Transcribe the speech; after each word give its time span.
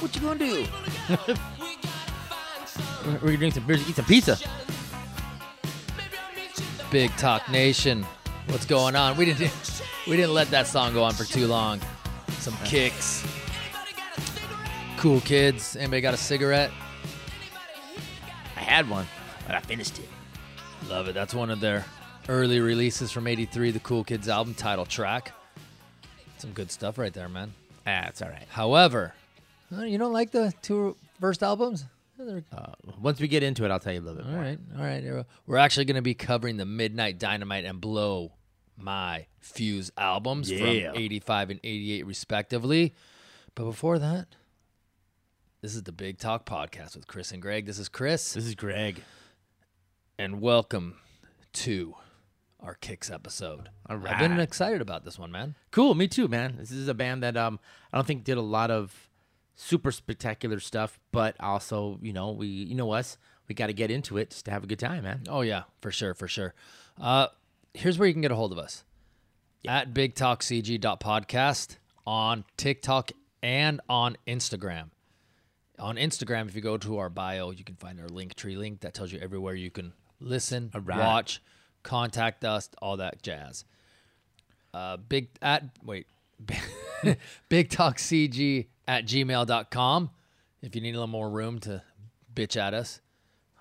What 0.00 0.14
you 0.14 0.20
gonna 0.20 0.38
do? 0.38 0.66
We're 3.04 3.18
gonna 3.18 3.36
drink 3.36 3.54
some 3.54 3.66
beers, 3.66 3.88
eat 3.88 3.96
some 3.96 4.04
pizza. 4.04 4.38
Big 6.90 7.10
Talk 7.16 7.50
Nation, 7.50 8.06
what's 8.48 8.66
going 8.66 8.96
on? 8.96 9.16
We 9.16 9.24
didn't 9.24 9.50
we 10.06 10.16
didn't 10.16 10.34
let 10.34 10.50
that 10.50 10.66
song 10.66 10.92
go 10.94 11.02
on 11.02 11.12
for 11.12 11.24
too 11.24 11.46
long. 11.46 11.80
Some 12.38 12.56
KIX, 12.64 13.26
cool 14.98 15.20
kids. 15.22 15.74
Anybody 15.74 16.02
got 16.02 16.14
a 16.14 16.18
cigarette? 16.18 16.70
I 18.56 18.60
had 18.60 18.88
one, 18.88 19.06
but 19.46 19.54
I 19.54 19.60
finished 19.60 19.98
it. 19.98 20.08
Love 20.88 21.08
it. 21.08 21.14
That's 21.14 21.34
one 21.34 21.50
of 21.50 21.60
their 21.60 21.84
early 22.28 22.60
releases 22.60 23.10
from 23.10 23.26
'83, 23.26 23.70
the 23.72 23.80
Cool 23.80 24.04
Kids 24.04 24.28
album 24.28 24.54
title 24.54 24.86
track. 24.86 25.32
Some 26.38 26.52
good 26.52 26.70
stuff 26.70 26.98
right 26.98 27.12
there, 27.12 27.28
man. 27.28 27.52
Ah, 27.86 28.06
it's 28.08 28.22
all 28.22 28.28
right. 28.28 28.46
However, 28.50 29.14
uh, 29.76 29.82
you 29.82 29.98
don't 29.98 30.12
like 30.12 30.30
the 30.30 30.52
two 30.62 30.96
first 31.20 31.42
albums? 31.42 31.84
Uh, 32.18 32.66
once 33.00 33.20
we 33.20 33.26
get 33.28 33.42
into 33.42 33.64
it, 33.64 33.70
I'll 33.70 33.80
tell 33.80 33.92
you 33.92 33.98
a 33.98 34.02
little 34.02 34.18
bit 34.18 34.26
All 34.26 34.32
more. 34.32 34.40
right, 34.42 34.58
all 34.78 34.84
right. 34.84 35.24
We're 35.46 35.56
actually 35.56 35.84
going 35.86 35.96
to 35.96 36.02
be 36.02 36.14
covering 36.14 36.56
the 36.58 36.64
Midnight 36.64 37.18
Dynamite 37.18 37.64
and 37.64 37.80
Blow 37.80 38.32
My 38.76 39.26
Fuse 39.40 39.90
albums 39.98 40.48
Yeah. 40.50 40.58
from 40.92 40.96
85 41.00 41.50
and 41.50 41.60
88, 41.64 42.06
respectively. 42.06 42.94
But 43.56 43.64
before 43.64 43.98
that, 43.98 44.28
this 45.60 45.74
is 45.74 45.82
the 45.82 45.92
Big 45.92 46.18
Talk 46.18 46.46
Podcast 46.46 46.94
with 46.94 47.08
Chris 47.08 47.32
and 47.32 47.42
Greg. 47.42 47.66
This 47.66 47.80
is 47.80 47.88
Chris, 47.88 48.34
This 48.34 48.46
is 48.46 48.54
Greg. 48.54 49.02
and 50.18 50.40
welcome 50.40 50.98
to 51.54 51.96
our 52.64 52.74
KIX 52.74 53.10
episode. 53.10 53.68
All 53.88 53.98
I've 54.04 54.18
been 54.18 54.40
excited 54.40 54.80
about 54.80 55.04
this 55.04 55.18
one, 55.18 55.30
man. 55.30 55.54
Cool, 55.70 55.94
me 55.94 56.08
too, 56.08 56.28
man. 56.28 56.56
This 56.58 56.70
is 56.70 56.88
a 56.88 56.94
band 56.94 57.22
that 57.22 57.36
um 57.36 57.60
I 57.92 57.98
don't 57.98 58.06
think 58.06 58.24
did 58.24 58.38
a 58.38 58.42
lot 58.42 58.70
of 58.70 59.10
super 59.54 59.92
spectacular 59.92 60.58
stuff, 60.60 60.98
but 61.12 61.36
also, 61.40 61.98
you 62.02 62.12
know, 62.12 62.32
we 62.32 62.46
you 62.46 62.74
know 62.74 62.92
us, 62.92 63.18
we 63.48 63.54
got 63.54 63.66
to 63.66 63.72
get 63.72 63.90
into 63.90 64.16
it 64.16 64.30
just 64.30 64.46
to 64.46 64.50
have 64.50 64.64
a 64.64 64.66
good 64.66 64.78
time, 64.78 65.04
man. 65.04 65.22
Oh 65.28 65.42
yeah, 65.42 65.64
for 65.80 65.90
sure, 65.90 66.14
for 66.14 66.26
sure. 66.26 66.54
Uh, 67.00 67.28
here's 67.74 67.98
where 67.98 68.08
you 68.08 68.14
can 68.14 68.22
get 68.22 68.32
a 68.32 68.36
hold 68.36 68.52
of 68.52 68.58
us 68.58 68.84
at 69.66 69.92
bigtalkcg.podcast 69.92 71.76
on 72.06 72.44
TikTok 72.56 73.12
and 73.42 73.80
on 73.88 74.16
Instagram. 74.26 74.90
On 75.78 75.96
Instagram, 75.96 76.48
if 76.48 76.54
you 76.54 76.60
go 76.60 76.78
to 76.78 76.98
our 76.98 77.10
bio, 77.10 77.50
you 77.50 77.64
can 77.64 77.74
find 77.74 78.00
our 78.00 78.06
Linktree 78.06 78.56
link 78.56 78.80
that 78.80 78.94
tells 78.94 79.12
you 79.12 79.18
everywhere 79.18 79.54
you 79.54 79.70
can 79.70 79.92
listen, 80.20 80.70
right. 80.72 80.98
watch, 80.98 81.42
contact 81.84 82.44
us, 82.44 82.68
all 82.82 82.96
that 82.96 83.22
jazz. 83.22 83.64
Uh, 84.72 84.96
big 84.96 85.28
at 85.40 85.62
wait, 85.84 86.08
big 87.48 87.70
talk 87.70 87.96
cg 87.98 88.66
at 88.88 89.06
gmail.com 89.06 90.10
if 90.62 90.74
you 90.74 90.80
need 90.80 90.90
a 90.90 90.94
little 90.94 91.06
more 91.06 91.30
room 91.30 91.60
to 91.60 91.80
bitch 92.34 92.56
at 92.56 92.74
us. 92.74 93.00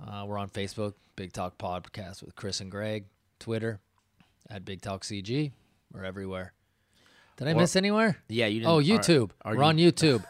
Uh, 0.04 0.26
we're 0.26 0.38
on 0.40 0.50
Facebook, 0.50 0.96
Big 1.16 1.32
Talk 1.32 1.58
Podcast 1.58 2.24
with 2.24 2.36
Chris 2.36 2.60
and 2.60 2.72
Greg. 2.72 3.06
Twitter, 3.40 3.80
at 4.50 4.66
Big 4.66 4.82
Talk 4.82 5.04
CG. 5.04 5.52
We're 5.94 6.04
everywhere. 6.04 6.54
Did 7.38 7.48
I 7.48 7.52
Or- 7.52 7.56
miss 7.56 7.76
anywhere? 7.76 8.18
Yeah, 8.28 8.48
you 8.48 8.62
didn't 8.62 8.72
Oh, 8.72 8.80
YouTube. 8.80 9.32
are 9.44 9.56
We're 9.56 9.64
on 9.64 9.78
YouTube. 9.78 10.24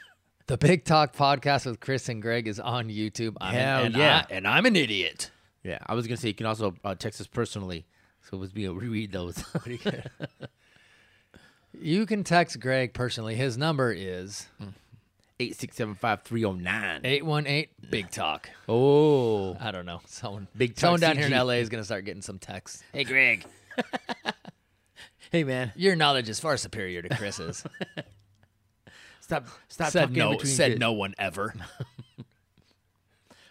the 0.46 0.56
Big 0.56 0.84
Talk 0.84 1.14
Podcast 1.14 1.66
with 1.66 1.80
Chris 1.80 2.08
and 2.08 2.22
Greg 2.22 2.48
is 2.48 2.58
on 2.58 2.88
YouTube. 2.88 3.36
I'm 3.40 3.54
an- 3.54 3.60
Hell 3.60 3.84
and 3.84 3.96
yeah. 3.96 4.24
I, 4.28 4.34
and 4.34 4.48
I'm 4.48 4.66
an 4.66 4.76
idiot. 4.76 5.30
Yeah, 5.62 5.78
I 5.86 5.94
was 5.94 6.06
gonna 6.06 6.16
say 6.16 6.28
you 6.28 6.34
can 6.34 6.46
also 6.46 6.74
uh, 6.84 6.94
text 6.94 7.20
us 7.20 7.26
personally, 7.26 7.86
so 8.22 8.36
we'll 8.38 8.48
be 8.48 8.64
able 8.64 8.74
to 8.76 8.80
reread 8.80 9.12
those. 9.12 9.42
You 11.80 12.04
can 12.04 12.24
text 12.24 12.58
Greg 12.58 12.92
personally. 12.94 13.36
His 13.36 13.56
number 13.56 13.92
is 13.92 14.48
Eight 15.38 15.56
six 15.56 15.76
seven 15.76 15.94
five 15.94 16.22
three 16.22 16.40
zero 16.40 16.52
nine. 16.52 17.00
818 17.04 17.68
Big 17.90 18.10
Talk. 18.10 18.50
Oh, 18.68 19.56
I 19.60 19.70
don't 19.70 19.86
know. 19.86 20.00
Someone, 20.06 20.48
Big 20.56 20.74
Talk 20.74 20.80
someone 20.80 21.00
down 21.00 21.16
here 21.16 21.26
in 21.26 21.32
LA 21.32 21.54
is 21.54 21.68
going 21.68 21.80
to 21.80 21.84
start 21.84 22.04
getting 22.04 22.22
some 22.22 22.38
texts. 22.38 22.82
hey 22.92 23.04
Greg. 23.04 23.46
hey 25.30 25.44
man, 25.44 25.72
Your 25.76 25.94
knowledge 25.96 26.28
is 26.28 26.40
far 26.40 26.56
superior 26.56 27.02
to 27.02 27.08
Chris's. 27.16 27.64
stop 29.20 29.46
stop 29.68 29.92
said 29.92 30.00
talking 30.00 30.16
no, 30.16 30.30
between 30.32 30.52
said 30.52 30.68
kids. 30.72 30.80
no 30.80 30.92
one 30.92 31.14
ever. 31.18 31.54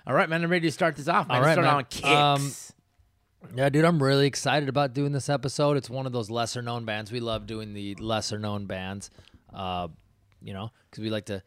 All 0.07 0.13
right, 0.13 0.29
man, 0.29 0.43
I'm 0.43 0.49
ready 0.49 0.67
to 0.67 0.71
start 0.71 0.95
this 0.95 1.07
off. 1.07 1.27
Man. 1.27 1.37
All 1.37 1.43
start 1.43 1.57
man. 1.59 1.73
on 1.75 1.85
KIX. 1.85 2.05
Um, 2.05 3.55
Yeah, 3.55 3.69
dude, 3.69 3.85
I'm 3.85 4.01
really 4.01 4.27
excited 4.27 4.67
about 4.69 4.93
doing 4.93 5.11
this 5.11 5.29
episode. 5.29 5.77
It's 5.77 5.89
one 5.89 6.05
of 6.05 6.11
those 6.11 6.29
lesser 6.29 6.61
known 6.61 6.85
bands. 6.85 7.11
We 7.11 7.19
love 7.19 7.47
doing 7.47 7.73
the 7.73 7.95
lesser 7.95 8.37
known 8.39 8.65
bands, 8.65 9.09
uh, 9.53 9.87
you 10.41 10.53
know, 10.53 10.71
because 10.89 11.03
we 11.03 11.09
like 11.09 11.25
to. 11.27 11.41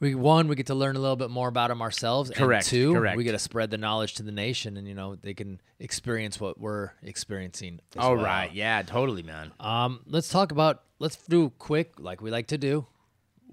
We 0.00 0.14
one, 0.16 0.48
we 0.48 0.56
get 0.56 0.66
to 0.66 0.74
learn 0.74 0.96
a 0.96 0.98
little 0.98 1.16
bit 1.16 1.30
more 1.30 1.48
about 1.48 1.68
them 1.68 1.80
ourselves. 1.80 2.30
Correct, 2.30 2.64
And 2.64 2.70
two, 2.70 2.92
correct. 2.94 3.16
we 3.16 3.22
get 3.24 3.32
to 3.32 3.38
spread 3.38 3.70
the 3.70 3.78
knowledge 3.78 4.14
to 4.14 4.22
the 4.24 4.32
nation, 4.32 4.76
and 4.76 4.88
you 4.88 4.94
know 4.94 5.14
they 5.14 5.34
can 5.34 5.60
experience 5.78 6.40
what 6.40 6.58
we're 6.60 6.90
experiencing. 7.02 7.80
All 7.96 8.16
well. 8.16 8.24
right, 8.24 8.52
yeah, 8.52 8.82
totally, 8.82 9.22
man. 9.22 9.52
Um, 9.60 10.00
let's 10.06 10.28
talk 10.28 10.50
about. 10.52 10.82
Let's 10.98 11.16
do 11.16 11.50
quick, 11.58 11.92
like 11.98 12.20
we 12.20 12.30
like 12.30 12.48
to 12.48 12.58
do. 12.58 12.86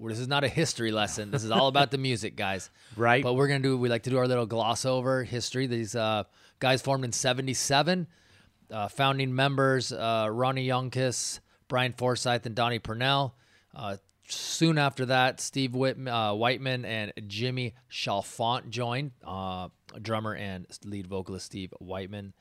This 0.08 0.18
is 0.18 0.28
not 0.28 0.44
a 0.44 0.48
history 0.48 0.90
lesson. 0.90 1.30
This 1.30 1.44
is 1.44 1.50
all 1.50 1.68
about 1.68 1.90
the 1.90 1.98
music, 1.98 2.36
guys. 2.36 2.70
Right. 2.96 3.22
But 3.22 3.34
we're 3.34 3.48
gonna 3.48 3.60
do. 3.60 3.78
We 3.78 3.88
like 3.88 4.02
to 4.02 4.10
do 4.10 4.18
our 4.18 4.28
little 4.28 4.44
gloss 4.44 4.84
over 4.84 5.24
history. 5.24 5.66
These 5.66 5.96
uh, 5.96 6.24
guys 6.58 6.82
formed 6.82 7.04
in 7.04 7.12
'77. 7.12 8.06
Uh, 8.70 8.88
founding 8.88 9.34
members: 9.34 9.92
uh, 9.92 10.28
Ronnie 10.30 10.66
Younkins, 10.66 11.40
Brian 11.68 11.94
Forsythe, 11.94 12.44
and 12.44 12.54
Donnie 12.54 12.80
Purnell. 12.80 13.34
Uh, 13.74 13.96
soon 14.28 14.76
after 14.76 15.06
that, 15.06 15.40
Steve 15.40 15.74
uh, 15.74 16.34
Whiteman 16.34 16.84
and 16.84 17.12
Jimmy 17.26 17.74
Chalfant 17.90 18.68
joined. 18.68 19.12
Uh, 19.24 19.68
drummer 20.00 20.34
and 20.34 20.66
lead 20.84 21.06
vocalist 21.06 21.46
Steve 21.46 21.72
Whiteman. 21.78 22.34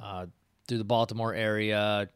Uh, 0.00 0.26
through 0.66 0.78
the 0.78 0.84
Baltimore 0.84 1.34
area, 1.34 2.08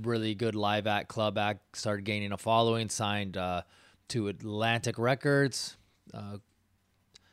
really 0.00 0.34
good 0.34 0.54
live 0.54 0.86
act, 0.86 1.08
club 1.08 1.38
act. 1.38 1.76
Started 1.76 2.04
gaining 2.04 2.32
a 2.32 2.38
following. 2.38 2.88
Signed 2.88 3.36
uh, 3.36 3.62
to 4.08 4.28
Atlantic 4.28 4.98
Records. 4.98 5.76
Uh, 6.12 6.38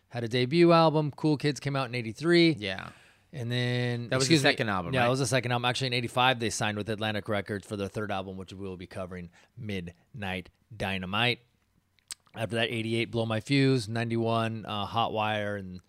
had 0.10 0.24
a 0.24 0.28
debut 0.28 0.72
album. 0.72 1.12
Cool 1.16 1.38
Kids 1.38 1.60
came 1.60 1.76
out 1.76 1.88
in 1.88 1.96
'83. 1.96 2.58
Yeah. 2.60 2.90
And 3.34 3.50
then 3.50 4.10
That 4.10 4.18
was 4.18 4.28
the 4.28 4.34
excuse 4.34 4.44
me, 4.44 4.50
second 4.50 4.68
album, 4.70 4.94
Yeah, 4.94 5.02
right? 5.02 5.08
it 5.08 5.10
was 5.10 5.20
the 5.20 5.26
second 5.26 5.54
album. 5.54 5.64
Actually, 5.66 5.88
in 5.88 5.94
'85, 5.94 6.40
they 6.40 6.50
signed 6.50 6.78
with 6.78 6.90
Atlantic 6.90 7.30
Records 7.30 7.66
for 7.66 7.78
their 7.78 7.88
third 7.88 8.12
album, 8.12 8.36
which 8.36 8.52
we 8.52 8.68
will 8.68 8.76
be 8.76 8.88
covering, 8.88 9.30
Midnight 9.58 10.50
Dynamite. 10.76 11.40
After 12.36 12.56
that, 12.58 12.70
'88, 12.72 13.12
Blow 13.12 13.26
My 13.26 13.40
Fuse, 13.40 13.88
'91, 13.88 14.66
uh, 14.66 14.86
Hot 14.86 15.14
Wire, 15.14 15.56
and 15.56 15.80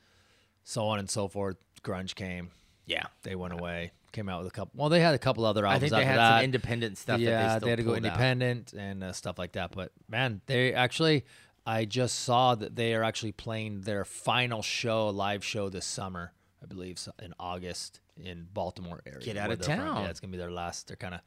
so 0.62 0.87
on 0.87 0.99
and 1.00 1.10
so 1.10 1.26
forth. 1.26 1.56
Grunge 1.82 2.14
came. 2.14 2.50
Yeah. 2.87 3.06
They 3.25 3.34
went 3.34 3.54
away. 3.54 3.91
Came 4.12 4.28
out 4.28 4.41
with 4.43 4.49
a 4.49 4.55
couple. 4.55 4.73
Well, 4.77 4.89
they 4.91 5.00
had 5.00 5.15
a 5.15 5.19
couple 5.19 5.45
other 5.47 5.65
albums. 5.65 5.77
I 5.77 5.81
think 5.81 5.93
they 6.00 6.05
had 6.05 6.19
that. 6.19 6.37
some 6.39 6.45
independent 6.45 6.99
stuff 6.99 7.19
yeah, 7.19 7.31
that 7.31 7.53
they 7.55 7.59
still 7.61 7.69
had 7.71 7.77
to 7.78 7.83
go 7.83 7.93
pulled 7.93 8.05
out. 8.05 8.12
independent 8.12 8.73
and 8.75 9.03
uh, 9.03 9.12
stuff 9.12 9.39
like 9.39 9.53
that. 9.53 9.73
But 9.75 9.91
man, 10.09 10.43
they 10.47 10.75
actually, 10.75 11.25
I 11.65 11.87
just 11.87 12.19
saw 12.21 12.55
that 12.55 12.77
they 12.77 12.95
are 12.95 13.03
actually 13.03 13.33
playing 13.33 13.81
their 13.83 14.05
final 14.05 14.61
show, 14.62 15.09
live 15.09 15.43
show 15.43 15.71
this 15.71 15.87
summer, 15.87 16.33
I 16.62 16.67
believe, 16.67 16.99
in 17.23 17.33
August 17.41 18.00
in 18.23 18.47
Baltimore 18.53 19.00
area. 19.06 19.21
Get 19.25 19.37
out 19.39 19.50
of 19.50 19.61
they're 19.61 19.77
from. 19.77 19.87
town. 19.87 20.03
Yeah, 20.05 20.11
it's 20.11 20.21
gonna 20.21 20.31
be 20.33 20.37
their 20.39 20.50
last. 20.53 20.89
They're 20.89 20.97
kind 20.97 21.15
of 21.15 21.21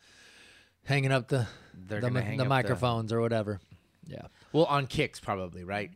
hanging 0.84 1.12
up 1.12 1.28
the 1.28 1.48
They're 1.74 2.02
the, 2.02 2.12
mi- 2.12 2.22
the 2.22 2.32
up 2.34 2.38
the- 2.38 2.46
microphones 2.46 3.12
or 3.12 3.20
whatever. 3.22 3.60
Yeah, 4.08 4.28
Well, 4.54 4.66
on 4.66 4.86
KIX 4.86 5.20
probably, 5.22 5.64
right? 5.64 5.90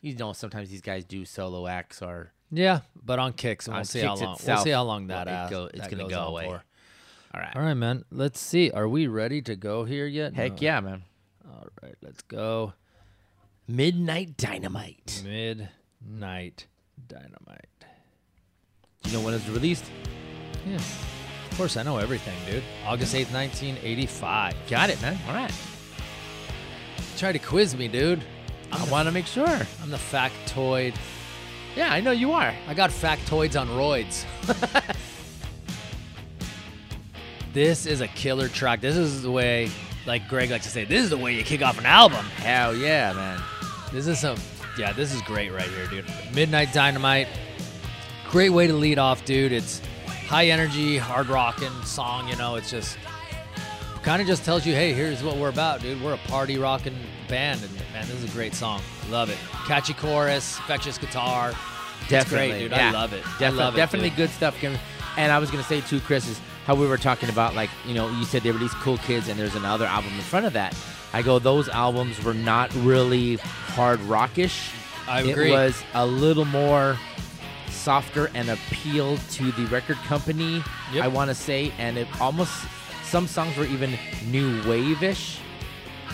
You 0.00 0.14
know, 0.14 0.32
sometimes 0.32 0.70
these 0.70 0.80
guys 0.82 1.04
do 1.04 1.24
solo 1.24 1.66
acts 1.66 2.00
or 2.00 2.32
yeah, 2.50 2.80
but 3.04 3.18
on 3.18 3.32
KIX, 3.32 3.66
and 3.68 3.74
On 3.74 3.78
we'll 3.80 3.84
see 3.84 4.00
how 4.00 4.14
long. 4.16 4.36
we'll 4.46 4.56
see 4.58 4.70
how 4.70 4.82
long 4.84 5.06
that 5.08 5.26
it 5.28 5.50
go- 5.50 5.66
it's 5.72 5.80
that 5.80 5.90
gonna 5.90 6.08
go 6.08 6.26
away. 6.28 6.44
for. 6.46 6.62
all 7.34 7.40
right. 7.40 7.56
All 7.56 7.62
right, 7.62 7.74
man. 7.74 8.04
Let's 8.10 8.40
see. 8.40 8.70
Are 8.70 8.88
we 8.88 9.06
ready 9.06 9.42
to 9.42 9.56
go 9.56 9.84
here 9.84 10.06
yet? 10.06 10.34
Heck 10.34 10.52
No. 10.52 10.58
yeah, 10.60 10.80
man. 10.80 11.02
All 11.48 11.66
right, 11.82 11.94
let's 12.02 12.22
go. 12.22 12.72
Midnight 13.68 14.36
Dynamite. 14.36 15.22
Midnight 15.24 16.66
Dynamite. 17.08 17.66
You 19.04 19.12
know 19.12 19.20
when 19.20 19.34
it 19.34 19.38
was 19.46 19.50
released? 19.50 19.84
Yeah. 20.66 20.76
Of 20.76 21.54
course, 21.56 21.76
I 21.76 21.82
know 21.84 21.96
everything, 21.98 22.34
dude. 22.50 22.62
August 22.84 23.14
8th, 23.14 23.32
1985. 23.32 24.54
Got 24.68 24.90
it, 24.90 25.00
man. 25.00 25.18
All 25.28 25.34
right. 25.34 25.52
Try 27.16 27.32
to 27.32 27.38
quiz 27.38 27.76
me, 27.76 27.88
dude. 27.88 28.22
I 28.72 28.84
want 28.90 29.06
to 29.06 29.12
make 29.12 29.26
sure. 29.26 29.46
I'm 29.46 29.90
the 29.90 29.96
factoid. 29.96 30.94
Yeah, 31.76 31.92
I 31.92 32.00
know 32.00 32.10
you 32.10 32.32
are. 32.32 32.54
I 32.66 32.72
got 32.72 32.88
factoids 32.88 33.60
on 33.60 33.68
roids. 33.68 34.24
this 37.52 37.84
is 37.84 38.00
a 38.00 38.08
killer 38.08 38.48
track. 38.48 38.80
This 38.80 38.96
is 38.96 39.20
the 39.20 39.30
way, 39.30 39.70
like 40.06 40.26
Greg 40.26 40.50
likes 40.50 40.64
to 40.64 40.70
say, 40.70 40.86
this 40.86 41.04
is 41.04 41.10
the 41.10 41.18
way 41.18 41.34
you 41.34 41.44
kick 41.44 41.60
off 41.60 41.78
an 41.78 41.84
album. 41.84 42.24
Hell 42.36 42.74
yeah, 42.74 43.12
man. 43.12 43.42
This 43.92 44.06
is 44.06 44.18
some, 44.18 44.38
yeah, 44.78 44.94
this 44.94 45.14
is 45.14 45.20
great 45.22 45.52
right 45.52 45.68
here, 45.68 45.86
dude. 45.88 46.06
Midnight 46.34 46.72
Dynamite. 46.72 47.28
Great 48.30 48.50
way 48.50 48.66
to 48.66 48.72
lead 48.72 48.98
off, 48.98 49.26
dude. 49.26 49.52
It's 49.52 49.82
high 50.26 50.46
energy, 50.46 50.96
hard 50.96 51.28
rocking 51.28 51.82
song, 51.84 52.26
you 52.26 52.36
know. 52.36 52.54
It's 52.54 52.70
just 52.70 52.96
kind 54.02 54.22
of 54.22 54.26
just 54.26 54.46
tells 54.46 54.64
you, 54.64 54.72
hey, 54.72 54.94
here's 54.94 55.22
what 55.22 55.36
we're 55.36 55.50
about, 55.50 55.82
dude. 55.82 56.02
We're 56.02 56.14
a 56.14 56.28
party 56.28 56.56
rocking 56.56 56.96
band, 57.28 57.62
and 57.62 57.72
man, 57.92 58.06
this 58.06 58.22
is 58.22 58.24
a 58.24 58.34
great 58.34 58.54
song. 58.54 58.80
Love 59.10 59.30
it. 59.30 59.38
Catchy 59.66 59.94
chorus, 59.94 60.58
infectious 60.58 60.98
guitar. 60.98 61.52
Definitely, 62.08 62.48
great, 62.48 62.58
dude. 62.60 62.70
yeah. 62.72 62.88
I 62.88 62.92
love 62.92 63.12
it. 63.12 63.22
Defi- 63.38 63.44
I 63.44 63.48
love 63.50 63.74
it. 63.74 63.76
definitely 63.76 64.10
dude. 64.10 64.16
good 64.18 64.30
stuff. 64.30 64.62
And 64.62 65.32
I 65.32 65.38
was 65.38 65.50
gonna 65.50 65.62
say 65.62 65.80
too, 65.80 66.00
Chris, 66.00 66.28
is 66.28 66.40
how 66.64 66.74
we 66.74 66.86
were 66.86 66.98
talking 66.98 67.28
about 67.28 67.54
like 67.54 67.70
you 67.86 67.94
know 67.94 68.08
you 68.10 68.24
said 68.24 68.42
they 68.42 68.50
released 68.50 68.74
Cool 68.76 68.98
Kids 68.98 69.28
and 69.28 69.38
there's 69.38 69.54
another 69.54 69.86
album 69.86 70.12
in 70.14 70.20
front 70.20 70.46
of 70.46 70.52
that. 70.54 70.76
I 71.12 71.22
go 71.22 71.38
those 71.38 71.68
albums 71.68 72.22
were 72.22 72.34
not 72.34 72.74
really 72.76 73.36
hard 73.36 74.00
rockish. 74.00 74.70
I 75.08 75.20
agree. 75.20 75.50
It 75.50 75.52
was 75.52 75.82
a 75.94 76.04
little 76.06 76.44
more 76.44 76.98
softer 77.70 78.30
and 78.34 78.50
appealed 78.50 79.20
to 79.30 79.52
the 79.52 79.66
record 79.66 79.96
company. 79.98 80.62
Yep. 80.92 81.04
I 81.04 81.08
want 81.08 81.30
to 81.30 81.34
say, 81.34 81.72
and 81.78 81.96
it 81.96 82.08
almost 82.20 82.52
some 83.04 83.26
songs 83.28 83.56
were 83.56 83.66
even 83.66 83.96
new 84.28 84.60
wave-ish. 84.68 85.38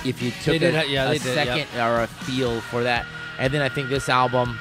If 0.04 0.20
you 0.22 0.30
took 0.42 0.58
did 0.58 0.74
a, 0.74 0.86
yeah, 0.88 1.10
a 1.10 1.12
did, 1.12 1.22
second 1.22 1.80
or 1.80 2.02
a 2.02 2.06
feel 2.06 2.60
for 2.62 2.82
that, 2.82 3.06
and 3.38 3.52
then 3.52 3.62
I 3.62 3.68
think 3.68 3.88
this 3.88 4.08
album, 4.08 4.58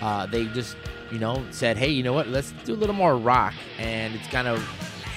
uh, 0.00 0.26
they 0.26 0.46
just 0.46 0.76
you 1.10 1.18
know 1.18 1.44
said, 1.50 1.76
hey, 1.76 1.88
you 1.88 2.02
know 2.02 2.12
what? 2.12 2.28
Let's 2.28 2.52
do 2.64 2.74
a 2.74 2.76
little 2.76 2.94
more 2.94 3.16
rock, 3.16 3.54
and 3.78 4.14
it's 4.14 4.28
kind 4.28 4.48
of 4.48 4.66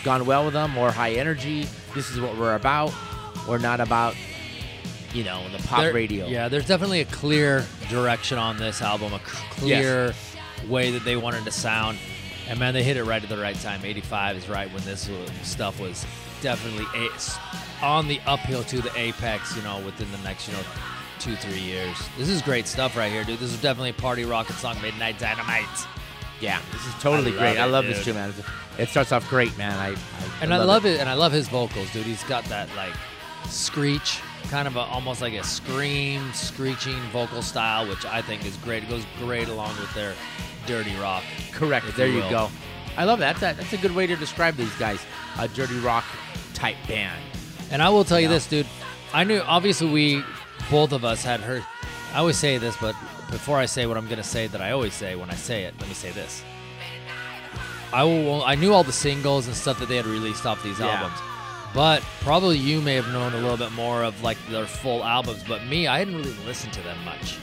gone 0.04 0.26
well 0.26 0.46
with 0.46 0.54
them. 0.54 0.72
More 0.72 0.92
high 0.92 1.14
energy. 1.14 1.68
This 1.94 2.10
is 2.12 2.20
what 2.20 2.38
we're 2.38 2.56
about. 2.56 2.94
We're 3.48 3.58
not 3.58 3.80
about 3.80 4.16
you 5.14 5.24
know 5.24 5.42
the 5.50 5.60
pop 5.68 5.82
There- 5.82 5.94
radio. 5.94 6.28
Yeah, 6.28 6.48
there's 6.50 6.68
definitely 6.68 7.02
a 7.02 7.06
clear 7.06 7.66
direction 7.90 8.38
on 8.38 8.58
this 8.58 8.82
album, 8.82 9.14
a 9.14 9.20
clear 9.20 10.14
way 10.68 10.92
that 10.92 11.04
they 11.06 11.16
wanted 11.16 11.46
to 11.46 11.52
sound. 11.52 11.98
And 12.48 12.60
man, 12.60 12.74
they 12.74 12.84
hit 12.84 12.98
it 12.98 13.04
right 13.06 13.22
at 13.24 13.28
the 13.30 13.38
right 13.38 13.60
time. 13.60 13.84
85 13.84 14.38
is 14.38 14.50
right 14.50 14.72
when 14.72 14.84
this 14.84 15.10
stuff 15.42 15.80
was 15.80 16.06
definitely 16.42 16.86
a- 16.96 17.14
s- 17.14 17.38
on 17.82 18.08
the 18.08 18.20
uphill 18.26 18.64
to 18.66 18.82
the 18.82 18.92
apex, 18.98 19.56
you 19.56 19.62
know, 19.64 19.80
within 19.80 20.12
the 20.12 20.18
next, 20.20 20.48
you 20.48 20.54
know, 20.54 20.62
two, 21.20 21.36
three 21.36 21.60
years. 21.60 21.96
This 22.18 22.30
is 22.30 22.42
great 22.42 22.68
stuff 22.68 22.96
right 22.96 23.12
here, 23.12 23.24
dude. 23.24 23.40
This 23.40 23.52
is 23.54 23.62
definitely 23.62 23.90
a 23.92 23.94
party 23.94 24.26
rocking 24.26 24.56
song, 24.58 24.80
Midnight 24.82 25.18
Dynamite. 25.20 25.66
Yeah, 26.42 26.60
this 26.72 26.86
is 26.86 26.94
totally 27.02 27.32
I 27.32 27.34
love 27.34 27.40
great. 27.40 27.58
I 27.60 27.66
it, 27.66 27.70
love 27.72 27.86
this 27.86 28.04
too, 28.04 28.14
man. 28.14 28.34
It 28.78 28.90
starts 28.90 29.12
off 29.12 29.28
great, 29.30 29.58
man. 29.58 29.78
I, 29.80 29.92
I 29.92 29.96
And 30.42 30.54
I 30.54 30.58
love 30.64 30.86
it. 30.86 31.00
and 31.00 31.08
I 31.10 31.14
love 31.14 31.32
his 31.32 31.48
vocals, 31.48 31.92
dude. 31.94 32.06
He's 32.06 32.24
got 32.26 32.44
that 32.46 32.68
like 32.76 32.94
screech, 33.48 34.20
kind 34.50 34.68
of 34.68 34.76
a, 34.76 34.80
almost 34.82 35.22
like 35.22 35.34
a 35.34 35.44
scream, 35.44 36.32
screeching 36.34 37.00
vocal 37.12 37.42
style, 37.42 37.88
which 37.88 38.06
I 38.06 38.22
think 38.22 38.46
is 38.46 38.58
great. 38.58 38.84
It 38.84 38.90
goes 38.90 39.06
great 39.20 39.48
along 39.48 39.78
with 39.80 39.94
their 39.94 40.14
dirty 40.68 40.94
rock. 40.98 41.24
Correct. 41.52 41.86
There 41.96 42.08
you 42.08 42.24
you 42.24 42.30
go. 42.30 42.50
I 42.98 43.04
love 43.06 43.20
that. 43.20 43.38
That's 43.38 43.58
a, 43.60 43.62
that's 43.62 43.74
a 43.74 43.78
good 43.78 43.94
way 43.96 44.08
to 44.08 44.16
describe 44.16 44.56
these 44.56 44.74
guys. 44.76 45.00
A 45.40 45.48
dirty 45.48 45.78
rock 45.80 46.06
type 46.56 46.78
band. 46.88 47.22
And 47.72 47.82
I 47.82 47.90
will 47.90 48.04
tell 48.04 48.20
you 48.20 48.28
Yeah. 48.28 48.34
this, 48.34 48.48
dude. 48.48 48.66
I 49.14 49.24
knew 49.24 49.42
obviously 49.46 49.88
we 49.88 50.24
both 50.72 50.92
of 50.92 51.06
us 51.06 51.24
had 51.24 51.40
heard. 51.42 51.64
I 52.14 52.18
always 52.20 52.38
say 52.38 52.58
this, 52.58 52.76
but 52.82 52.96
before 53.30 53.58
I 53.60 53.66
say 53.66 53.86
what 53.86 53.98
I'm 53.98 54.08
gonna 54.08 54.24
say, 54.24 54.48
that 54.48 54.62
I 54.62 54.72
always 54.72 54.94
say 54.94 55.16
when 55.16 55.30
I 55.30 55.36
say 55.36 55.64
it, 55.64 55.74
let 55.80 55.88
me 55.88 55.94
say 55.94 56.12
this. 56.12 56.44
I 57.94 58.04
will. 58.04 58.44
I 58.44 58.56
knew 58.56 58.74
all 58.74 58.84
the 58.84 58.92
singles 58.92 59.48
and 59.48 59.56
stuff 59.56 59.80
that 59.80 59.88
they 59.88 59.96
had 59.98 60.06
released 60.06 60.46
off 60.46 60.62
these 60.64 60.80
Yeah. 60.80 60.88
albums, 60.88 61.20
but 61.74 62.02
probably 62.22 62.58
you 62.58 62.82
may 62.82 62.96
have 62.96 63.08
known 63.10 63.34
a 63.34 63.38
little 63.38 63.58
bit 63.58 63.72
more 63.72 64.04
of 64.04 64.22
like 64.24 64.38
their 64.50 64.66
full 64.66 65.04
albums. 65.04 65.44
But 65.48 65.66
me, 65.66 65.88
I 65.88 66.00
hadn't 66.00 66.16
really 66.16 66.36
listened 66.46 66.74
to 66.74 66.82
them 66.82 66.98
much. 67.06 67.36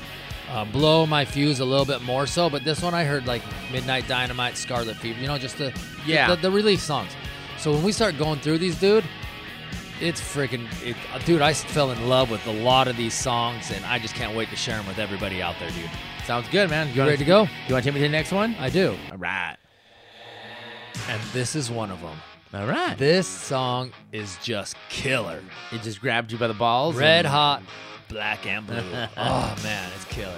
Uh, 0.50 0.64
Blow 0.66 1.06
my 1.06 1.24
fuse 1.24 1.60
a 1.60 1.64
little 1.64 1.86
bit 1.86 2.02
more 2.02 2.26
so, 2.26 2.50
but 2.50 2.64
this 2.64 2.82
one 2.82 2.92
I 2.92 3.04
heard 3.04 3.26
like 3.26 3.40
Midnight 3.72 4.06
Dynamite, 4.08 4.58
Scarlet 4.58 4.96
Fever, 4.96 5.18
you 5.20 5.26
know, 5.26 5.38
just 5.38 5.56
the 5.56 5.72
Yeah. 6.04 6.28
the, 6.28 6.36
the 6.36 6.50
release 6.50 6.82
songs. 6.82 7.12
So 7.62 7.70
when 7.70 7.84
we 7.84 7.92
start 7.92 8.18
going 8.18 8.40
through 8.40 8.58
these, 8.58 8.76
dude, 8.80 9.04
it's 10.00 10.20
freaking, 10.20 10.66
it, 10.84 10.96
dude. 11.24 11.42
I 11.42 11.52
fell 11.54 11.92
in 11.92 12.08
love 12.08 12.28
with 12.28 12.44
a 12.48 12.52
lot 12.52 12.88
of 12.88 12.96
these 12.96 13.14
songs, 13.14 13.70
and 13.70 13.84
I 13.84 14.00
just 14.00 14.16
can't 14.16 14.36
wait 14.36 14.48
to 14.50 14.56
share 14.56 14.76
them 14.76 14.88
with 14.88 14.98
everybody 14.98 15.40
out 15.40 15.54
there, 15.60 15.70
dude. 15.70 15.88
Sounds 16.26 16.48
good, 16.48 16.70
man. 16.70 16.92
You 16.92 17.02
ready 17.04 17.18
to 17.18 17.24
go? 17.24 17.42
You 17.68 17.74
want 17.74 17.84
to 17.84 17.90
take 17.90 17.94
me 17.94 18.00
to 18.00 18.08
the 18.08 18.08
next 18.08 18.32
one? 18.32 18.56
I 18.58 18.68
do, 18.68 18.96
All 19.12 19.16
right. 19.18 19.56
and 21.08 21.22
this 21.32 21.54
is 21.54 21.70
one 21.70 21.92
of 21.92 22.00
them. 22.00 22.16
All 22.52 22.66
right. 22.66 22.98
This 22.98 23.28
song 23.28 23.92
is 24.10 24.36
just 24.42 24.74
killer. 24.88 25.40
It 25.70 25.82
just 25.82 26.00
grabbed 26.00 26.32
you 26.32 26.38
by 26.38 26.48
the 26.48 26.54
balls. 26.54 26.96
Red 26.96 27.26
and- 27.26 27.32
hot, 27.32 27.62
black 28.08 28.44
and 28.44 28.66
blue. 28.66 28.76
oh 29.16 29.56
man, 29.62 29.88
it's 29.94 30.04
killer. 30.06 30.34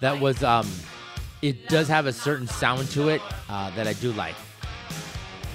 That 0.00 0.18
was 0.18 0.42
um, 0.42 0.66
it 1.42 1.68
does 1.68 1.88
have 1.88 2.06
a 2.06 2.12
certain 2.12 2.46
sound 2.46 2.88
to 2.90 3.08
it 3.08 3.22
uh, 3.48 3.70
that 3.76 3.86
I 3.86 3.94
do 3.94 4.12
like. 4.12 4.34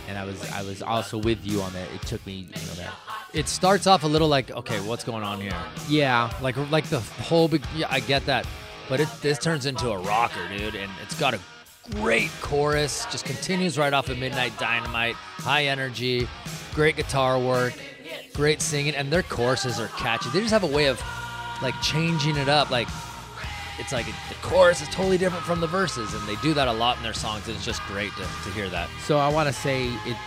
And 0.07 0.17
I 0.17 0.25
was 0.25 0.51
I 0.51 0.61
was 0.61 0.81
also 0.81 1.17
with 1.17 1.45
you 1.45 1.61
on 1.61 1.73
that. 1.73 1.87
It 1.93 2.01
took 2.03 2.25
me, 2.25 2.33
you 2.33 2.67
know 2.67 2.73
that. 2.75 2.93
It 3.33 3.47
starts 3.47 3.87
off 3.87 4.03
a 4.03 4.07
little 4.07 4.27
like, 4.27 4.51
okay, 4.51 4.79
what's 4.81 5.03
going 5.03 5.23
on 5.23 5.41
here? 5.41 5.55
Yeah. 5.89 6.31
Like, 6.41 6.55
like 6.71 6.85
the 6.85 6.99
whole 6.99 7.47
big. 7.47 7.63
Yeah, 7.75 7.87
I 7.89 7.99
get 7.99 8.25
that, 8.27 8.45
but 8.87 8.99
it 8.99 9.09
this 9.21 9.39
turns 9.39 9.65
into 9.65 9.89
a 9.89 9.97
rocker, 9.97 10.47
dude, 10.47 10.75
and 10.75 10.91
it's 11.01 11.19
got 11.19 11.33
a 11.33 11.39
great 11.91 12.29
chorus. 12.41 13.05
Just 13.11 13.25
continues 13.25 13.77
right 13.77 13.93
off 13.93 14.09
of 14.09 14.19
Midnight 14.19 14.57
Dynamite. 14.59 15.15
High 15.15 15.65
energy, 15.65 16.27
great 16.73 16.95
guitar 16.95 17.39
work, 17.39 17.73
great 18.33 18.61
singing, 18.61 18.95
and 18.95 19.11
their 19.11 19.23
choruses 19.23 19.79
are 19.79 19.87
catchy. 19.89 20.29
They 20.29 20.39
just 20.39 20.53
have 20.53 20.63
a 20.63 20.67
way 20.67 20.85
of 20.85 21.01
like 21.61 21.79
changing 21.81 22.37
it 22.37 22.47
up. 22.47 22.69
Like 22.69 22.87
it's 23.79 23.91
like 23.91 24.05
the 24.05 24.35
chorus 24.41 24.81
is 24.81 24.87
totally 24.89 25.17
different 25.17 25.43
from 25.43 25.59
the 25.59 25.67
verses, 25.67 26.13
and 26.13 26.25
they 26.27 26.35
do 26.37 26.53
that 26.53 26.67
a 26.67 26.73
lot 26.73 26.97
in 26.97 27.03
their 27.03 27.13
songs. 27.13 27.47
And 27.47 27.55
it's 27.55 27.65
just 27.65 27.81
great 27.83 28.11
to, 28.13 28.21
to 28.23 28.49
hear 28.51 28.69
that. 28.69 28.89
So 29.03 29.17
I 29.17 29.27
want 29.29 29.47
to 29.47 29.53
say 29.53 29.87
it 30.05 30.17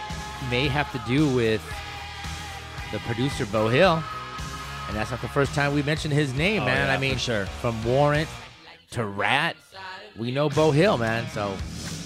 may 0.50 0.68
have 0.68 0.90
to 0.92 0.98
do 1.08 1.28
with 1.34 1.62
the 2.92 2.98
producer 3.00 3.46
Beau 3.46 3.68
Hill, 3.68 4.02
and 4.88 4.96
that's 4.96 5.10
not 5.10 5.20
the 5.20 5.28
first 5.28 5.54
time 5.54 5.74
we 5.74 5.82
mentioned 5.82 6.14
his 6.14 6.32
name, 6.34 6.62
Oh, 6.62 6.66
man. 6.66 6.86
yeah, 6.88 6.94
I 6.94 6.98
mean, 6.98 7.16
sure. 7.18 7.46
from 7.60 7.82
Warrant 7.84 8.28
to 8.92 9.04
Ratt, 9.04 9.56
we 10.16 10.30
know 10.32 10.48
Beau 10.48 10.70
Hill, 10.70 10.96
man. 10.98 11.26
So 11.32 11.50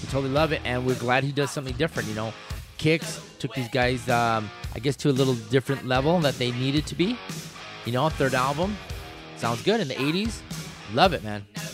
we 0.01 0.07
totally 0.09 0.33
love 0.33 0.51
it, 0.51 0.61
and 0.65 0.85
we're 0.85 0.95
glad 0.95 1.23
he 1.23 1.31
does 1.31 1.51
something 1.51 1.75
different. 1.75 2.09
You 2.09 2.15
know, 2.15 2.33
KIX 2.77 3.21
took 3.39 3.53
these 3.53 3.69
guys, 3.69 4.07
um, 4.09 4.49
I 4.75 4.79
guess, 4.79 4.95
to 4.97 5.09
a 5.09 5.11
little 5.11 5.35
different 5.35 5.85
level 5.87 6.19
that 6.21 6.37
they 6.37 6.51
needed 6.51 6.85
to 6.87 6.95
be. 6.95 7.17
You 7.85 7.91
know, 7.91 8.07
third 8.09 8.33
album 8.33 8.75
sounds 9.37 9.61
good 9.61 9.79
in 9.81 9.87
the 9.87 9.95
'80s. 9.95 10.39
Love 10.93 11.13
it, 11.13 11.23
man. 11.23 11.43
Yeah, 11.55 11.65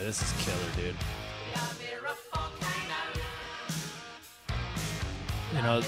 this 0.00 0.22
is 0.22 0.32
killer, 0.44 0.56
dude. 0.74 0.94
You 5.54 5.62
know, 5.62 5.82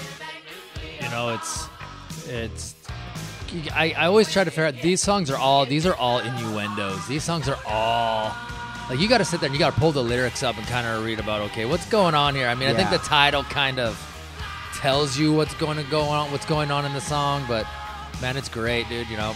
you 1.01 1.09
know, 1.09 1.29
it's 1.29 1.67
it's. 2.27 2.75
I, 3.73 3.93
I 3.97 4.05
always 4.05 4.31
try 4.31 4.43
to 4.43 4.51
figure 4.51 4.65
out 4.65 4.75
these 4.75 5.01
songs 5.01 5.31
are 5.31 5.37
all 5.37 5.65
these 5.65 5.87
are 5.87 5.95
all 5.95 6.19
innuendos. 6.19 7.07
These 7.07 7.23
songs 7.23 7.49
are 7.49 7.57
all 7.65 8.31
like 8.89 8.99
you 8.99 9.09
got 9.09 9.17
to 9.17 9.25
sit 9.25 9.39
there 9.39 9.47
and 9.47 9.55
you 9.55 9.59
got 9.59 9.73
to 9.73 9.79
pull 9.79 9.91
the 9.91 10.03
lyrics 10.03 10.43
up 10.43 10.57
and 10.57 10.67
kind 10.67 10.85
of 10.85 11.03
read 11.03 11.19
about 11.19 11.41
okay 11.51 11.65
what's 11.65 11.87
going 11.89 12.13
on 12.13 12.35
here. 12.35 12.47
I 12.47 12.55
mean 12.55 12.69
I 12.69 12.73
think 12.73 12.91
the 12.91 12.97
title 12.99 13.43
kind 13.43 13.79
of 13.79 13.97
tells 14.75 15.17
you 15.17 15.33
what's 15.33 15.53
going 15.55 15.77
to 15.77 15.83
go 15.83 16.03
on 16.03 16.31
what's 16.31 16.45
going 16.45 16.71
on 16.71 16.85
in 16.85 16.93
the 16.93 17.01
song, 17.01 17.43
but 17.47 17.65
man 18.21 18.37
it's 18.37 18.49
great, 18.49 18.87
dude. 18.89 19.09
You 19.09 19.17
know, 19.17 19.33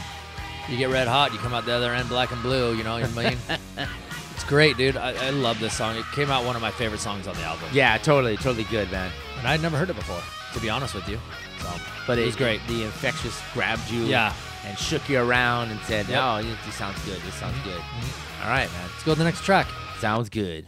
you 0.69 0.77
get 0.77 0.89
red 0.89 1.07
hot, 1.07 1.33
you 1.33 1.39
come 1.39 1.53
out 1.53 1.65
the 1.65 1.73
other 1.73 1.93
end 1.93 2.09
black 2.09 2.31
and 2.31 2.41
blue. 2.41 2.75
You 2.75 2.83
know 2.83 2.99
what 2.99 3.03
I 3.03 3.29
mean? 3.29 3.87
It's 4.35 4.43
great, 4.43 4.75
dude. 4.75 4.97
I, 4.97 5.27
I 5.27 5.29
love 5.29 5.61
this 5.61 5.73
song. 5.73 5.95
It 5.95 6.03
came 6.11 6.29
out 6.29 6.43
one 6.43 6.57
of 6.57 6.61
my 6.61 6.69
favorite 6.69 6.99
songs 6.99 7.25
on 7.25 7.35
the 7.35 7.43
album. 7.43 7.69
Yeah, 7.71 7.97
totally, 7.97 8.35
totally 8.35 8.65
good, 8.65 8.91
man. 8.91 9.09
And 9.37 9.47
I'd 9.47 9.61
never 9.61 9.77
heard 9.77 9.89
it 9.89 9.95
before, 9.95 10.21
to 10.53 10.59
be 10.59 10.69
honest 10.69 10.93
with 10.93 11.07
you. 11.07 11.17
So, 11.61 11.69
But 12.05 12.19
it 12.19 12.25
was 12.25 12.35
great. 12.35 12.59
The 12.67 12.83
infectious 12.83 13.41
grabbed 13.53 13.89
you, 13.89 14.03
Yeah. 14.03 14.33
and 14.65 14.77
shook 14.77 15.07
you 15.07 15.21
around 15.21 15.71
and 15.71 15.79
said, 15.81 16.09
Yep. 16.09 16.19
"Oh, 16.21 16.43
this 16.43 16.65
this 16.65 16.75
sounds 16.75 16.99
good. 17.05 17.21
This 17.21 17.33
sounds 17.35 17.55
mm-hmm. 17.55 17.69
good." 17.69 17.79
Mm-hmm. 17.79 18.43
All 18.43 18.49
right, 18.49 18.69
man. 18.69 18.89
Let's 18.91 19.03
go 19.05 19.13
to 19.13 19.17
the 19.17 19.23
next 19.23 19.41
track. 19.45 19.67
Sounds 19.99 20.29
good. 20.29 20.67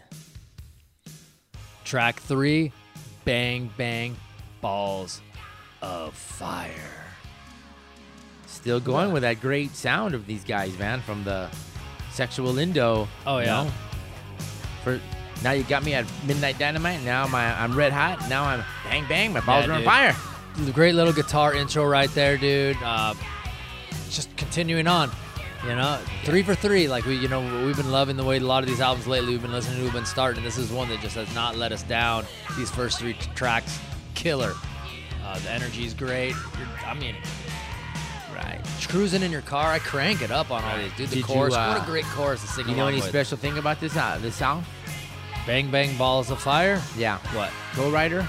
Track 1.84 2.22
three, 2.22 2.72
Bang 3.26 3.70
Bang 3.78 4.16
Balls 4.62 5.22
of 5.82 6.14
Fire. 6.14 7.07
Still 8.58 8.80
going 8.80 9.12
with 9.12 9.22
that 9.22 9.40
great 9.40 9.76
sound 9.76 10.16
of 10.16 10.26
these 10.26 10.44
guys, 10.44 10.78
man, 10.80 11.00
from 11.02 11.24
the 11.24 11.48
sexual 12.12 12.58
Indo. 12.58 13.08
Oh, 13.26 13.38
you 13.38 13.46
yeah. 13.46 13.64
know? 13.66 13.72
For 14.84 15.00
now, 15.44 15.52
you 15.52 15.64
got 15.64 15.86
me 15.86 15.94
at 15.94 16.06
Midnight 16.26 16.58
Dynamite. 16.58 17.04
Now 17.04 17.28
my 17.28 17.54
I'm 17.62 17.76
red 17.76 17.94
hot. 17.94 18.28
Now 18.28 18.46
I'm 18.46 18.64
bang 18.84 19.06
bang. 19.08 19.32
My 19.32 19.42
balls 19.42 19.68
Yeah, 19.68 19.74
are 19.74 19.76
on 19.76 19.84
fire. 19.84 20.16
The 20.58 20.72
great 20.72 20.96
little 20.96 21.14
guitar 21.14 21.54
intro 21.54 21.86
right 21.86 22.10
there, 22.16 22.36
dude. 22.36 22.76
Uh, 22.84 23.14
just 24.10 24.36
continuing 24.38 24.88
on. 24.88 25.12
You 25.64 25.76
know, 25.76 26.00
three 26.24 26.42
for 26.42 26.56
three. 26.56 26.88
Like 26.88 27.06
we, 27.06 27.16
you 27.16 27.28
know, 27.28 27.64
we've 27.64 27.78
been 27.78 27.92
loving 27.92 28.18
the 28.18 28.24
way 28.24 28.38
a 28.38 28.40
lot 28.40 28.64
of 28.64 28.70
these 28.70 28.82
albums 28.82 29.06
lately 29.06 29.34
we've 29.34 29.42
been 29.44 29.52
listening 29.52 29.78
to, 29.78 29.84
we've 29.84 29.94
been 29.94 30.06
starting. 30.06 30.44
This 30.44 30.58
is 30.58 30.72
one 30.72 30.90
that 30.90 31.00
just 31.00 31.16
has 31.16 31.34
not 31.36 31.56
let 31.56 31.72
us 31.72 31.84
down. 31.84 32.26
These 32.58 32.72
first 32.72 32.98
three 32.98 33.14
tracks, 33.36 33.80
killer. 34.16 34.54
Uh, 35.24 35.38
the 35.40 35.52
energy 35.52 35.86
is 35.86 35.94
great. 35.94 36.34
You're, 36.58 36.68
I 36.86 36.96
mean. 36.96 37.16
Cruising 38.88 39.22
in 39.24 39.32
your 39.32 39.42
car, 39.42 39.72
I 39.72 39.80
crank 39.80 40.22
it 40.22 40.32
up 40.32 40.52
on 40.52 40.64
all 40.64 40.78
these, 40.78 40.92
dude. 40.94 41.10
The 41.10 41.16
Did 41.16 41.18
you, 41.18 41.24
chorus, 41.24 41.54
uh, 41.56 41.74
what 41.74 41.84
a 41.84 41.86
great 41.90 42.06
chorus 42.06 42.42
to 42.42 42.48
sing 42.48 42.68
You 42.68 42.76
know 42.76 42.84
along 42.84 42.94
any 42.94 43.02
with. 43.02 43.10
special 43.10 43.38
thing 43.38 43.58
about 43.58 43.80
this 43.80 43.96
uh, 43.96 44.18
this 44.22 44.36
song? 44.36 44.64
Bang 45.46 45.72
Bang 45.72 45.98
Balls 45.98 46.30
of 46.30 46.42
Fire. 46.42 46.82
Yeah. 46.98 47.18
What? 47.36 47.52
Co-writer. 47.74 48.28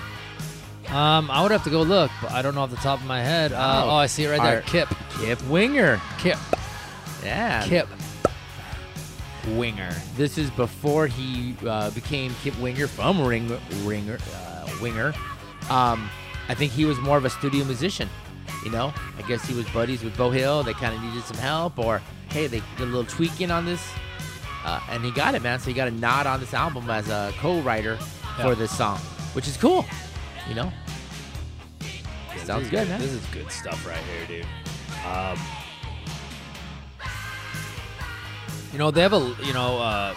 Um, 0.88 1.30
I 1.30 1.42
would 1.42 1.50
have 1.50 1.64
to 1.64 1.70
go 1.70 1.82
look, 1.82 2.10
but 2.22 2.30
I 2.32 2.40
don't 2.42 2.54
know 2.54 2.62
off 2.62 2.70
the 2.70 2.76
top 2.76 3.00
of 3.00 3.06
my 3.06 3.20
head. 3.22 3.52
Uh, 3.52 3.82
Oh. 3.86 3.90
oh, 3.90 3.94
I 3.96 4.06
see 4.06 4.24
it 4.24 4.28
right 4.30 4.40
there. 4.42 4.56
Our- 4.56 4.62
Kip. 4.62 4.88
Kip 5.20 5.42
Winger. 5.48 6.00
Kip. 6.18 6.38
Yeah. 7.24 7.64
Kip. 7.66 7.88
Winger. 9.48 9.94
This 10.16 10.36
is 10.38 10.50
before 10.50 11.06
he 11.06 11.54
uh, 11.66 11.90
became 11.90 12.34
Kip 12.42 12.58
Winger 12.60 12.86
from 12.86 13.20
Ring 13.24 13.50
Ringer 13.84 14.18
uh, 14.34 14.68
Winger. 14.82 15.14
Um, 15.70 16.08
I 16.48 16.54
think 16.54 16.72
he 16.72 16.84
was 16.84 16.98
more 16.98 17.16
of 17.16 17.24
a 17.24 17.30
studio 17.30 17.64
musician. 17.64 18.08
You 18.64 18.70
know, 18.72 18.92
I 19.16 19.22
guess 19.22 19.46
he 19.46 19.54
was 19.54 19.68
buddies 19.70 20.02
with 20.02 20.16
Beau 20.16 20.30
Hill. 20.30 20.62
They 20.62 20.74
kind 20.74 20.94
of 20.94 21.02
needed 21.02 21.22
some 21.24 21.36
help, 21.38 21.78
or 21.78 22.02
hey, 22.30 22.46
they 22.48 22.60
did 22.76 22.82
a 22.82 22.84
little 22.86 23.04
tweaking 23.04 23.50
on 23.50 23.64
this, 23.64 23.80
uh, 24.64 24.80
and 24.90 25.04
he 25.04 25.10
got 25.12 25.34
it, 25.34 25.42
man. 25.42 25.58
So 25.60 25.66
he 25.68 25.74
got 25.74 25.88
a 25.88 25.92
nod 25.92 26.26
on 26.26 26.40
this 26.40 26.52
album 26.54 26.90
as 26.90 27.08
a 27.08 27.32
co-writer 27.38 27.96
Yeah. 28.38 28.42
for 28.42 28.54
this 28.54 28.76
song, 28.76 28.98
which 29.34 29.46
is 29.46 29.56
cool. 29.56 29.86
You 30.48 30.54
know, 30.56 30.72
sounds 32.44 32.46
This 32.46 32.62
is 32.64 32.70
good, 32.70 32.88
man. 32.88 33.00
This 33.00 33.12
is 33.12 33.24
good 33.26 33.50
stuff 33.52 33.86
right 33.86 33.96
here, 34.26 34.26
dude. 34.38 34.46
Um, 35.06 35.38
you 38.72 38.78
know, 38.78 38.90
they 38.90 39.02
have 39.02 39.12
a 39.12 39.34
you 39.44 39.52
know 39.52 39.78
uh, 39.78 40.14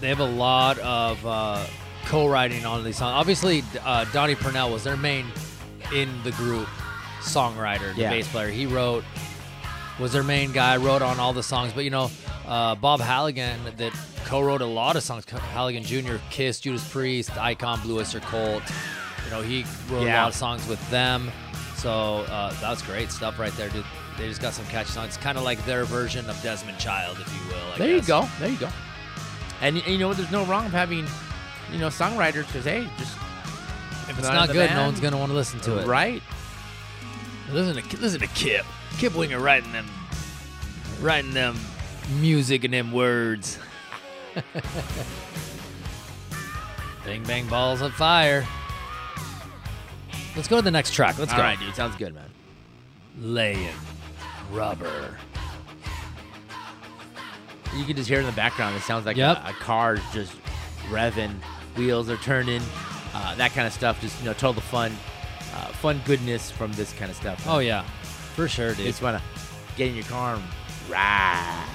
they 0.00 0.08
have 0.08 0.20
a 0.20 0.24
lot 0.24 0.78
of 0.78 1.24
uh, 1.26 1.64
co-writing 2.06 2.64
on 2.64 2.82
these 2.84 2.96
songs. 2.96 3.12
Obviously, 3.14 3.62
uh, 3.84 4.04
Donnie 4.12 4.34
Purnell 4.34 4.70
was 4.72 4.84
their 4.84 4.96
main 4.96 5.26
in 5.92 6.08
the 6.24 6.30
group 6.32 6.68
songwriter, 7.24 7.94
the 7.94 8.02
Yeah. 8.02 8.10
bass 8.10 8.28
player. 8.28 8.48
He 8.50 8.66
wrote 8.66 9.04
was 9.98 10.12
their 10.12 10.22
main 10.24 10.50
guy, 10.52 10.76
wrote 10.76 11.02
on 11.02 11.20
all 11.20 11.32
the 11.32 11.42
songs. 11.42 11.72
But 11.72 11.84
you 11.84 11.90
know, 11.90 12.10
uh, 12.48 12.74
Bob 12.74 13.00
Halligan 13.00 13.60
that 13.76 13.92
co-wrote 14.24 14.60
a 14.60 14.66
lot 14.66 14.96
of 14.96 15.02
songs. 15.02 15.24
Halligan 15.52 15.84
Jr., 15.84 16.16
Kiss, 16.30 16.60
Judas 16.60 16.86
Priest, 16.88 17.36
Icon, 17.36 17.80
Blue 17.80 17.98
Oyster 17.98 18.20
Cult. 18.20 18.62
You 19.24 19.30
know, 19.30 19.40
he 19.42 19.64
wrote 19.90 20.02
a 20.06 20.12
lot 20.12 20.28
of 20.28 20.34
songs 20.34 20.66
with 20.68 20.90
them. 20.90 21.30
So 21.76 22.20
uh, 22.30 22.52
that's 22.60 22.82
great 22.82 23.10
stuff 23.12 23.38
right 23.38 23.52
there, 23.56 23.68
dude. 23.68 23.84
They 24.18 24.28
just 24.28 24.40
got 24.40 24.52
some 24.52 24.64
catchy 24.66 24.90
songs. 24.90 25.08
It's 25.08 25.16
kind 25.16 25.36
of 25.36 25.44
like 25.44 25.64
their 25.66 25.84
version 25.84 26.28
of 26.30 26.40
Desmond 26.42 26.78
Child, 26.78 27.18
if 27.20 27.32
you 27.34 27.40
will. 27.48 27.72
I 27.74 27.78
there 27.78 27.88
you 27.96 28.02
go. 28.02 28.28
There 28.38 28.48
you 28.48 28.56
go. 28.56 28.68
And, 29.60 29.76
and 29.78 29.86
you 29.86 29.98
know 29.98 30.08
what? 30.08 30.16
There's 30.16 30.30
no 30.30 30.44
wrong 30.44 30.66
of 30.66 30.72
having, 30.72 31.06
you 31.72 31.78
know, 31.78 31.88
songwriters 31.88 32.46
because 32.46 32.64
hey, 32.64 32.86
just 32.98 33.16
If 34.08 34.18
it's 34.18 34.28
Not 34.28 34.50
good, 34.50 34.70
no 34.70 34.84
one's 34.86 35.00
gonna 35.00 35.16
want 35.18 35.30
to 35.30 35.36
listen 35.36 35.60
to 35.60 35.78
it. 35.78 35.86
right. 35.86 36.22
Listen 37.50 37.82
to 37.82 37.96
listen 37.98 38.20
to 38.20 38.26
Kip. 38.28 38.64
Kip 38.98 39.14
Winger 39.14 39.38
writing 39.40 39.72
them, 39.72 39.86
writing 41.00 41.32
them 41.32 41.56
music 42.20 42.64
and 42.64 42.72
them 42.74 42.92
words. 42.92 43.58
bang 47.04 47.22
bang 47.24 47.46
balls 47.48 47.80
of 47.82 47.92
fire. 47.94 48.46
Let's 50.36 50.48
go 50.48 50.56
to 50.56 50.62
the 50.62 50.70
next 50.70 50.92
track. 50.94 51.18
Let's 51.18 51.30
All 51.32 51.38
go. 51.38 51.42
All 51.44 51.48
right, 51.48 51.58
dude. 51.58 51.74
Sounds 51.76 51.96
good, 51.96 52.14
man. 52.14 52.28
Laying 53.20 53.68
rubber. 54.50 55.16
You 57.76 57.84
can 57.84 57.96
just 57.96 58.08
hear 58.08 58.18
it 58.18 58.22
in 58.22 58.26
the 58.26 58.32
background. 58.32 58.76
It 58.76 58.82
sounds 58.82 59.06
like 59.06 59.16
Yep. 59.16 59.36
a, 59.44 59.50
a 59.50 59.52
car 59.54 59.96
just 60.12 60.32
revving, 60.88 61.32
wheels 61.76 62.08
are 62.08 62.16
turning, 62.18 62.62
uh, 63.14 63.34
that 63.36 63.52
kind 63.52 63.66
of 63.66 63.72
stuff. 63.72 64.00
Just 64.00 64.18
you 64.20 64.26
know, 64.26 64.32
total 64.32 64.62
fun, 64.62 64.96
uh, 65.54 65.66
fun 65.68 66.00
goodness 66.04 66.50
from 66.50 66.72
this 66.72 66.92
kind 66.92 67.10
of 67.10 67.16
stuff. 67.16 67.44
Oh 67.48 67.58
yeah, 67.60 67.82
for 68.34 68.48
sure, 68.48 68.70
you 68.72 68.84
just 68.84 69.02
want 69.02 69.16
to 69.16 69.22
get 69.76 69.88
in 69.88 69.94
your 69.94 70.04
car 70.04 70.34
and 70.34 70.44
ride. 70.90 71.66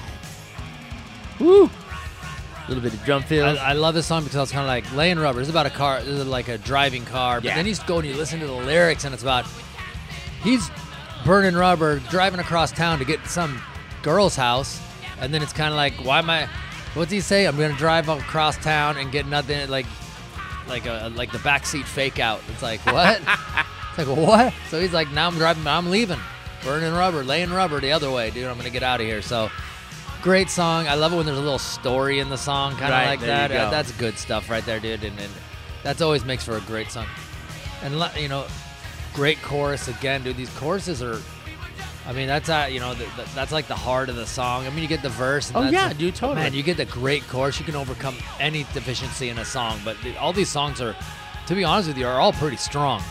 Woo! 1.39 1.65
A 1.65 2.67
little 2.69 2.83
bit 2.83 2.93
of 2.93 3.03
drum 3.03 3.23
I. 3.31 3.55
I 3.57 3.73
love 3.73 3.95
this 3.95 4.05
song 4.05 4.23
because 4.23 4.43
it's 4.43 4.51
kind 4.51 4.63
of 4.63 4.67
like 4.67 4.93
laying 4.95 5.17
rubber. 5.17 5.39
It's 5.41 5.49
about 5.49 5.65
a 5.65 5.71
car, 5.71 5.99
this 6.01 6.19
is 6.19 6.27
like 6.27 6.49
a 6.49 6.57
driving 6.59 7.03
car. 7.05 7.37
But 7.37 7.45
Yeah. 7.45 7.55
then 7.55 7.65
you 7.65 7.75
go 7.87 7.97
and 7.99 8.07
you 8.07 8.13
listen 8.13 8.39
to 8.41 8.45
the 8.47 8.53
lyrics, 8.53 9.05
and 9.05 9.13
it's 9.13 9.23
about 9.23 9.45
he's 10.43 10.69
burning 11.25 11.55
rubber, 11.55 11.99
driving 12.11 12.39
across 12.39 12.71
town 12.71 12.99
to 12.99 13.05
get 13.05 13.25
some 13.25 13.59
girl's 14.03 14.35
house, 14.35 14.79
and 15.19 15.33
then 15.33 15.41
it's 15.41 15.53
kind 15.53 15.69
of 15.71 15.77
like, 15.77 15.93
why 16.05 16.19
am 16.19 16.29
I? 16.29 16.47
What's 16.93 17.11
he 17.11 17.21
say? 17.21 17.45
I'm 17.47 17.57
gonna 17.57 17.73
drive 17.75 18.07
across 18.09 18.57
town 18.57 18.97
and 18.97 19.11
get 19.11 19.25
nothing 19.27 19.67
like, 19.69 19.85
like 20.69 20.85
a 20.85 21.11
like 21.15 21.31
the 21.31 21.37
backseat 21.39 21.85
fake 21.85 22.19
out. 22.19 22.41
It's 22.49 22.61
like 22.61 22.85
what? 22.85 23.19
it's 23.89 23.97
like 23.97 24.07
what? 24.07 24.53
So 24.69 24.79
he's 24.79 24.93
like, 24.93 25.11
now 25.11 25.27
I'm 25.27 25.35
driving, 25.35 25.65
I'm 25.67 25.89
leaving, 25.89 26.19
burning 26.63 26.93
rubber, 26.93 27.23
laying 27.23 27.49
rubber 27.51 27.79
the 27.79 27.91
other 27.91 28.11
way, 28.11 28.29
dude. 28.29 28.45
I'm 28.45 28.57
gonna 28.57 28.69
get 28.69 28.83
out 28.83 29.01
of 29.01 29.07
here. 29.07 29.21
So. 29.21 29.49
Great 30.21 30.49
song. 30.49 30.85
I 30.85 30.95
love 30.95 31.13
it 31.13 31.15
when 31.15 31.25
there's 31.25 31.37
a 31.37 31.41
little 31.41 31.57
story 31.57 32.19
in 32.19 32.27
the 32.27 32.35
song, 32.35 32.73
kind 32.73 32.87
of 32.87 32.89
Right, 32.89 33.07
like 33.07 33.21
that. 33.21 33.51
Uh. 33.53 33.69
That's 33.69 33.93
good 33.93 34.17
stuff 34.17 34.49
right 34.49 34.65
there, 34.65 34.77
dude. 34.77 35.01
And, 35.05 35.17
and 35.17 35.31
that's 35.81 36.01
always 36.01 36.25
makes 36.25 36.43
for 36.43 36.57
a 36.57 36.61
great 36.61 36.91
song. 36.91 37.05
And 37.83 37.93
you 38.17 38.27
know, 38.27 38.45
great 39.13 39.41
chorus 39.41 39.87
again, 39.87 40.23
dude. 40.23 40.35
These 40.35 40.49
choruses 40.57 41.01
are, 41.01 41.21
I 42.09 42.13
mean, 42.13 42.25
that's 42.27 42.49
uh, 42.49 42.67
you 42.71 42.79
know, 42.79 42.95
th- 42.95 43.07
th- 43.15 43.27
that's 43.35 43.51
like 43.51 43.67
the 43.67 43.75
heart 43.75 44.09
of 44.09 44.15
the 44.15 44.25
song. 44.25 44.65
I 44.65 44.71
mean, 44.71 44.79
you 44.81 44.87
get 44.87 45.03
the 45.03 45.09
verse. 45.09 45.49
And 45.49 45.57
Oh, 45.57 45.61
that's 45.61 45.73
yeah, 45.73 45.91
a- 45.91 45.93
dude, 45.93 46.15
totally. 46.15 46.41
Man, 46.41 46.53
you 46.55 46.63
get 46.63 46.77
the 46.77 46.85
great 46.85 47.21
chorus. 47.27 47.59
You 47.59 47.65
can 47.65 47.75
overcome 47.75 48.15
any 48.39 48.63
deficiency 48.73 49.29
in 49.29 49.37
a 49.37 49.45
song. 49.45 49.79
But 49.85 49.95
th- 50.01 50.17
all 50.17 50.33
these 50.33 50.49
songs 50.49 50.81
are, 50.81 50.95
to 51.45 51.53
be 51.53 51.63
honest 51.63 51.87
with 51.89 51.99
you, 51.99 52.07
are 52.07 52.19
all 52.19 52.33
pretty 52.33 52.57
strong. 52.57 53.03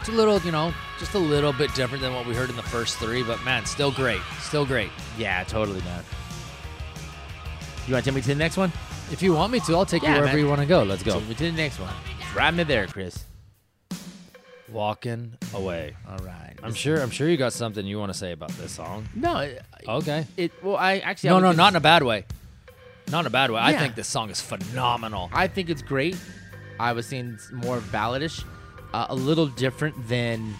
It's 0.00 0.08
a 0.08 0.12
little, 0.12 0.38
you 0.40 0.52
know, 0.52 0.72
just 0.98 1.14
a 1.14 1.18
little 1.18 1.52
bit 1.52 1.74
different 1.74 2.02
than 2.02 2.14
what 2.14 2.26
we 2.26 2.34
heard 2.34 2.48
in 2.48 2.56
the 2.56 2.62
first 2.62 2.96
three, 2.98 3.22
but 3.22 3.42
man, 3.44 3.66
still 3.66 3.90
great. 3.90 4.20
Still 4.40 4.64
great. 4.64 4.90
yeah, 5.18 5.42
totally, 5.44 5.80
man. 5.82 6.02
You 7.86 7.92
want 7.92 8.04
to 8.04 8.10
take 8.10 8.14
me 8.16 8.22
to 8.22 8.28
the 8.28 8.34
next 8.36 8.56
one? 8.56 8.72
If 9.12 9.22
you 9.22 9.34
want 9.34 9.52
me 9.52 9.60
to, 9.60 9.74
I'll 9.76 9.84
take 9.86 10.02
Yeah, 10.02 10.10
you 10.14 10.14
wherever 10.20 10.36
man. 10.36 10.44
you 10.44 10.48
want 10.48 10.60
to 10.60 10.66
go. 10.66 10.82
Let's 10.82 11.02
go. 11.02 11.18
Take 11.18 11.28
me 11.28 11.34
to 11.34 11.44
the 11.44 11.52
next 11.52 11.78
one. 11.78 11.92
Ride 12.34 12.54
me 12.54 12.64
there, 12.64 12.86
Chris. 12.86 13.24
Walking 14.72 15.34
away. 15.54 15.96
All 16.08 16.18
right. 16.18 16.54
I'm 16.62 16.74
sure. 16.74 17.00
I'm 17.00 17.10
sure 17.10 17.28
you 17.28 17.36
got 17.36 17.52
something 17.52 17.86
you 17.86 17.98
want 17.98 18.12
to 18.12 18.18
say 18.18 18.32
about 18.32 18.50
this 18.50 18.72
song. 18.72 19.06
No, 19.14 19.38
it, 19.38 19.62
Okay. 19.86 20.26
it 20.36 20.52
well, 20.62 20.76
I 20.76 20.98
actually 20.98 21.30
I 21.30 21.32
No, 21.32 21.36
would 21.36 21.42
no, 21.56 21.62
not 21.62 21.72
in 21.72 21.76
a 21.76 21.80
bad 21.80 22.02
way. 22.02 22.24
Not 23.10 23.20
in 23.20 23.26
a 23.26 23.30
bad 23.30 23.50
way. 23.52 23.60
I 23.60 23.70
Yeah. 23.70 23.80
think 23.80 23.94
this 23.94 24.08
song 24.08 24.30
is 24.30 24.40
phenomenal. 24.40 25.30
I 25.32 25.46
think 25.46 25.70
it's 25.70 25.82
great. 25.82 26.16
I 26.80 26.92
was 26.92 27.06
seeing 27.06 27.34
it's 27.34 27.52
more 27.52 27.80
balladish, 27.92 28.44
uh, 28.92 29.06
a 29.08 29.14
little 29.14 29.46
different 29.46 30.08
than 30.08 30.54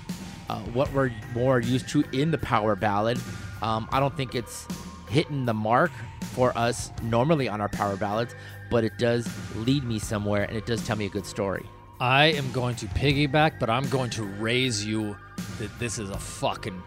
uh, 0.48 0.60
what 0.60 0.92
we're 0.92 1.10
more 1.34 1.58
used 1.58 1.88
to 1.88 2.04
in 2.12 2.30
the 2.30 2.38
power 2.38 2.76
ballad. 2.76 3.18
Um, 3.62 3.88
I 3.90 3.98
don't 3.98 4.16
think 4.16 4.34
it's 4.36 4.66
hitting 5.08 5.44
the 5.46 5.54
mark 5.54 5.90
for 6.34 6.56
us 6.56 6.90
normally 7.02 7.48
on 7.48 7.60
our 7.60 7.68
power 7.68 7.96
ballads, 7.96 8.34
but 8.70 8.84
it 8.84 8.96
does 8.98 9.28
lead 9.56 9.82
me 9.82 9.98
somewhere 9.98 10.44
and 10.44 10.56
it 10.56 10.66
does 10.66 10.86
tell 10.86 10.96
me 10.96 11.06
a 11.06 11.10
good 11.10 11.26
story. 11.26 11.66
I 12.00 12.26
am 12.26 12.50
going 12.52 12.76
to 12.76 12.86
piggyback, 12.86 13.58
but 13.58 13.70
I'm 13.70 13.88
going 13.88 14.10
to 14.10 14.24
raise 14.24 14.84
you 14.84 15.16
that 15.58 15.76
this 15.78 15.98
is 15.98 16.10
a 16.10 16.18
fucking 16.18 16.82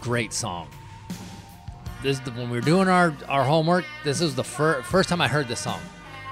great 0.00 0.32
song. 0.32 0.68
This 2.02 2.20
when 2.20 2.50
we 2.50 2.58
were 2.58 2.62
doing 2.62 2.88
our 2.88 3.14
our 3.28 3.44
homework. 3.44 3.84
This 4.04 4.20
is 4.20 4.34
the 4.34 4.44
fir- 4.44 4.82
first 4.82 5.08
time 5.08 5.20
I 5.20 5.28
heard 5.28 5.48
this 5.48 5.60
song, 5.60 5.80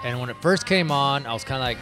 and 0.05 0.21
when 0.21 0.29
it 0.31 0.37
first 0.41 0.67
came 0.67 0.91
on, 0.91 1.27
I 1.27 1.33
was 1.33 1.45
kind 1.45 1.61
of 1.61 1.65
like, 1.65 1.79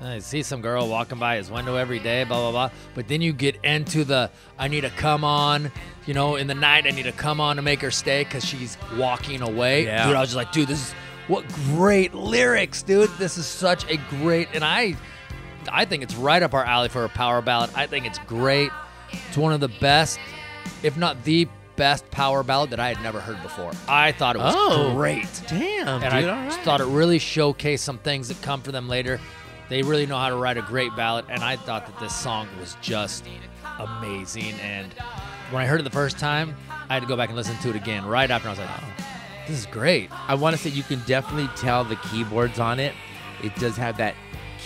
I 0.00 0.18
see 0.20 0.42
some 0.42 0.62
girl 0.62 0.88
walking 0.88 1.18
by 1.18 1.36
his 1.36 1.50
window 1.50 1.76
every 1.76 1.98
day, 1.98 2.24
blah 2.24 2.38
blah 2.38 2.50
blah. 2.50 2.70
But 2.94 3.08
then 3.08 3.20
you 3.20 3.32
get 3.32 3.56
into 3.62 4.04
the 4.04 4.30
I 4.58 4.68
need 4.68 4.82
to 4.82 4.90
come 4.90 5.22
on, 5.24 5.70
you 6.06 6.14
know, 6.14 6.36
in 6.36 6.46
the 6.46 6.54
night 6.54 6.86
I 6.86 6.90
need 6.90 7.04
to 7.04 7.12
come 7.12 7.40
on 7.40 7.56
to 7.56 7.62
make 7.62 7.80
her 7.80 7.90
stay 7.90 8.24
because 8.24 8.44
she's 8.44 8.78
walking 8.96 9.42
away. 9.42 9.84
Yeah. 9.84 10.06
Dude, 10.06 10.16
I 10.16 10.20
was 10.20 10.30
just 10.30 10.36
like, 10.36 10.52
dude, 10.52 10.68
this 10.68 10.88
is 10.88 10.94
what 11.28 11.46
great 11.48 12.14
lyrics, 12.14 12.82
dude. 12.82 13.10
This 13.18 13.36
is 13.38 13.46
such 13.46 13.88
a 13.90 13.96
great, 14.10 14.48
and 14.54 14.64
I, 14.64 14.96
I 15.70 15.84
think 15.84 16.02
it's 16.02 16.14
right 16.14 16.42
up 16.42 16.54
our 16.54 16.64
alley 16.64 16.88
for 16.88 17.04
a 17.04 17.08
power 17.08 17.42
ballad. 17.42 17.70
I 17.74 17.86
think 17.86 18.06
it's 18.06 18.18
great. 18.20 18.70
It's 19.28 19.36
one 19.36 19.52
of 19.52 19.60
the 19.60 19.68
best, 19.68 20.18
if 20.82 20.96
not 20.96 21.22
the 21.24 21.48
best 21.76 22.10
power 22.10 22.42
ballad 22.42 22.70
that 22.70 22.80
I 22.80 22.88
had 22.88 23.02
never 23.02 23.20
heard 23.20 23.40
before. 23.42 23.70
I 23.86 24.12
thought 24.12 24.34
it 24.36 24.38
was 24.38 24.54
Oh. 24.56 24.94
great 24.94 25.28
Damn, 25.46 26.02
and 26.02 26.12
I 26.14 26.22
just 26.46 26.60
thought 26.60 26.80
it 26.80 26.86
really 26.86 27.18
showcased 27.18 27.80
some 27.80 27.98
things 27.98 28.28
that 28.28 28.40
come 28.42 28.62
for 28.62 28.72
them 28.72 28.88
later. 28.88 29.20
They 29.68 29.82
really 29.82 30.06
know 30.06 30.16
how 30.16 30.28
to 30.30 30.36
write 30.36 30.56
a 30.56 30.62
great 30.62 30.94
ballad, 30.96 31.26
and 31.28 31.42
I 31.42 31.56
thought 31.56 31.86
that 31.86 31.98
this 31.98 32.14
song 32.14 32.48
was 32.60 32.76
just 32.80 33.24
amazing. 33.78 34.54
And 34.60 34.92
when 35.50 35.62
I 35.62 35.66
heard 35.66 35.80
it 35.80 35.82
the 35.82 35.90
first 35.90 36.18
time, 36.18 36.56
I 36.88 36.94
had 36.94 37.00
to 37.02 37.08
go 37.08 37.16
back 37.16 37.28
and 37.28 37.36
listen 37.36 37.56
to 37.58 37.70
it 37.70 37.76
again 37.76 38.06
right 38.06 38.30
after. 38.30 38.48
I 38.48 38.52
was 38.52 38.58
like, 38.60 38.68
oh, 38.70 39.04
this 39.46 39.58
is 39.58 39.66
great. 39.66 40.10
I 40.28 40.34
want 40.34 40.56
to 40.56 40.62
say 40.62 40.70
you 40.70 40.82
can 40.82 41.00
definitely 41.06 41.48
tell 41.56 41.84
the 41.84 41.96
keyboards 41.96 42.58
on 42.58 42.78
it. 42.80 42.94
It 43.42 43.54
does 43.56 43.76
have 43.76 43.96
that 43.98 44.14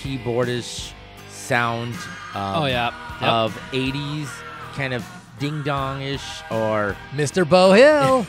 keyboardish 0.03 0.93
sound. 1.29 1.95
Um, 2.35 2.63
Oh, 2.63 2.67
yeah. 2.67 2.91
Yep. 3.21 3.31
Of 3.31 3.55
80s 3.73 4.29
kind 4.75 4.95
of 4.95 5.05
ding 5.39 5.63
dong 5.63 6.01
ish 6.03 6.41
or 6.51 6.97
Mr. 7.13 7.49
Beau 7.49 7.73
Hill. 7.73 8.27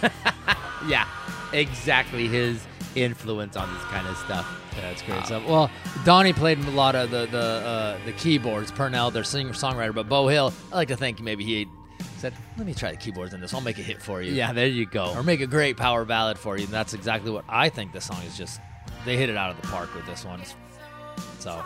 yeah, 0.87 1.07
exactly 1.53 2.27
his 2.27 2.65
influence 2.95 3.55
on 3.55 3.71
this 3.73 3.83
kind 3.85 4.07
of 4.07 4.17
stuff. 4.17 4.47
That's 4.81 5.01
great 5.01 5.25
stuff. 5.25 5.45
Well, 5.45 5.69
Donnie 6.05 6.33
played 6.33 6.57
a 6.59 6.71
lot 6.71 6.95
of 6.95 7.11
the 7.11 7.25
the 7.27 7.37
uh, 7.37 7.97
the 8.05 8.13
keyboards. 8.13 8.71
Purnell, 8.71 9.11
their 9.11 9.23
singer 9.25 9.51
songwriter, 9.51 9.93
but 9.93 10.07
Beau 10.09 10.27
Hill, 10.29 10.53
I 10.71 10.75
like 10.77 10.87
to 10.87 10.95
think 10.97 11.19
maybe 11.21 11.43
he 11.43 11.67
said, 12.21 12.33
"Let 12.57 12.65
me 12.65 12.73
try 12.73 12.91
the 12.91 12.97
keyboards 12.97 13.33
in 13.33 13.41
this. 13.41 13.53
I'll 13.53 13.61
make 13.61 13.79
a 13.79 13.83
hit 13.83 14.01
for 14.01 14.21
you." 14.21 14.31
Yeah, 14.31 14.53
there 14.53 14.67
you 14.67 14.85
go. 14.85 15.13
or 15.15 15.23
make 15.23 15.41
a 15.41 15.47
great 15.47 15.77
power 15.77 16.05
ballad 16.05 16.37
for 16.37 16.57
you. 16.57 16.65
And 16.65 16.73
that's 16.73 16.93
exactly 16.93 17.31
what 17.31 17.45
I 17.49 17.69
think 17.69 17.91
this 17.93 18.05
song 18.05 18.21
is. 18.23 18.37
Just 18.37 18.61
they 19.05 19.17
hit 19.17 19.29
it 19.29 19.37
out 19.37 19.49
of 19.51 19.61
the 19.61 19.67
park 19.67 19.93
with 19.95 20.05
this 20.05 20.23
one. 20.23 20.41
So 21.39 21.63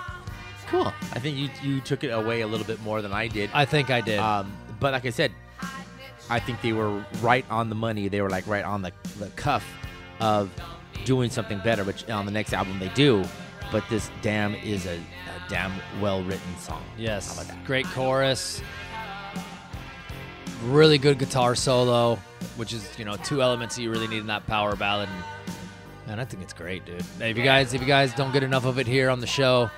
Cool. 0.68 0.92
I 1.14 1.20
think 1.20 1.38
you 1.38 1.50
you 1.62 1.82
took 1.82 2.04
it 2.04 2.10
away 2.10 2.42
a 2.42 2.48
little 2.48 2.66
bit 2.66 2.82
more 2.82 3.02
than 3.02 3.14
I 3.14 3.28
did. 3.28 3.50
I 3.54 3.66
think 3.66 3.90
I 3.90 4.02
did. 4.02 4.20
Um, 4.20 4.52
but 4.80 4.94
like 4.94 5.06
I 5.06 5.10
said, 5.12 5.32
I 6.30 6.40
think 6.40 6.62
they 6.62 6.74
were 6.74 7.06
right 7.22 7.46
on 7.50 7.70
the 7.70 7.76
money. 7.76 8.08
They 8.08 8.22
were 8.22 8.30
like 8.30 8.48
right 8.48 8.66
on 8.66 8.82
the, 8.82 8.92
the 9.20 9.28
cuff 9.36 9.66
of 10.20 10.50
doing 11.04 11.30
something 11.30 11.60
better, 11.60 11.84
which 11.84 12.10
on 12.10 12.26
the 12.26 12.32
next 12.32 12.54
album 12.54 12.80
they 12.80 12.90
do. 12.90 13.24
But 13.72 13.84
this 13.90 14.10
damn 14.22 14.56
is 14.56 14.86
a, 14.86 14.96
a 14.96 15.50
damn 15.50 15.74
well 16.02 16.24
written 16.24 16.58
song. 16.60 16.82
How 16.82 17.02
yes, 17.02 17.34
about 17.34 17.48
that? 17.48 17.66
great 17.66 17.86
chorus. 17.88 18.62
Really 20.66 20.98
good 20.98 21.20
guitar 21.20 21.54
solo, 21.54 22.16
which 22.58 22.74
is 22.74 22.88
you 22.98 23.06
know 23.06 23.16
two 23.18 23.42
elements 23.42 23.76
that 23.76 23.84
you 23.84 23.92
really 23.92 24.08
need 24.08 24.20
in 24.20 24.28
that 24.28 24.48
power 24.48 24.76
ballad. 24.76 25.10
And 25.10 25.58
man, 26.08 26.20
I 26.20 26.26
think 26.26 26.42
it's 26.42 26.54
great, 26.54 26.86
dude. 26.86 27.04
If 27.20 27.38
you 27.38 27.44
guys 27.44 27.74
if 27.76 27.82
you 27.82 27.88
guys 27.88 28.14
don't 28.16 28.34
get 28.34 28.42
enough 28.42 28.66
of 28.66 28.80
it 28.80 28.88
here 28.88 29.12
on 29.12 29.20
the 29.20 29.28
show, 29.28 29.70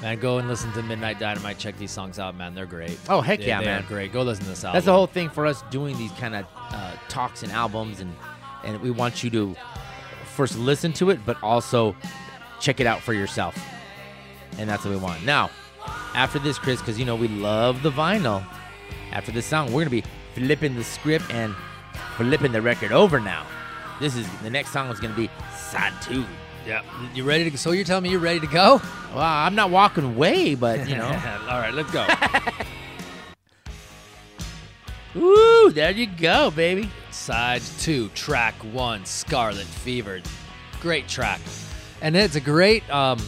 man, 0.00 0.18
go 0.18 0.38
and 0.38 0.48
listen 0.48 0.72
to 0.72 0.82
Midnight 0.82 1.20
Dynamite. 1.20 1.58
Check 1.58 1.78
these 1.78 1.92
songs 1.92 2.18
out, 2.18 2.34
man. 2.36 2.56
They're 2.56 2.66
great. 2.66 2.98
Oh 3.08 3.20
heck 3.20 3.38
They- 3.38 3.46
yeah, 3.46 3.60
they 3.60 3.66
man! 3.66 3.84
great. 3.86 4.12
Go 4.12 4.22
listen 4.22 4.42
to 4.44 4.50
this 4.50 4.64
album. 4.64 4.76
That's 4.76 4.86
the 4.86 4.92
whole 4.92 5.06
thing 5.06 5.30
for 5.30 5.46
us 5.46 5.62
doing 5.70 5.96
these 5.96 6.10
kind 6.12 6.34
of 6.34 6.44
uh, 6.56 6.94
talks 7.08 7.44
and 7.44 7.52
albums, 7.52 8.00
and 8.00 8.12
and 8.64 8.80
we 8.80 8.90
want 8.90 9.22
you 9.22 9.30
to 9.30 9.54
first 10.34 10.58
listen 10.58 10.92
to 10.94 11.10
it, 11.10 11.20
but 11.24 11.40
also 11.42 11.94
check 12.58 12.80
it 12.80 12.86
out 12.88 13.00
for 13.00 13.12
yourself, 13.12 13.56
and 14.58 14.68
that's 14.68 14.84
what 14.84 14.90
we 14.90 14.96
want. 14.96 15.24
Now, 15.24 15.50
after 16.14 16.40
this, 16.40 16.58
Chris, 16.58 16.80
because 16.80 16.98
you 16.98 17.04
know 17.04 17.14
we 17.14 17.28
love 17.28 17.84
the 17.84 17.92
vinyl. 17.92 18.44
After 19.12 19.30
this 19.30 19.46
song, 19.46 19.72
we're 19.72 19.82
gonna 19.82 19.90
be 19.90 20.02
flipping 20.34 20.74
the 20.74 20.84
script 20.84 21.24
and 21.30 21.54
flipping 22.16 22.52
the 22.52 22.62
record 22.62 22.92
over. 22.92 23.20
Now, 23.20 23.46
this 24.00 24.16
is 24.16 24.26
the 24.42 24.50
next 24.50 24.72
song 24.72 24.90
is 24.90 25.00
gonna 25.00 25.14
be 25.14 25.30
side 25.56 25.92
two. 26.02 26.24
Yeah. 26.66 26.82
You 27.14 27.24
ready 27.24 27.50
to? 27.50 27.58
So 27.58 27.72
you're 27.72 27.84
telling 27.84 28.04
me 28.04 28.10
you're 28.10 28.20
ready 28.20 28.40
to 28.40 28.46
go? 28.46 28.80
Well, 29.12 29.22
I'm 29.22 29.54
not 29.54 29.70
walking 29.70 30.04
away, 30.04 30.54
but 30.54 30.88
you 30.88 30.96
know, 30.96 31.06
All 31.48 31.60
right, 31.60 31.74
let's 31.74 31.90
go. 31.90 32.06
woo, 35.14 35.70
there 35.70 35.90
you 35.90 36.06
go, 36.06 36.50
baby. 36.50 36.88
Side 37.10 37.62
two, 37.78 38.08
track 38.10 38.54
one, 38.72 39.04
Scarlet 39.04 39.66
Fever. 39.66 40.20
Great 40.80 41.08
track. 41.08 41.40
And 42.00 42.16
it's 42.16 42.34
a 42.34 42.40
great, 42.40 42.88
um, 42.90 43.18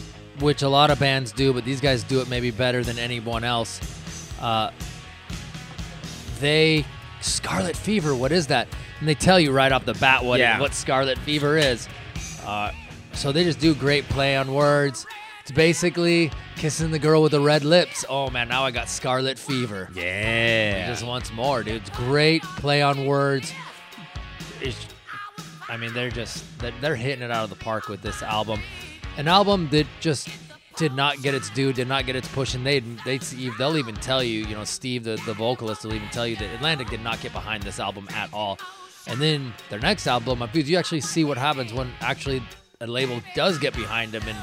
which 0.41 0.63
a 0.63 0.69
lot 0.69 0.91
of 0.91 0.99
bands 0.99 1.31
do, 1.33 1.53
but 1.53 1.65
these 1.65 1.81
guys 1.81 2.03
do 2.03 2.21
it 2.21 2.29
maybe 2.29 2.51
better 2.51 2.83
than 2.83 2.99
anyone 2.99 3.45
else. 3.45 3.81
Uh, 4.41 4.71
they, 6.45 6.85
Scarlet 7.21 7.77
Fever, 7.77 8.15
what 8.15 8.31
is 8.33 8.47
that? 8.49 8.69
And 9.01 9.09
they 9.09 9.15
tell 9.15 9.41
you 9.41 9.51
right 9.53 9.73
off 9.73 9.85
the 9.85 9.95
bat 9.95 10.25
what, 10.25 10.39
Yeah. 10.41 10.61
what 10.61 10.75
Scarlet 10.75 11.19
Fever 11.19 11.57
is. 11.59 11.89
Uh, 12.45 12.71
so 13.13 13.33
they 13.33 13.45
just 13.45 13.59
do 13.61 13.75
great 13.75 14.09
play 14.09 14.37
on 14.37 14.53
words. 14.55 15.07
It's 15.43 15.53
basically 15.53 16.31
kissing 16.57 16.91
the 16.91 16.99
girl 16.99 17.23
with 17.23 17.33
the 17.33 17.41
red 17.41 17.65
lips. 17.65 18.05
Oh 18.09 18.31
man, 18.31 18.49
now 18.49 18.65
I 18.65 18.71
got 18.71 18.89
Scarlet 18.89 19.39
Fever. 19.39 19.91
Yeah. 19.95 20.87
Just 20.87 21.05
once 21.05 21.31
more, 21.33 21.63
dude. 21.63 21.83
It's 21.83 21.91
great 21.91 22.43
play 22.43 22.81
on 22.83 23.05
words. 23.07 23.53
It's, 24.61 24.87
I 25.69 25.77
mean, 25.77 25.93
they're 25.93 26.11
just 26.11 26.45
they're 26.81 26.97
hitting 26.97 27.23
it 27.23 27.31
out 27.31 27.45
of 27.45 27.51
the 27.51 27.57
park 27.57 27.89
with 27.89 28.01
this 28.01 28.23
album. 28.23 28.61
An 29.19 29.29
album 29.29 29.69
that 29.71 29.87
just 30.01 30.29
did 30.77 30.93
not 30.95 31.21
get 31.23 31.35
its 31.35 31.51
due, 31.51 31.73
did 31.73 31.89
not 31.89 32.07
get 32.07 32.17
its 32.17 32.29
push, 32.29 32.55
and 32.55 32.67
they 32.67 32.81
they 33.05 33.19
they'll 33.59 33.77
even 33.77 33.95
tell 33.97 34.23
you, 34.23 34.45
you 34.47 34.55
know, 34.55 34.65
Steve, 34.65 35.05
the 35.05 35.21
the 35.27 35.35
vocalist, 35.35 35.85
will 35.85 35.95
even 35.95 36.09
tell 36.11 36.27
you 36.27 36.37
that 36.37 36.55
Atlantic 36.55 36.89
did 36.91 37.01
not 37.03 37.21
get 37.21 37.33
behind 37.33 37.63
this 37.63 37.79
album 37.81 38.07
at 38.11 38.33
all. 38.33 38.59
And 39.07 39.21
then 39.21 39.53
their 39.71 39.79
next 39.81 40.07
album, 40.07 40.39
My 40.39 40.47
Fuse, 40.47 40.69
you 40.69 40.79
actually 40.79 41.03
see 41.03 41.25
what 41.25 41.37
happens 41.37 41.73
when 41.73 41.91
actually 42.01 42.43
a 42.81 42.87
label 42.87 43.21
does 43.35 43.59
get 43.59 43.75
behind 43.75 44.13
them 44.13 44.23
and 44.27 44.37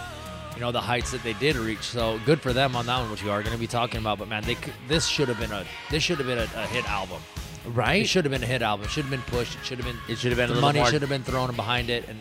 you 0.56 0.62
know 0.62 0.72
the 0.72 0.82
heights 0.82 1.12
that 1.12 1.24
they 1.24 1.34
did 1.34 1.56
reach. 1.56 1.82
So 1.82 2.20
good 2.26 2.40
for 2.42 2.54
them 2.54 2.76
on 2.76 2.86
that 2.86 3.00
one, 3.00 3.10
which 3.12 3.24
we 3.24 3.30
are 3.30 3.42
going 3.42 3.54
to 3.56 3.60
be 3.60 3.68
talking 3.68 4.00
about. 4.00 4.20
But 4.20 4.28
man, 4.28 4.44
they 4.44 4.58
this 4.88 5.08
should 5.08 5.28
have 5.30 5.40
been 5.40 5.52
a 5.52 5.66
this 5.90 6.04
should 6.04 6.18
have 6.20 6.28
been 6.28 6.38
a, 6.38 6.44
a 6.56 6.68
hit 6.68 6.88
album. 6.90 7.22
right. 7.66 8.04
It 8.04 8.08
should 8.08 8.24
have 8.26 8.32
been 8.32 8.44
a 8.44 8.48
hit 8.48 8.62
album. 8.62 8.86
It 8.86 8.92
should 8.92 9.06
have 9.06 9.12
been 9.12 9.22
pushed. 9.24 9.58
It 9.58 9.66
should 9.66 9.80
have 9.80 9.88
been. 9.88 9.98
It 10.08 10.18
should 10.20 10.32
have 10.32 10.38
been 10.38 10.54
the 10.56 10.62
money 10.62 10.80
more- 10.80 10.90
should 10.90 11.02
have 11.02 11.10
been 11.10 11.24
thrown 11.24 11.56
behind 11.56 11.90
it, 11.90 12.08
and 12.08 12.20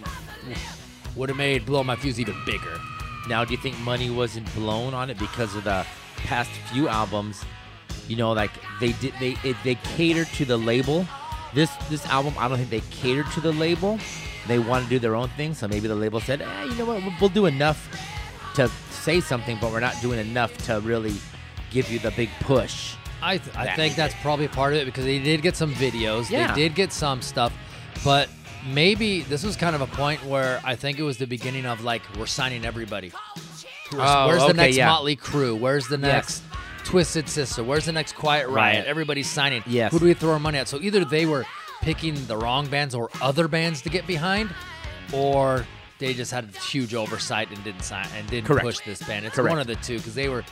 would 1.17 1.29
have 1.29 1.39
made 1.39 1.67
Blow 1.67 1.83
My 1.85 1.97
Fuse 1.97 2.19
even 2.19 2.37
bigger. 2.47 2.81
Now, 3.31 3.45
do 3.45 3.53
you 3.55 3.59
think 3.61 3.79
money 3.79 4.11
wasn't 4.11 4.53
blown 4.55 4.93
on 4.93 5.09
it 5.09 5.17
because 5.19 5.55
of 5.55 5.63
the 5.65 5.87
past 6.17 6.51
few 6.73 6.89
albums? 6.89 7.43
You 8.09 8.17
know, 8.17 8.33
like 8.33 8.51
they 8.81 8.93
did, 8.95 9.15
they 9.21 9.37
it, 9.45 9.57
they 9.63 9.77
catered 9.77 10.27
to 10.35 10.45
the 10.45 10.57
label. 10.57 11.07
This 11.55 11.71
this 11.89 12.05
album, 12.07 12.35
I 12.39 12.49
don't 12.49 12.59
think 12.59 12.71
they 12.71 12.81
catered 12.91 13.31
to 13.33 13.41
the 13.41 13.53
label. 13.53 13.99
They 14.49 14.59
want 14.59 14.83
to 14.85 14.91
do 14.91 14.99
their 14.99 15.15
own 15.15 15.29
thing, 15.31 15.55
so 15.55 15.69
maybe 15.69 15.87
the 15.87 15.95
label 15.95 16.19
said, 16.21 16.43
eh, 16.43 16.65
you 16.65 16.75
know 16.75 16.87
what, 16.87 17.03
we'll, 17.03 17.13
we'll 17.21 17.31
do 17.31 17.47
enough 17.47 17.89
to 18.57 18.69
say 18.91 19.21
something, 19.21 19.59
but 19.61 19.71
we're 19.71 19.79
not 19.81 19.95
doing 20.03 20.19
enough 20.19 20.57
to 20.67 20.81
really 20.81 21.15
give 21.71 21.89
you 21.91 21.99
the 22.01 22.11
big 22.13 22.31
push. 22.41 22.97
I 23.23 23.39
th- 23.39 23.55
I 23.57 23.67
That- 23.67 23.77
think 23.77 23.95
that's 23.95 24.15
probably 24.23 24.49
part 24.49 24.73
of 24.73 24.81
it 24.81 24.87
because 24.87 25.05
they 25.05 25.19
did 25.21 25.43
get 25.43 25.55
some 25.57 25.73
videos. 25.75 26.31
Yeah. 26.31 26.49
They 26.53 26.63
did 26.63 26.75
get 26.75 26.93
some 26.93 27.23
stuff, 27.23 27.53
but 28.03 28.29
maybe 28.67 29.21
this 29.23 29.45
was 29.45 29.57
kind 29.57 29.75
of 29.75 29.81
a 29.81 29.87
point 29.87 30.25
where 30.25 30.61
I 30.65 30.75
think 30.77 30.99
it 30.99 31.03
was 31.03 31.17
the 31.19 31.27
beginning 31.27 31.67
of 31.67 31.83
like 31.83 32.03
we're 32.19 32.27
signing 32.27 32.65
everybody. 32.65 33.11
Where's, 33.91 34.09
Oh, 34.09 34.27
where's 34.29 34.47
the 34.47 34.55
next 34.55 34.77
yeah. 34.77 34.89
Mötley 34.89 35.19
Crüe? 35.19 35.59
Where's 35.59 35.87
the 35.89 35.97
Yes. 35.99 36.03
next 36.03 36.43
Twisted 36.85 37.29
Sister? 37.29 37.63
Where's 37.65 37.85
the 37.87 37.93
next 37.93 38.15
Quiet 38.15 38.47
Riot? 38.49 38.55
Riot. 38.77 38.87
Everybody's 38.87 39.29
signing. 39.31 39.63
Yes. 39.67 39.93
Who 39.93 39.99
do 39.99 40.05
we 40.07 40.15
throw 40.15 40.33
our 40.33 40.39
money 40.39 40.59
at? 40.59 40.69
So 40.69 40.79
either 40.81 41.05
they 41.05 41.27
were 41.27 41.45
picking 41.83 42.15
the 42.27 42.37
wrong 42.37 42.67
bands 42.69 42.95
or 42.95 43.11
other 43.23 43.49
bands 43.49 43.83
to 43.83 43.89
get 43.89 44.07
behind, 44.07 44.51
or 45.13 45.67
they 45.99 46.15
just 46.15 46.31
had 46.31 46.55
huge 46.57 46.95
oversight 46.95 47.51
and 47.51 47.63
didn't 47.65 47.83
sign 47.83 48.07
and 48.17 48.29
didn't 48.29 48.47
Correct. 48.47 48.65
push 48.65 48.79
this 48.81 49.03
band. 49.03 49.27
It's 49.27 49.35
Correct. 49.35 49.51
one 49.51 49.61
of 49.61 49.67
the 49.67 49.77
two 49.77 49.97
because 49.99 50.15
they 50.15 50.29
were. 50.29 50.45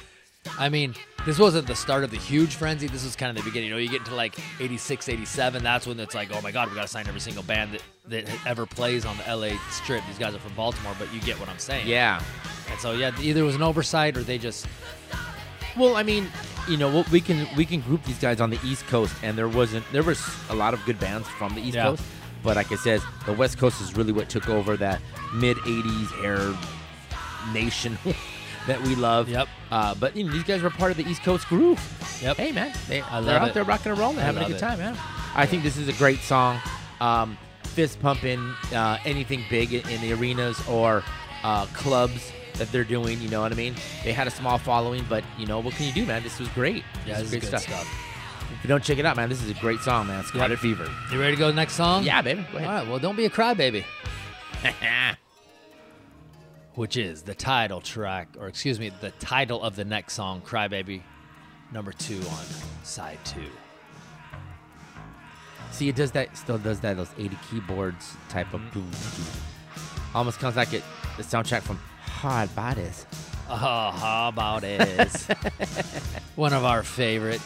I 0.59 0.69
mean, 0.69 0.95
this 1.27 1.39
wasn't 1.39 1.67
the 1.67 1.75
start 1.75 2.05
of 2.05 2.11
the 2.11 2.17
huge 2.17 2.55
frenzy. 2.55 2.87
This 2.87 3.05
was 3.05 3.17
kind 3.17 3.31
of 3.37 3.43
the 3.43 3.49
beginning. 3.49 3.69
You 3.69 3.75
know, 3.75 3.81
you 3.81 3.89
get 3.89 4.01
into 4.01 4.15
like 4.15 4.39
86, 4.61 5.09
87. 5.09 5.63
That's 5.63 5.87
when 5.87 5.99
it's 6.01 6.15
like, 6.15 6.31
oh 6.33 6.41
my 6.41 6.51
God, 6.53 6.69
we 6.69 6.75
got 6.75 6.83
to 6.83 6.89
sign 6.89 7.07
every 7.09 7.21
single 7.21 7.43
band 7.43 7.73
that, 7.73 7.83
that 8.07 8.47
ever 8.47 8.67
plays 8.67 9.05
on 9.05 9.17
the 9.19 9.37
LA 9.37 9.59
strip. 9.71 10.03
These 10.07 10.19
guys 10.19 10.35
are 10.35 10.39
from 10.39 10.55
Baltimore, 10.55 10.95
but 10.99 11.13
you 11.13 11.21
get 11.21 11.39
what 11.41 11.49
I'm 11.49 11.59
saying. 11.59 11.87
Yeah. 11.87 12.23
And 12.71 12.79
so, 12.81 12.93
yeah, 12.93 13.11
either 13.21 13.41
it 13.41 13.45
was 13.45 13.57
an 13.57 13.63
oversight 13.63 14.17
or 14.17 14.23
they 14.23 14.39
just. 14.39 14.67
Well, 15.77 15.97
I 15.97 16.03
mean, 16.03 16.29
you 16.69 16.77
know, 16.77 17.05
we 17.13 17.21
can 17.21 17.47
we 17.57 17.65
can 17.65 17.81
group 17.83 18.03
these 18.05 18.19
guys 18.19 18.41
on 18.41 18.51
the 18.51 18.59
East 18.65 18.87
Coast, 18.89 19.15
and 19.23 19.39
there 19.39 19.49
wasn't 19.49 19.85
there 19.93 20.03
was 20.03 20.21
a 20.51 20.55
lot 20.55 20.75
of 20.75 20.85
good 20.85 20.99
bands 20.99 21.29
from 21.29 21.55
the 21.55 21.61
East 21.61 21.77
Yeah. 21.77 21.85
Coast, 21.85 22.03
but 22.43 22.57
like 22.57 22.73
I 22.73 22.77
said, 22.77 23.01
the 23.27 23.33
West 23.33 23.59
Coast 23.59 23.81
is 23.81 23.95
really 23.97 24.13
what 24.13 24.29
took 24.29 24.49
over 24.49 24.77
that 24.77 25.01
mid 25.35 25.57
'80s 25.59 26.25
air 26.25 26.57
nation 27.53 27.97
that 28.69 28.81
we 28.83 28.95
love. 28.95 29.29
Yep. 29.29 29.49
Uh, 29.71 29.95
but 29.97 30.17
you 30.17 30.25
know, 30.25 30.33
these 30.33 30.45
guys 30.45 30.63
were 30.63 30.71
part 30.71 30.93
of 30.93 30.97
the 30.97 31.09
East 31.09 31.23
Coast 31.23 31.49
groove. 31.49 31.81
Yep. 32.23 32.37
Hey, 32.37 32.53
man, 32.53 32.73
they, 32.89 33.03
I 33.03 33.21
they're 33.21 33.41
out 33.41 33.49
it. 33.49 33.55
there 33.55 33.65
rocking 33.65 33.91
and 33.91 34.01
rolling, 34.01 34.19
having 34.19 34.43
a 34.43 34.47
good 34.47 34.57
it. 34.57 34.61
time, 34.61 34.79
man. 34.79 34.97
I 35.35 35.47
think 35.47 35.63
this 35.63 35.77
is 35.77 35.89
a 35.89 35.93
great 35.95 36.21
song. 36.21 36.61
Um, 37.01 37.37
fist 37.65 38.01
pumping, 38.01 38.41
uh, 38.73 38.99
anything 39.05 39.45
big 39.51 39.73
in 39.73 40.01
the 40.01 40.13
arenas 40.13 40.67
or 40.69 41.03
uh, 41.43 41.67
clubs 41.67 42.33
that 42.55 42.71
they're 42.73 42.85
doing. 42.85 43.21
You 43.21 43.29
know 43.29 43.41
what 43.41 43.53
I 43.53 43.57
mean? 43.57 43.75
They 44.05 44.13
had 44.13 44.27
a 44.27 44.31
small 44.31 44.59
following, 44.59 45.05
but 45.09 45.25
you 45.39 45.47
know 45.47 45.61
what 45.61 45.75
can 45.75 45.87
you 45.87 45.93
do, 45.93 46.07
man? 46.07 46.23
This 46.23 46.39
was 46.39 46.49
great. 46.51 46.85
Yeah, 47.07 47.21
this 47.21 47.31
this 47.31 47.45
is 47.45 47.45
is 47.45 47.51
great 47.51 47.51
good 47.53 47.61
stuff. 47.61 48.05
If 48.53 48.65
you 48.65 48.69
don't 48.69 48.83
check 48.83 48.99
it 48.99 49.07
out, 49.07 49.17
man, 49.17 49.29
this 49.29 49.43
is 49.43 49.51
a 49.51 49.55
great 49.55 49.81
song, 49.81 50.07
man. 50.07 50.21
It's 50.21 50.29
Scarlet 50.29 50.59
Fever. 50.59 50.91
You 51.13 51.21
ready 51.21 51.37
to 51.37 51.39
go 51.39 51.47
to 51.47 51.53
the 51.53 51.57
next 51.57 51.75
song? 51.75 52.03
Yeah, 52.03 52.23
baby. 52.23 52.45
Go 52.51 52.59
ahead. 52.59 52.69
right, 52.69 52.89
well, 52.89 52.99
don't 52.99 53.17
be 53.17 53.27
a 53.27 53.31
crybaby. 53.31 53.85
Which 56.79 56.97
is 56.97 57.23
the 57.23 57.35
title 57.35 57.81
track, 57.81 58.29
or 58.39 58.47
excuse 58.47 58.79
me, 58.79 58.93
the 59.01 59.11
title 59.11 59.65
of 59.65 59.75
the 59.75 59.85
next 59.85 60.13
song, 60.13 60.41
Crybaby, 60.43 61.03
number 61.73 61.91
two 61.91 62.19
on 62.19 62.45
side 62.85 63.19
two. 63.25 63.51
See, 65.73 65.89
it 65.89 65.97
does 65.97 66.13
that. 66.13 66.37
Still 66.37 66.57
does 66.57 66.79
that. 66.79 66.97
Those 66.97 67.11
80 67.19 67.37
keyboards 67.51 68.15
type 68.29 68.55
of. 68.55 68.61
Mm-hmm. 68.61 68.79
doo, 68.79 68.87
doo. 68.87 69.41
Almost 70.15 70.39
sounds 70.39 70.55
like 70.55 70.73
it. 70.73 70.85
The 71.17 71.25
soundtrack 71.25 71.63
from 71.63 71.81
Hardbodies. 72.07 73.07
Oh, 73.51 73.57
how 73.57 74.29
about 74.29 74.63
it? 74.63 74.81
Uh, 74.81 75.35
One 76.37 76.53
of 76.53 76.65
our 76.65 76.85
favorite 76.85 77.41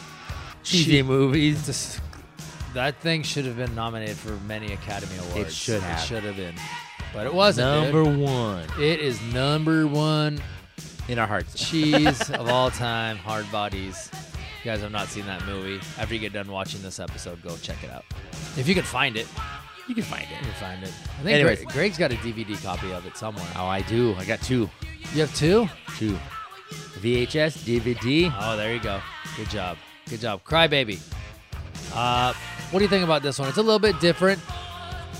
cheesy 0.61 1.01
movies. 1.01 1.65
Just, 1.65 2.01
that 2.75 2.97
thing 2.97 3.23
should 3.23 3.45
have 3.45 3.57
been 3.57 3.73
nominated 3.73 4.15
for 4.15 4.33
many 4.45 4.73
Academy 4.73 5.17
Awards. 5.31 5.55
should 5.55 5.81
have. 5.81 6.03
It 6.03 6.05
should 6.05 6.23
have 6.23 6.35
been, 6.35 6.53
but 7.13 7.25
it 7.25 7.33
wasn't. 7.33 7.67
Number 7.93 8.03
dude. 8.03 8.19
one 8.19 8.63
It 8.79 8.99
is 8.99 9.21
number 9.33 9.85
one 9.87 10.41
in 11.07 11.19
our 11.19 11.27
hearts. 11.27 11.53
cheese 11.55 12.29
of 12.31 12.49
all 12.49 12.71
time. 12.71 13.17
Hardbodies. 13.17 14.11
If 14.13 14.65
you 14.65 14.71
guys 14.71 14.81
have 14.81 14.91
not 14.91 15.07
seen 15.09 15.25
that 15.25 15.45
movie, 15.45 15.77
after 15.99 16.13
you 16.13 16.19
get 16.19 16.31
done 16.33 16.49
watching 16.49 16.81
this 16.81 16.99
episode, 16.99 17.41
go 17.43 17.55
check 17.57 17.83
it 17.83 17.89
out. 17.91 18.05
If 18.57 18.67
you 18.67 18.73
can 18.75 18.83
find 18.83 19.17
it, 19.17 19.27
You 19.89 19.93
can 19.95 20.03
find 20.05 20.23
it. 20.23 20.29
you 20.29 20.37
can 20.37 20.53
find 20.53 20.81
it. 20.83 20.89
I 21.19 21.23
think 21.23 21.35
Anyways. 21.35 21.59
Greg, 21.65 21.69
Greg's 21.73 21.97
got 21.97 22.11
a 22.13 22.15
DVD 22.15 22.61
copy 22.63 22.91
of 22.93 23.05
it 23.05 23.17
somewhere. 23.17 23.45
Oh, 23.57 23.65
I 23.65 23.81
do. 23.81 24.15
I 24.15 24.23
got 24.23 24.41
two. 24.41 24.69
You 25.13 25.21
have 25.21 25.35
two? 25.35 25.67
Two. 25.97 26.17
VHS, 27.01 27.57
DVD. 27.65 28.33
Oh, 28.39 28.55
there 28.55 28.73
you 28.73 28.79
go. 28.79 29.01
Good 29.35 29.49
job. 29.49 29.77
Good 30.09 30.21
job. 30.21 30.43
Crybaby. 30.45 30.99
Uh, 31.93 32.33
what 32.71 32.79
do 32.79 32.85
you 32.85 32.89
think 32.89 33.03
about 33.03 33.21
this 33.21 33.37
one? 33.37 33.49
It's 33.49 33.57
a 33.57 33.61
little 33.61 33.79
bit 33.79 33.99
different. 33.99 34.39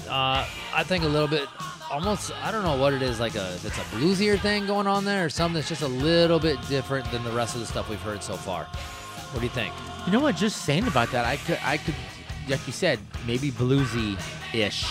Uh, 0.10 0.48
I 0.74 0.84
think 0.86 1.04
a 1.04 1.08
little 1.08 1.28
bit, 1.28 1.48
almost. 1.94 2.32
I 2.44 2.52
don't 2.52 2.64
know 2.64 2.76
what 2.76 2.94
it 2.94 3.02
is. 3.02 3.20
Like 3.20 3.36
a, 3.36 3.54
if 3.54 3.66
it's 3.66 3.78
a 3.78 3.82
bluesier 3.96 4.40
thing 4.40 4.66
going 4.66 4.88
on 4.88 5.06
there, 5.06 5.26
or 5.26 5.30
something 5.30 5.54
that's 5.54 5.70
just 5.70 5.84
a 5.84 5.88
little 5.88 6.40
bit 6.40 6.58
different 6.68 7.10
than 7.12 7.24
the 7.24 7.32
rest 7.32 7.54
of 7.54 7.62
the 7.62 7.68
stuff 7.68 7.90
we've 7.90 8.02
heard 8.02 8.24
so 8.24 8.36
far. 8.36 8.64
What 8.64 9.40
do 9.40 9.46
you 9.46 9.52
think? 9.52 9.74
You 10.06 10.12
know 10.12 10.20
what? 10.20 10.36
Just 10.36 10.66
saying 10.66 10.88
about 10.88 11.12
that, 11.12 11.26
I 11.26 11.38
could, 11.38 11.60
I 11.64 11.78
could, 11.78 11.96
like 12.50 12.66
you 12.68 12.74
said, 12.74 13.00
maybe 13.26 13.52
bluesy-ish 13.52 14.86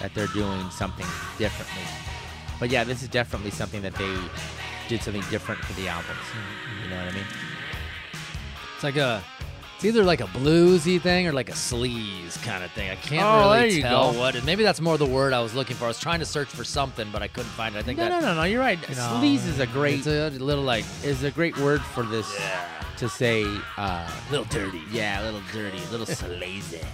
that 0.00 0.14
they're 0.14 0.26
doing 0.28 0.70
something 0.70 1.06
differently. 1.38 1.82
But 2.58 2.70
yeah, 2.70 2.84
this 2.84 3.02
is 3.02 3.08
definitely 3.08 3.50
something 3.50 3.82
that 3.82 3.94
they 3.94 4.16
did 4.88 5.02
something 5.02 5.22
different 5.30 5.60
for 5.62 5.72
the 5.80 5.88
albums. 5.88 6.18
Mm-hmm. 6.18 6.84
You 6.84 6.90
know 6.90 7.04
what 7.04 7.12
I 7.12 7.16
mean? 7.16 7.26
It's 8.74 8.84
like 8.84 8.96
a, 8.96 9.22
it's 9.84 9.94
either 9.96 10.04
like 10.04 10.20
a 10.20 10.26
bluesy 10.26 11.00
thing 11.00 11.26
or 11.26 11.32
like 11.32 11.50
a 11.50 11.52
sleaze 11.52 12.42
kind 12.42 12.64
of 12.64 12.70
thing. 12.72 12.90
I 12.90 12.94
can't 12.96 13.22
Oh, 13.22 13.50
there 13.50 13.62
really 13.64 13.76
you 13.76 13.82
tell 13.82 14.12
go. 14.12 14.18
what. 14.18 14.34
It, 14.34 14.44
maybe 14.44 14.62
that's 14.62 14.80
more 14.80 14.96
the 14.96 15.04
word 15.06 15.32
I 15.32 15.40
was 15.42 15.54
looking 15.54 15.76
for. 15.76 15.84
I 15.84 15.88
was 15.88 16.00
trying 16.00 16.20
to 16.20 16.26
search 16.26 16.48
for 16.48 16.64
something, 16.64 17.08
but 17.12 17.22
I 17.22 17.28
couldn't 17.28 17.50
find 17.50 17.74
it. 17.76 17.78
I 17.78 17.82
think 17.82 17.98
No, 17.98 18.08
that 18.08 18.22
no, 18.22 18.28
no, 18.28 18.34
no. 18.34 18.42
You're 18.44 18.60
right. 18.60 18.80
know, 18.88 18.94
Sleaze 18.94 19.46
is 19.46 19.60
a 19.60 19.66
great, 19.66 19.98
It's 19.98 20.06
a 20.06 20.30
little 20.30 20.64
like 20.64 20.84
is 21.04 21.22
a 21.22 21.30
great 21.30 21.56
word 21.58 21.82
for 21.82 22.02
this 22.02 22.26
to 22.98 23.08
say. 23.08 23.44
Uh, 23.76 24.08
little 24.30 24.46
dirty. 24.46 24.80
yeah, 24.90 25.22
a 25.22 25.24
little 25.24 25.42
dirty, 25.52 25.78
a 25.78 25.90
little 25.90 26.06
sleazy. 26.06 26.80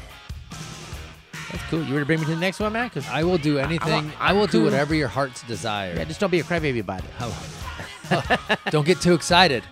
That's 1.52 1.64
cool. 1.64 1.80
You 1.82 1.86
ready 1.94 2.00
to 2.00 2.06
bring 2.06 2.20
me 2.20 2.26
to 2.26 2.34
the 2.34 2.40
next 2.40 2.60
one, 2.60 2.72
man? 2.72 2.90
Cause 2.90 3.08
I 3.08 3.24
will 3.24 3.38
do 3.38 3.58
anything. 3.58 4.12
I, 4.20 4.32
will 4.32 4.46
do 4.46 4.62
whatever 4.62 4.94
your 4.94 5.08
heart's 5.08 5.42
desire. 5.42 5.94
yeah, 5.96 6.04
just 6.04 6.20
don't 6.20 6.30
be 6.30 6.38
a 6.40 6.44
crybaby 6.44 6.80
about 6.80 7.00
it. 7.04 7.10
How- 7.18 8.56
Don't 8.70 8.84
get 8.86 9.00
too 9.00 9.14
excited, 9.14 9.62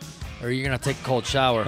or 0.42 0.50
you're 0.50 0.64
gonna 0.64 0.78
take 0.78 1.00
a 1.00 1.04
cold 1.04 1.26
shower. 1.26 1.64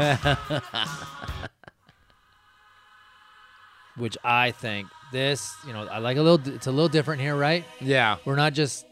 Which 3.96 4.16
I 4.24 4.52
think 4.52 4.88
this, 5.12 5.52
you 5.66 5.72
know, 5.72 5.86
I 5.86 5.98
like 5.98 6.16
a 6.16 6.22
little. 6.22 6.54
It's 6.54 6.66
a 6.66 6.70
little 6.72 6.88
different 6.88 7.20
here, 7.20 7.36
right? 7.36 7.64
Yeah. 7.80 8.16
We're 8.24 8.36
not 8.36 8.52
just 8.54 8.86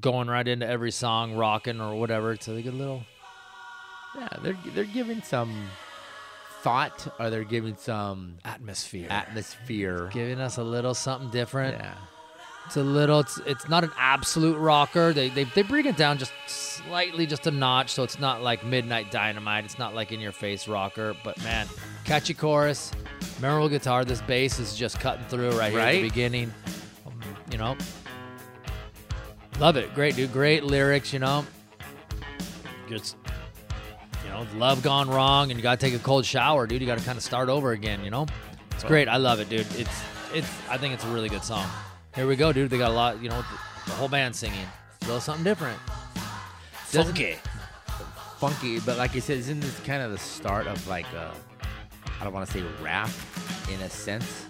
going 0.00 0.28
right 0.28 0.46
into 0.46 0.66
every 0.66 0.90
song, 0.90 1.34
rocking 1.34 1.80
or 1.80 1.94
whatever. 1.94 2.32
It's 2.32 2.46
like 2.46 2.66
a 2.66 2.70
little. 2.70 3.02
Yeah, 4.16 4.28
they're 4.42 4.58
they're 4.74 4.84
giving 4.84 5.22
some 5.22 5.68
thought, 6.62 7.08
or 7.18 7.30
they're 7.30 7.44
giving 7.44 7.76
some 7.76 8.38
Atmosphere, 8.44 9.06
atmosphere. 9.08 10.10
giving 10.12 10.40
us 10.40 10.58
a 10.58 10.62
little 10.62 10.94
something 10.94 11.30
different. 11.30 11.78
Yeah. 11.78 11.94
It's 12.66 12.76
a 12.76 12.82
little. 12.82 13.20
It's 13.20 13.38
it's 13.46 13.68
not 13.68 13.82
an 13.84 13.90
absolute 13.98 14.56
rocker. 14.58 15.12
They 15.12 15.28
they 15.30 15.44
they 15.44 15.62
bring 15.62 15.86
it 15.86 15.96
down 15.96 16.18
just 16.18 16.32
slightly, 16.46 17.26
just 17.26 17.46
a 17.46 17.50
notch, 17.50 17.90
so 17.90 18.02
it's 18.02 18.18
not 18.20 18.42
like 18.42 18.64
Midnight 18.64 19.10
Dynamite. 19.10 19.64
It's 19.64 19.78
not 19.78 19.94
like 19.94 20.12
in 20.12 20.20
your 20.20 20.32
face 20.32 20.68
rocker. 20.68 21.16
But 21.24 21.42
man, 21.42 21.66
catchy 22.04 22.34
chorus, 22.34 22.92
memorable 23.40 23.68
guitar. 23.68 24.04
This 24.04 24.20
bass 24.22 24.58
is 24.58 24.76
just 24.76 25.00
cutting 25.00 25.24
through 25.26 25.52
right, 25.52 25.70
here 25.70 25.80
at 25.80 25.92
the 25.92 26.02
beginning. 26.02 26.52
Um, 27.06 27.20
you 27.50 27.58
know, 27.58 27.76
love 29.58 29.76
it. 29.76 29.94
Great 29.94 30.16
dude. 30.16 30.32
Great 30.32 30.64
lyrics. 30.64 31.12
You 31.12 31.18
know, 31.18 31.46
just 32.88 33.16
you 34.24 34.30
know, 34.30 34.46
love 34.56 34.82
gone 34.82 35.08
wrong, 35.08 35.50
and 35.50 35.58
you 35.58 35.62
got 35.62 35.78
to 35.78 35.86
take 35.86 35.94
a 35.98 36.02
cold 36.02 36.24
shower, 36.24 36.66
dude. 36.66 36.80
You 36.80 36.86
got 36.86 36.98
to 36.98 37.04
kind 37.04 37.16
of 37.18 37.24
start 37.24 37.48
over 37.48 37.72
again. 37.72 38.04
You 38.04 38.10
know, 38.10 38.26
it's 38.72 38.84
great. 38.84 39.08
I 39.08 39.16
love 39.16 39.40
it, 39.40 39.48
dude. 39.48 39.66
It's 39.76 40.02
it's. 40.34 40.48
I 40.68 40.76
think 40.78 40.94
it's 40.94 41.04
a 41.04 41.08
really 41.08 41.28
good 41.28 41.44
song. 41.44 41.68
Here 42.14 42.26
we 42.26 42.36
go, 42.36 42.52
dude. 42.52 42.70
They 42.70 42.78
got 42.78 42.90
a 42.90 42.94
lot. 42.94 43.22
You 43.22 43.28
know, 43.28 43.38
the, 43.40 43.58
the 43.86 43.92
whole 43.92 44.08
band 44.08 44.34
singing. 44.34 44.66
It's 44.96 45.06
a 45.06 45.08
little 45.08 45.20
something 45.20 45.44
different. 45.44 45.78
Doesn't- 46.92 47.14
Funky. 47.14 47.36
Funky, 48.38 48.80
but 48.80 48.96
like 48.96 49.14
you 49.14 49.20
said, 49.20 49.36
isn't 49.36 49.60
this 49.60 49.78
kind 49.80 50.02
of 50.02 50.12
the 50.12 50.18
start 50.18 50.66
of 50.66 50.88
like 50.88 51.06
a, 51.12 51.32
I 52.20 52.24
don't 52.24 52.32
want 52.32 52.46
to 52.46 52.52
say 52.52 52.64
rap, 52.82 53.10
in 53.72 53.80
a 53.80 53.90
sense. 53.90 54.46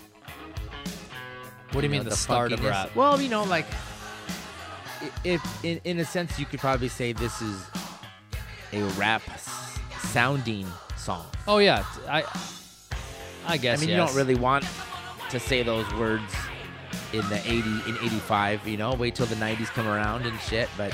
What 1.73 1.83
do 1.83 1.87
you 1.87 1.91
mean 1.91 2.03
know, 2.03 2.11
the, 2.11 2.17
start 2.17 2.53
of 2.53 2.65
rap? 2.65 2.95
Well, 2.97 3.21
you 3.21 3.29
know, 3.29 3.45
like 3.45 3.67
if 5.25 5.41
in 5.65 5.81
in 5.85 6.01
a 6.01 6.05
sense 6.05 6.39
you 6.39 6.47
could 6.47 6.61
probably 6.61 6.89
say 6.89 7.13
this 7.13 7.41
is 7.41 7.65
a 8.73 8.83
rap 8.99 9.23
sounding 10.01 10.67
song. 10.97 11.27
Oh 11.47 11.59
yeah, 11.59 11.85
I. 12.09 12.25
I 13.47 13.57
guess. 13.57 13.79
I 13.79 13.81
mean, 13.81 13.91
you 13.91 13.97
don't 13.97 14.15
really 14.15 14.35
want 14.35 14.65
to 15.31 15.41
say 15.41 15.63
those 15.63 15.91
words 15.95 16.33
in 17.13 17.29
the 17.29 17.41
80 17.45 17.61
in 17.89 17.97
85, 18.03 18.69
you 18.69 18.77
know, 18.77 18.95
wait 18.95 19.15
till 19.15 19.27
the 19.27 19.35
90s 19.37 19.67
come 19.69 19.89
around 19.89 20.27
and 20.27 20.39
shit, 20.41 20.69
but 20.77 20.93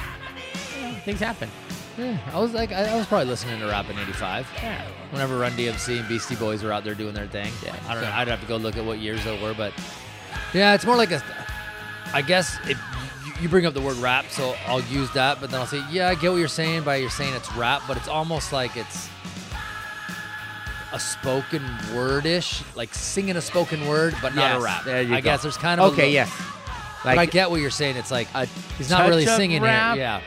things 1.04 1.20
happen. 1.20 1.50
Yeah, 1.98 2.18
I 2.32 2.38
was 2.40 2.52
like, 2.52 2.72
I, 2.72 2.84
I 2.92 2.96
was 2.96 3.06
probably 3.06 3.26
listening 3.26 3.58
to 3.60 3.66
rap 3.66 3.88
in 3.88 3.98
'85. 3.98 4.46
Yeah. 4.62 4.82
Whenever 5.10 5.38
Run 5.38 5.52
DMC 5.52 6.00
and 6.00 6.08
Beastie 6.08 6.36
Boys 6.36 6.62
were 6.62 6.72
out 6.72 6.84
there 6.84 6.94
doing 6.94 7.14
their 7.14 7.26
thing. 7.26 7.52
Yeah, 7.64 7.74
I 7.88 7.94
don't 7.94 8.02
know. 8.02 8.10
I'd 8.12 8.28
have 8.28 8.40
to 8.40 8.46
go 8.46 8.56
look 8.56 8.76
at 8.76 8.84
what 8.84 8.98
years 8.98 9.24
they 9.24 9.40
were, 9.42 9.54
but 9.54 9.72
yeah, 10.52 10.74
it's 10.74 10.84
more 10.84 10.96
like 10.96 11.10
a. 11.10 11.22
I 12.12 12.22
guess 12.22 12.58
if 12.68 12.78
you- 13.40 13.48
bring 13.48 13.66
up 13.66 13.74
the 13.74 13.80
word 13.82 13.96
rap, 13.98 14.26
so 14.30 14.54
I'll 14.66 14.80
use 14.82 15.10
that, 15.12 15.40
but 15.40 15.50
then 15.50 15.60
I'll 15.60 15.66
say, 15.66 15.82
yeah, 15.90 16.08
I 16.08 16.14
get 16.14 16.30
what 16.32 16.38
you're 16.38 16.48
saying 16.48 16.84
by 16.84 16.96
you're 16.96 17.10
saying 17.10 17.34
it's 17.34 17.52
rap, 17.52 17.82
but 17.86 17.96
it's 17.98 18.08
almost 18.08 18.50
like 18.52 18.76
it's 18.78 19.08
a 20.92 20.98
spoken 21.00 21.62
wordish, 21.94 22.62
like 22.74 22.94
singing 22.94 23.36
a 23.36 23.40
spoken 23.42 23.86
word, 23.86 24.14
but 24.22 24.34
not 24.34 24.52
Yes, 24.52 24.60
a 24.60 24.64
rap. 24.64 24.84
there 24.84 25.02
you 25.02 25.14
I 25.14 25.20
go. 25.20 25.24
guess 25.24 25.42
there's 25.42 25.56
kind 25.58 25.80
of 25.80 25.90
a 25.90 25.92
Okay, 25.92 26.10
yes. 26.12 26.32
But 27.04 27.16
Like 27.16 27.28
I 27.28 27.30
get 27.30 27.50
what 27.50 27.60
you're 27.60 27.70
saying. 27.70 27.96
It's 27.96 28.10
like 28.10 28.28
he's 28.78 28.88
not 28.90 29.08
really 29.08 29.26
singing 29.26 29.62
rap 29.62 29.94
here. 29.96 30.04
Yeah. 30.04 30.20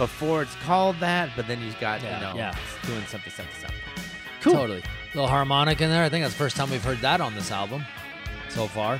Before 0.00 0.40
it's 0.40 0.54
called 0.64 0.96
that, 1.00 1.28
but 1.36 1.46
then 1.46 1.60
you've 1.60 1.78
got, 1.78 2.02
Yeah, 2.02 2.16
you 2.18 2.26
know, 2.26 2.34
yeah. 2.34 2.54
it's 2.78 2.88
doing 2.88 3.04
something, 3.04 3.30
something, 3.30 3.54
something. 3.60 3.78
Cool. 4.40 4.54
Totally. 4.54 4.82
little 5.14 5.28
harmonic 5.28 5.82
in 5.82 5.90
there. 5.90 6.02
I 6.02 6.08
think 6.08 6.24
that's 6.24 6.32
the 6.32 6.38
first 6.38 6.56
time 6.56 6.70
we've 6.70 6.82
heard 6.82 7.00
that 7.02 7.20
on 7.20 7.34
this 7.34 7.50
album 7.50 7.84
so 8.48 8.66
far. 8.66 8.98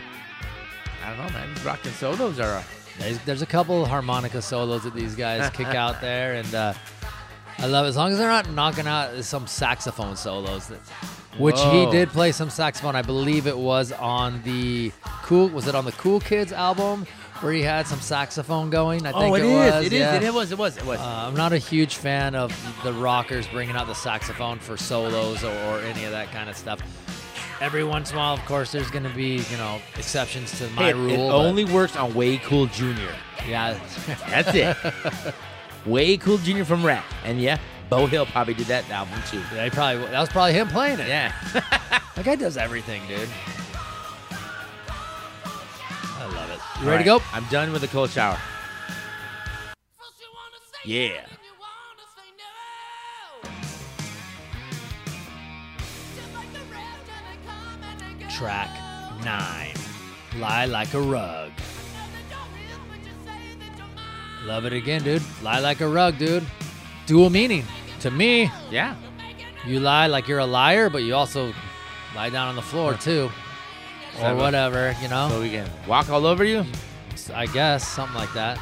I 1.03 1.09
don't 1.09 1.17
know, 1.27 1.33
man. 1.33 1.55
These 1.55 1.65
rockin' 1.65 1.93
solos 1.93 2.39
are 2.39 2.63
There's, 2.99 3.19
there's 3.21 3.41
a 3.41 3.47
couple 3.47 3.87
harmonica 3.87 4.43
solos 4.43 4.83
that 4.85 4.93
these 4.95 5.15
guys 5.15 5.49
kick 5.51 5.67
out 5.85 6.03
there, 6.03 6.35
and 6.35 6.55
uh, 6.55 6.75
I 7.59 7.67
love 7.67 7.87
it. 7.87 7.89
As 7.89 7.97
long 7.97 8.13
as 8.13 8.19
they're 8.19 8.29
not 8.29 8.51
knocking 8.51 8.87
out 8.87 9.25
some 9.25 9.47
saxophone 9.47 10.17
solos, 10.17 10.67
that, 10.69 10.81
which 11.39 11.59
he 11.59 11.91
did 11.91 12.11
play 12.11 12.33
some 12.33 12.51
saxophone. 12.51 12.95
I 12.95 13.01
believe 13.03 13.47
it 13.47 13.57
was 13.57 13.93
on 13.93 14.43
the 14.43 14.93
cool. 15.23 15.49
Was 15.49 15.67
it 15.67 15.75
on 15.75 15.87
the 15.87 15.93
Cool 15.93 16.21
Kids 16.21 16.53
album 16.53 17.07
where 17.43 17.53
he 17.53 17.63
had 17.63 17.87
some 17.87 18.01
saxophone 18.01 18.71
going? 18.71 19.07
I 19.07 19.13
think 19.13 19.33
oh, 19.33 19.35
it, 19.35 19.43
it 19.43 19.47
is. 19.47 19.73
was. 19.73 19.87
It 19.87 19.93
is. 19.93 19.99
yeah. 20.01 20.21
It 20.23 20.35
was. 20.35 20.53
It 20.53 20.59
was. 20.59 20.77
It 20.77 20.85
was. 20.87 20.99
Uh, 21.01 21.25
I'm 21.27 21.35
not 21.35 21.53
a 21.53 21.59
huge 21.59 21.97
fan 21.97 22.35
of 22.35 22.53
the 22.85 22.93
rockers 22.93 23.47
bringing 23.49 23.77
out 23.77 23.87
the 23.87 23.95
saxophone 23.95 24.59
for 24.59 24.77
solos 24.77 25.43
or, 25.45 25.53
or 25.67 25.79
any 25.81 26.05
of 26.05 26.11
that 26.13 26.31
kind 26.33 26.49
of 26.51 26.57
stuff. 26.57 26.81
Every 27.61 27.85
once 27.85 28.11
in 28.11 28.17
a 28.17 28.19
while, 28.21 28.35
of 28.35 28.45
course, 28.47 28.73
there's 28.73 28.91
going 28.91 29.05
to 29.05 29.15
be 29.15 29.37
you 29.51 29.57
know 29.59 29.81
exceptions 29.97 30.57
to 30.59 30.69
my 30.71 30.83
Hey, 30.85 30.91
it, 30.91 30.95
rule. 30.97 31.11
it 31.11 31.17
but- 31.17 31.37
only 31.47 31.65
works 31.65 31.95
on 31.97 32.15
Way 32.15 32.39
Cool 32.39 32.67
Jr. 32.67 32.95
yeah, 33.47 33.79
That's 34.29 34.55
it. 34.55 34.77
Way 35.87 36.17
Cool 36.17 36.39
Jr. 36.39 36.65
from 36.65 36.85
Ratt. 36.85 37.05
And 37.25 37.41
yeah, 37.41 37.59
Beau 37.91 38.07
Hill 38.07 38.27
probably 38.27 38.55
did 38.55 38.67
that 38.67 38.89
album 38.91 39.19
too. 39.31 39.43
yeah, 39.55 39.65
he 39.65 39.71
probably 39.71 40.07
that 40.07 40.21
was 40.21 40.29
probably 40.31 40.53
him 40.55 40.69
playing 40.69 41.01
it. 41.01 41.09
Yeah. 41.09 41.33
That 42.17 42.25
guy 42.27 42.35
does 42.37 42.59
everything, 42.59 43.01
dude. 43.09 43.29
You 46.81 46.89
ready 46.89 47.05
to 47.05 47.11
go? 47.19 47.23
I'm 47.33 47.45
done 47.51 47.73
with 47.73 47.83
the 47.83 47.89
cold 47.89 48.09
shower. 48.11 48.39
Yeah. 50.85 51.27
Track 58.31 58.71
nine. 59.25 59.75
Lie 60.39 60.67
like 60.67 60.95
a 60.95 61.01
rug. 61.01 61.51
Love 64.45 64.65
it 64.65 64.73
again, 64.73 65.03
dude. 65.03 65.23
Lie 65.43 65.59
like 65.59 65.81
a 65.81 65.89
rug, 65.89 66.17
dude. 66.19 66.47
Dual 67.07 67.29
meaning. 67.31 67.65
To 68.01 68.11
me, 68.11 68.51
Yeah. 68.71 68.97
you 69.67 69.81
lie 69.81 70.07
like 70.07 70.27
you're 70.29 70.39
a 70.39 70.47
liar, 70.47 70.89
but 70.89 71.03
you 71.03 71.15
also 71.15 71.53
lie 72.15 72.31
down 72.31 72.49
on 72.49 72.57
the 72.57 72.63
floor 72.63 72.95
too. 72.95 73.31
Or 74.23 74.35
whatever, 74.37 74.95
you 75.01 75.09
know? 75.09 75.29
So 75.31 75.41
we 75.41 75.51
can 75.51 75.69
walk 75.87 76.11
all 76.11 76.27
over 76.27 76.45
you, 76.45 76.65
I 77.35 77.47
guess, 77.47 77.87
something 77.87 78.17
like 78.17 78.33
that. 78.35 78.59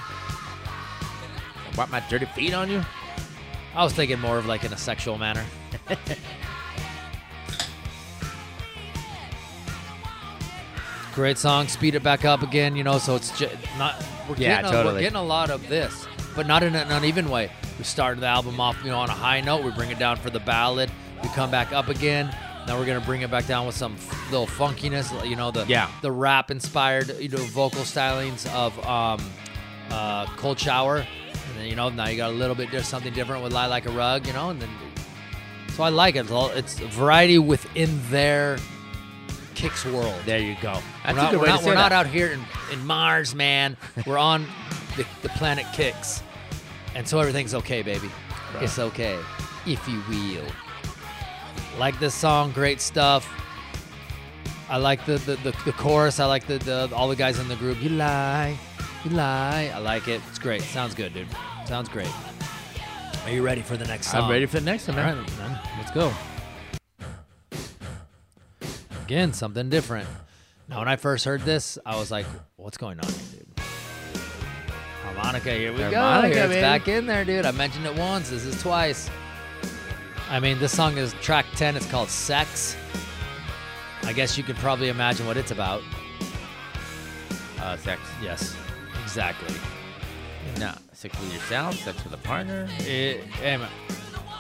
wipe 1.77 1.91
my 1.91 2.01
dirty 2.09 2.27
feet 2.27 2.55
on 2.55 2.71
you. 2.71 2.83
I 3.75 3.85
was 3.85 3.93
thinking 3.93 4.19
more 4.21 4.39
of 4.39 4.47
like 4.47 4.65
in 4.65 4.73
a 4.73 4.77
sexual 4.79 5.19
manner. 5.19 5.45
Great 11.15 11.39
song. 11.39 11.67
Speed 11.67 11.95
it 11.97 12.03
back 12.03 12.25
up 12.25 12.43
again, 12.43 12.77
you 12.77 12.85
know. 12.85 12.99
So 12.99 13.17
it's 13.17 13.37
just 13.37 13.55
not. 13.77 13.97
We're 14.29 14.37
Yeah, 14.37 14.57
getting 14.63 14.67
a, 14.67 14.73
totally. 14.73 14.95
We're 14.95 15.01
getting 15.01 15.17
a 15.17 15.23
lot 15.23 15.51
of 15.51 15.67
this, 15.69 16.07
but 16.37 16.47
not 16.47 16.63
in 16.63 16.77
an 16.77 16.91
uneven 16.93 17.29
way. 17.29 17.51
We 17.79 17.85
started 17.85 18.21
the 18.21 18.27
album 18.27 18.61
off, 18.61 18.77
you 18.85 18.91
know, 18.91 18.99
on 18.99 19.09
a 19.09 19.15
high 19.15 19.41
note. 19.41 19.65
We 19.65 19.71
bring 19.73 19.91
it 19.91 19.99
down 19.99 20.17
for 20.19 20.31
the 20.31 20.39
ballad. 20.41 20.91
We 21.23 21.29
come 21.31 21.51
back 21.51 21.73
up 21.73 21.89
again. 21.89 22.35
Now 22.69 22.79
we're 22.79 22.85
gonna 22.87 23.01
bring 23.01 23.23
it 23.23 23.31
back 23.31 23.47
down 23.47 23.67
with 23.67 23.75
some 23.75 23.95
f- 23.95 24.31
little 24.31 24.47
funkiness, 24.47 25.27
you 25.29 25.35
know, 25.37 25.51
the 25.51 25.65
Yeah. 25.67 25.89
the 26.03 26.13
rap 26.13 26.51
inspired, 26.51 27.19
you 27.19 27.31
know, 27.31 27.39
vocal 27.39 27.81
stylings 27.81 28.47
of 28.55 28.79
um, 28.87 29.21
uh, 29.91 30.27
Cold 30.37 30.59
Shower. 30.61 30.99
And 30.99 31.57
then, 31.57 31.67
you 31.67 31.75
know, 31.77 31.89
now 31.89 32.09
you 32.09 32.19
got 32.19 32.29
a 32.31 32.35
little 32.35 32.55
bit 32.55 32.71
just 32.71 32.91
something 32.91 33.13
different 33.15 33.43
with 33.43 33.53
Lie 33.55 33.67
Like 33.67 33.87
a 33.87 33.91
Rug, 33.91 34.27
you 34.27 34.35
know, 34.35 34.51
and 34.51 34.61
then 34.61 34.69
So 35.75 35.83
I 35.83 35.89
like 35.89 36.17
it. 36.17 36.21
It's, 36.21 36.31
all, 36.31 36.51
it's 36.51 36.79
variety 36.79 37.39
within 37.39 37.99
their 38.11 38.59
KIX 39.55 39.87
world. 39.87 40.15
There 40.27 40.39
you 40.39 40.57
go. 40.61 40.79
We're 41.07 41.15
not, 41.15 41.33
we're 41.37 41.47
not, 41.47 41.63
we're 41.65 41.75
not 41.75 41.93
out 41.93 42.07
here 42.07 42.29
in, 42.33 42.45
in 42.73 42.87
Mars, 42.87 43.35
man. 43.35 43.77
We're 44.07 44.19
on 44.19 44.47
the, 44.97 45.07
the 45.23 45.31
planet 45.31 45.65
KIX. 45.73 46.23
And 46.95 47.09
so 47.09 47.19
everything's 47.19 47.55
okay, 47.55 47.81
baby. 47.83 48.11
It's 48.61 48.79
okay, 48.79 49.19
if 49.67 49.89
you 49.89 50.03
will. 50.11 50.45
Like 51.79 51.99
this 52.01 52.15
song, 52.15 52.53
great 52.53 52.81
stuff. 52.81 53.29
I 54.69 54.77
like 54.77 55.05
the, 55.07 55.19
the, 55.19 55.37
the, 55.37 55.57
the 55.65 55.73
chorus. 55.73 56.21
I 56.21 56.27
like 56.27 56.47
the, 56.47 56.59
the 56.59 56.91
all 56.95 57.09
the 57.09 57.17
guys 57.17 57.39
in 57.39 57.49
the 57.49 57.57
group. 57.57 57.81
You 57.83 57.91
lie, 57.91 58.59
you 59.05 59.11
lie. 59.11 59.71
I 59.75 59.79
like 59.79 60.09
it. 60.09 60.21
It's 60.29 60.39
great. 60.39 60.61
Sounds 60.63 60.95
good, 60.95 61.15
dude. 61.15 61.29
Sounds 61.67 61.89
great. 61.89 62.11
Are 63.25 63.31
you 63.31 63.43
ready 63.43 63.63
for 63.63 63.77
the 63.77 63.85
next 63.87 64.09
song? 64.11 64.25
I'm 64.25 64.31
ready 64.31 64.47
for 64.47 64.59
the 64.59 64.65
next 64.65 64.89
one, 64.89 64.99
All 64.99 65.05
man. 65.05 65.19
right, 65.19 65.39
man. 65.39 65.61
Let's 65.79 65.91
go. 65.91 66.13
Again, 69.05 69.33
something 69.33 69.71
different. 69.71 70.09
Now, 70.69 70.81
when 70.81 70.89
I 70.89 70.97
first 70.97 71.25
heard 71.25 71.43
this, 71.43 71.79
I 71.87 71.97
was 71.97 72.11
like, 72.11 72.27
"What's 72.57 72.77
going 72.77 73.01
on, 73.01 73.07
here, 73.11 73.41
dude?" 73.41 73.65
Harmonica, 75.03 75.51
here 75.53 75.73
we 75.73 75.81
Harmonica, 75.81 76.35
go. 76.35 76.49
Here 76.49 76.59
it's 76.59 76.63
back 76.63 76.89
in 76.89 77.07
there, 77.07 77.25
dude. 77.25 77.47
I 77.47 77.53
mentioned 77.53 77.87
it 77.87 77.97
once. 77.97 78.29
This 78.29 78.45
is 78.45 78.61
twice. 78.61 79.09
I 80.31 80.41
mean, 80.41 80.59
this 80.59 80.73
song 80.77 80.97
is 80.99 81.15
track 81.15 81.47
ten. 81.57 81.77
It's 81.77 81.91
called 81.91 82.09
"Sex." 82.11 82.77
I 84.05 84.13
guess 84.13 84.39
you 84.39 84.45
could 84.45 84.57
probably 84.57 84.89
imagine 84.89 85.27
what 85.27 85.37
it's 85.37 85.51
about. 85.51 85.83
Uh, 87.61 87.77
sex. 87.77 88.01
Yes, 88.23 88.57
exactly. 89.03 89.55
No, 90.59 90.73
sex 90.93 91.19
with 91.21 91.33
yourself, 91.33 91.75
sex 91.77 92.03
with 92.05 92.13
a 92.15 92.19
partner. 92.19 92.67
It, 92.81 93.23
hey, 93.25 93.57
man, 93.57 93.69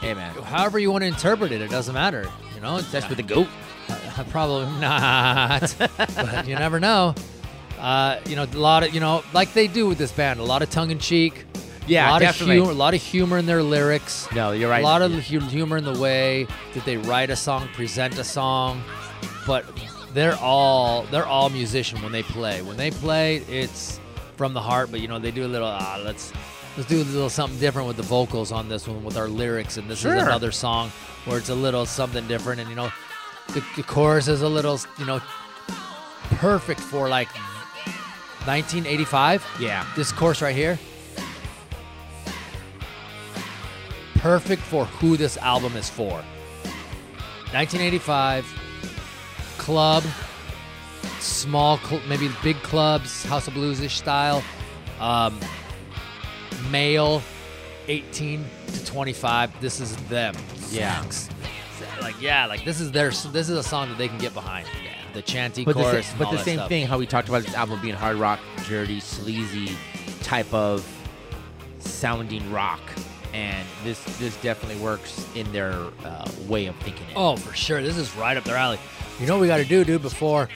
Hey, 0.00 0.14
man. 0.14 0.32
however 0.42 0.78
you 0.78 0.90
want 0.92 1.02
to 1.02 1.08
interpret 1.08 1.52
it, 1.52 1.60
it 1.60 1.70
doesn't 1.70 1.94
matter. 1.94 2.26
You 2.54 2.60
know, 2.60 2.78
Sex 2.78 3.08
with 3.08 3.18
a 3.18 3.22
goat. 3.22 3.48
Uh, 3.88 4.24
Probably 4.30 4.66
not, 4.80 5.74
but 6.16 6.46
you 6.46 6.54
never 6.54 6.78
know. 6.80 7.14
Uh, 7.78 8.18
you 8.26 8.36
know, 8.36 8.44
a 8.44 8.56
lot 8.56 8.82
of 8.82 8.94
you 8.94 9.00
know, 9.00 9.22
like 9.32 9.52
they 9.52 9.66
do 9.68 9.86
with 9.86 9.98
this 9.98 10.12
band, 10.12 10.40
a 10.40 10.44
lot 10.44 10.62
of 10.62 10.70
tongue 10.70 10.90
in 10.90 10.98
cheek. 10.98 11.44
Yeah, 11.88 12.08
a 12.08 12.12
lot 12.12 12.20
definitely. 12.20 12.58
of 12.58 12.62
humor, 12.64 12.72
a 12.72 12.74
lot 12.78 12.94
of 12.94 13.02
humor 13.02 13.38
in 13.38 13.46
their 13.46 13.62
lyrics. 13.62 14.28
No, 14.34 14.52
you're 14.52 14.70
right. 14.70 14.80
A 14.82 14.84
lot 14.86 15.02
of 15.02 15.12
hu- 15.12 15.40
humor 15.40 15.76
in 15.78 15.84
the 15.84 15.98
way 15.98 16.46
that 16.74 16.84
they 16.84 16.96
write 16.96 17.30
a 17.30 17.36
song, 17.36 17.68
present 17.74 18.18
a 18.18 18.24
song, 18.24 18.82
but 19.46 19.64
they're 20.12 20.36
all 20.36 21.02
they're 21.04 21.26
all 21.26 21.48
musician 21.50 22.00
when 22.02 22.12
they 22.12 22.22
play. 22.22 22.62
When 22.62 22.76
they 22.76 22.90
play, 22.90 23.36
it's 23.48 23.98
from 24.36 24.52
the 24.54 24.60
heart. 24.60 24.90
But 24.90 25.00
you 25.00 25.08
know, 25.08 25.18
they 25.18 25.30
do 25.30 25.44
a 25.44 25.48
little 25.48 25.68
ah, 25.68 26.00
let's 26.04 26.32
let's 26.76 26.88
do 26.88 27.02
a 27.02 27.04
little 27.04 27.30
something 27.30 27.58
different 27.58 27.88
with 27.88 27.96
the 27.96 28.02
vocals 28.04 28.52
on 28.52 28.68
this 28.68 28.86
one 28.86 29.02
with 29.04 29.16
our 29.16 29.28
lyrics, 29.28 29.76
and 29.78 29.88
this 29.90 30.00
Sure. 30.00 30.14
is 30.14 30.22
another 30.22 30.52
song 30.52 30.90
where 31.24 31.38
it's 31.38 31.48
a 31.50 31.54
little 31.54 31.84
something 31.86 32.26
different, 32.28 32.60
and 32.60 32.68
you 32.70 32.76
know, 32.76 32.90
the, 33.48 33.64
the 33.76 33.82
chorus 33.82 34.28
is 34.28 34.42
a 34.42 34.48
little 34.48 34.78
you 34.98 35.06
know 35.06 35.20
perfect 36.36 36.80
for 36.80 37.08
like 37.08 37.28
1985. 38.46 39.44
Yeah. 39.60 39.86
This 39.96 40.12
chorus 40.12 40.40
right 40.42 40.54
here. 40.54 40.78
Perfect 44.18 44.62
for 44.62 44.84
who 44.84 45.16
this 45.16 45.36
album 45.38 45.76
is 45.76 45.88
for. 45.88 46.22
1985, 47.52 48.44
club, 49.58 50.04
small, 51.20 51.78
cl- 51.78 52.02
maybe 52.08 52.28
big 52.42 52.56
clubs, 52.62 53.24
House 53.24 53.48
of 53.48 53.54
Blues 53.54 53.80
ish 53.80 53.96
style. 53.96 54.42
Um, 55.00 55.38
male, 56.70 57.22
18 57.86 58.44
to 58.66 58.84
25. 58.84 59.60
This 59.60 59.80
is 59.80 59.96
them. 60.08 60.34
Yeah. 60.70 61.04
Like, 62.00 62.20
yeah, 62.20 62.46
like 62.46 62.64
this 62.64 62.80
is 62.80 62.90
their, 62.92 63.10
this 63.10 63.48
is 63.48 63.50
a 63.50 63.62
song 63.62 63.88
that 63.88 63.98
they 63.98 64.08
can 64.08 64.18
get 64.18 64.34
behind. 64.34 64.66
The 65.14 65.22
chanty 65.22 65.64
But 65.64 65.76
the, 65.76 65.82
chorus. 65.84 66.06
sa- 66.06 66.10
and 66.12 66.18
but 66.18 66.30
the 66.32 66.38
same 66.38 66.56
stuff. 66.58 66.68
thing, 66.68 66.86
how 66.86 66.98
we 66.98 67.06
talked 67.06 67.28
about 67.28 67.42
this 67.44 67.54
album 67.54 67.80
being 67.80 67.94
hard 67.94 68.16
rock, 68.16 68.40
dirty, 68.66 69.00
sleazy 69.00 69.74
type 70.22 70.52
of 70.52 70.86
sounding 71.78 72.50
rock, 72.52 72.80
and 73.34 73.66
this 73.84 74.02
this 74.18 74.36
definitely 74.42 74.82
works 74.82 75.26
in 75.34 75.50
their 75.52 75.72
uh, 76.04 76.30
way 76.46 76.66
of 76.66 76.76
thinking 76.76 77.06
it. 77.08 77.14
Oh, 77.16 77.36
for 77.36 77.54
sure. 77.54 77.82
This 77.82 77.96
is 77.96 78.14
right 78.16 78.36
up 78.36 78.44
their 78.44 78.56
alley. 78.56 78.78
You 79.20 79.26
know 79.26 79.34
what 79.34 79.42
we 79.42 79.46
got 79.48 79.58
to 79.58 79.64
do, 79.64 79.84
dude, 79.84 80.02
before. 80.02 80.48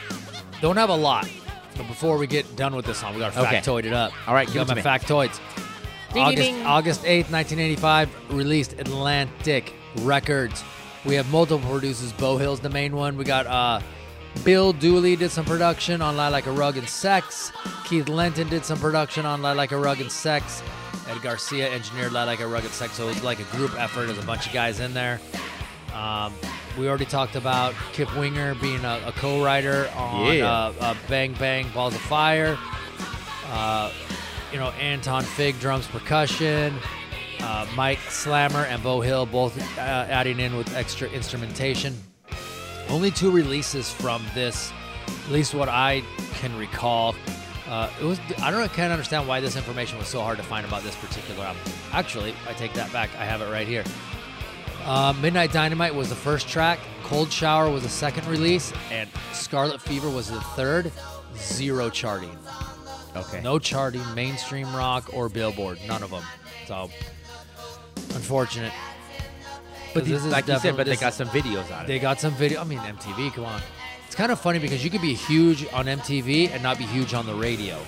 Don't 0.61 0.77
have 0.77 0.89
a 0.89 0.95
lot. 0.95 1.27
But 1.75 1.87
before 1.87 2.17
we 2.17 2.27
get 2.27 2.55
done 2.55 2.75
with 2.75 2.85
this 2.85 2.99
song, 2.99 3.13
we 3.13 3.19
got 3.19 3.33
to 3.33 3.41
Okay. 3.41 3.57
factoid 3.59 3.85
it 3.85 3.93
up. 3.93 4.11
All 4.27 4.33
right, 4.33 4.45
give 4.47 4.67
got 4.67 4.77
it 4.77 4.83
my 4.85 4.91
me. 4.93 4.99
factoids. 4.99 5.39
Ding, 6.13 6.21
August, 6.23 6.37
ding, 6.43 6.55
ding. 6.57 6.65
August 6.67 7.01
8th, 7.03 7.31
1985, 7.31 8.09
released 8.29 8.73
Atlantic 8.73 9.73
Records. 10.01 10.63
We 11.05 11.15
have 11.15 11.29
multiple 11.31 11.67
producers. 11.67 12.11
Beau 12.13 12.37
Hill's 12.37 12.59
the 12.59 12.69
main 12.69 12.95
one. 12.95 13.17
We 13.17 13.23
got 13.25 13.47
uh, 13.47 13.81
Bill 14.43 14.71
Dooley 14.73 15.15
did 15.15 15.31
some 15.31 15.45
production 15.45 16.01
on 16.01 16.15
Lie 16.15 16.29
Like 16.29 16.45
a 16.45 16.51
Rug 16.51 16.77
and 16.77 16.87
Sex. 16.87 17.51
Keith 17.85 18.07
Lenton 18.07 18.47
did 18.49 18.63
some 18.63 18.77
production 18.77 19.25
on 19.25 19.41
Lie 19.41 19.53
Like 19.53 19.71
a 19.71 19.77
Rug 19.77 19.99
and 19.99 20.11
Sex. 20.11 20.61
Ed 21.07 21.21
Garcia 21.21 21.71
engineered 21.71 22.11
Lie 22.11 22.23
Like 22.23 22.39
a 22.39 22.47
Rugged 22.47 22.71
Sex. 22.71 22.93
So 22.93 23.05
it 23.07 23.15
was 23.15 23.23
like 23.23 23.39
a 23.39 23.55
group 23.55 23.73
effort. 23.79 24.05
There's 24.07 24.17
a 24.17 24.25
bunch 24.25 24.47
of 24.47 24.53
guys 24.53 24.79
in 24.79 24.93
there. 24.93 25.19
Um, 25.93 26.33
we 26.77 26.87
already 26.89 27.05
talked 27.05 27.35
about 27.35 27.75
Kip 27.91 28.15
Winger 28.17 28.55
being 28.55 28.83
a, 28.83 28.99
a 29.05 29.11
co-writer 29.11 29.89
on 29.95 30.33
Yeah. 30.35 30.45
uh, 30.51 30.73
uh, 30.79 30.95
Bang 31.07 31.33
Bang 31.33 31.67
Balls 31.73 31.93
of 31.93 32.01
Fire. 32.01 32.57
Uh, 33.51 33.91
you 34.51 34.57
know, 34.57 34.69
Anton 34.71 35.23
Fig 35.23 35.59
drums 35.59 35.85
percussion. 35.87 36.75
Uh, 37.41 37.67
Mike 37.75 37.99
Slammer 38.09 38.65
and 38.65 38.81
Beau 38.81 39.01
Hill 39.01 39.25
both 39.25 39.57
uh, 39.77 39.81
adding 39.81 40.39
in 40.39 40.55
with 40.55 40.73
extra 40.75 41.09
instrumentation. 41.09 41.95
Only 42.89 43.11
two 43.11 43.31
releases 43.31 43.91
from 43.91 44.23
this, 44.33 44.71
at 45.25 45.31
least 45.31 45.53
what 45.53 45.69
I 45.69 46.03
can 46.35 46.55
recall. 46.57 47.15
Uh, 47.73 47.89
it 47.99 48.03
was 48.03 48.19
I 48.39 48.51
don't 48.51 48.61
know, 48.61 48.67
can't 48.67 48.91
understand 48.91 49.27
why 49.27 49.39
this 49.39 49.55
information 49.55 49.97
was 49.97 50.07
so 50.07 50.21
hard 50.21 50.37
to 50.37 50.43
find 50.43 50.63
about 50.63 50.83
this 50.83 50.95
particular 50.95 51.43
album. 51.43 51.63
Actually, 51.91 52.35
I 52.47 52.53
take 52.53 52.71
that 52.73 52.93
back. 52.93 53.09
I 53.17 53.25
have 53.25 53.41
it 53.41 53.49
right 53.49 53.67
here. 53.67 53.83
Uh, 54.85 55.11
Midnight 55.19 55.51
Dynamite 55.51 55.95
was 55.95 56.07
the 56.07 56.15
first 56.15 56.47
track. 56.47 56.77
Cold 57.01 57.31
Shower 57.31 57.71
was 57.71 57.81
the 57.81 57.89
second 57.89 58.27
release, 58.27 58.71
and 58.91 59.09
Scarlet 59.31 59.81
Fever 59.81 60.07
was 60.07 60.29
the 60.29 60.39
third. 60.39 60.91
Zero 61.35 61.89
charting. 61.89 62.37
okay. 63.15 63.41
No 63.41 63.57
charting, 63.57 64.03
mainstream 64.13 64.71
rock 64.75 65.11
or 65.11 65.27
Billboard, 65.27 65.79
none 65.87 66.03
of 66.03 66.11
them. 66.11 66.23
So 66.67 66.91
unfortunate. 68.13 68.73
but 69.95 70.03
these, 70.03 70.13
this 70.13 70.25
is 70.25 70.31
like 70.31 70.47
you 70.47 70.59
said, 70.59 70.77
but 70.77 70.85
they 70.85 70.95
got 70.95 71.15
some 71.15 71.29
videos 71.29 71.75
on 71.75 71.85
it. 71.85 71.87
They 71.87 71.97
got 71.97 72.19
some 72.19 72.35
video. 72.35 72.61
I 72.61 72.65
mean, 72.65 72.77
MTV. 72.77 73.33
Come 73.33 73.45
on. 73.45 73.61
It's 74.13 74.19
kind 74.19 74.31
of 74.31 74.39
funny 74.39 74.59
because 74.59 74.83
you 74.83 74.91
could 74.91 75.01
be 75.01 75.15
huge 75.15 75.65
on 75.73 75.87
MTV 75.87 76.51
and 76.51 76.61
not 76.61 76.77
be 76.77 76.83
huge 76.83 77.15
on 77.15 77.25
the 77.25 77.33
radio. 77.33 77.79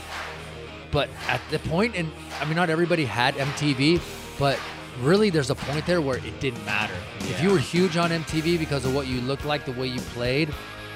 But 0.89 1.07
at 1.27 1.39
the 1.51 1.59
point, 1.59 1.95
and 1.95 2.11
I 2.41 2.45
mean, 2.45 2.55
not 2.55 2.71
everybody 2.71 3.05
had 3.05 3.35
MTV, 3.35 4.01
but 4.39 4.59
really, 5.03 5.29
there's 5.29 5.51
a 5.51 5.55
point 5.55 5.85
there 5.85 6.01
where 6.01 6.17
it 6.17 6.39
didn't 6.39 6.65
matter. 6.65 6.95
If 7.19 7.43
you 7.43 7.51
were 7.51 7.59
huge 7.59 7.95
on 7.95 8.09
MTV 8.09 8.57
because 8.57 8.85
of 8.85 8.95
what 8.95 9.05
you 9.05 9.21
looked 9.21 9.45
like, 9.45 9.65
the 9.65 9.73
way 9.73 9.85
you 9.85 9.99
played, 9.99 10.51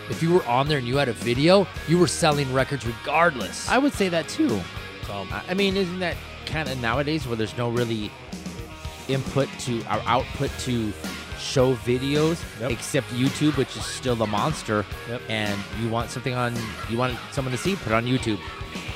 if 0.09 0.23
you 0.23 0.33
were 0.33 0.43
on 0.47 0.67
there 0.67 0.79
and 0.79 0.87
you 0.87 0.97
had 0.97 1.09
a 1.09 1.13
video, 1.13 1.67
you 1.87 1.99
were 1.99 2.07
selling 2.07 2.51
records 2.51 2.83
regardless. 2.87 3.69
I 3.69 3.77
would 3.77 3.93
say 3.93 4.09
that 4.09 4.27
too. 4.29 4.59
so, 5.05 5.27
I- 5.31 5.43
I 5.49 5.53
mean, 5.53 5.77
isn't 5.77 5.99
that 5.99 6.17
kind 6.47 6.67
of 6.67 6.81
nowadays 6.81 7.27
where 7.27 7.35
there's 7.35 7.55
no 7.55 7.69
really 7.69 8.09
input 9.07 9.47
to 9.59 9.83
our 9.83 10.01
output 10.07 10.49
to 10.61 10.91
show 11.39 11.75
videos 11.75 12.43
Yep. 12.59 12.71
except 12.71 13.07
YouTube, 13.09 13.57
which 13.57 13.75
is 13.77 13.85
still 13.85 14.15
the 14.15 14.25
monster. 14.27 14.85
Yep. 15.07 15.21
And 15.29 15.59
you 15.81 15.89
want 15.89 16.09
something 16.11 16.33
on, 16.33 16.53
you 16.89 16.97
want 16.97 17.17
someone 17.31 17.51
to 17.51 17.57
see, 17.57 17.75
put 17.75 17.87
it 17.87 17.95
on 17.95 18.05
YouTube. 18.05 18.39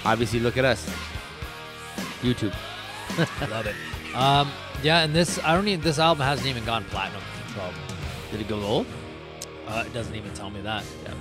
Obviously, 0.06 0.40
look 0.40 0.58
at 0.58 0.66
us. 0.66 0.90
YouTube. 2.22 2.54
love 3.50 3.66
it. 3.68 3.76
Um, 4.16 4.52
yeah, 4.84 5.02
and 5.04 5.14
this 5.16 5.40
I 5.44 5.56
don't 5.56 5.68
even 5.68 5.82
this 5.84 5.98
album 6.00 6.26
hasn't 6.26 6.48
even 6.48 6.64
gone 6.66 6.84
platinum. 6.86 7.22
Did 8.32 8.42
it 8.42 8.48
go 8.48 8.60
gold? 8.60 8.86
uh, 9.68 9.84
it 9.86 9.94
doesn't 9.94 10.16
even 10.16 10.34
tell 10.34 10.50
me 10.50 10.62
that. 10.62 10.84
Yeah. 11.04 11.14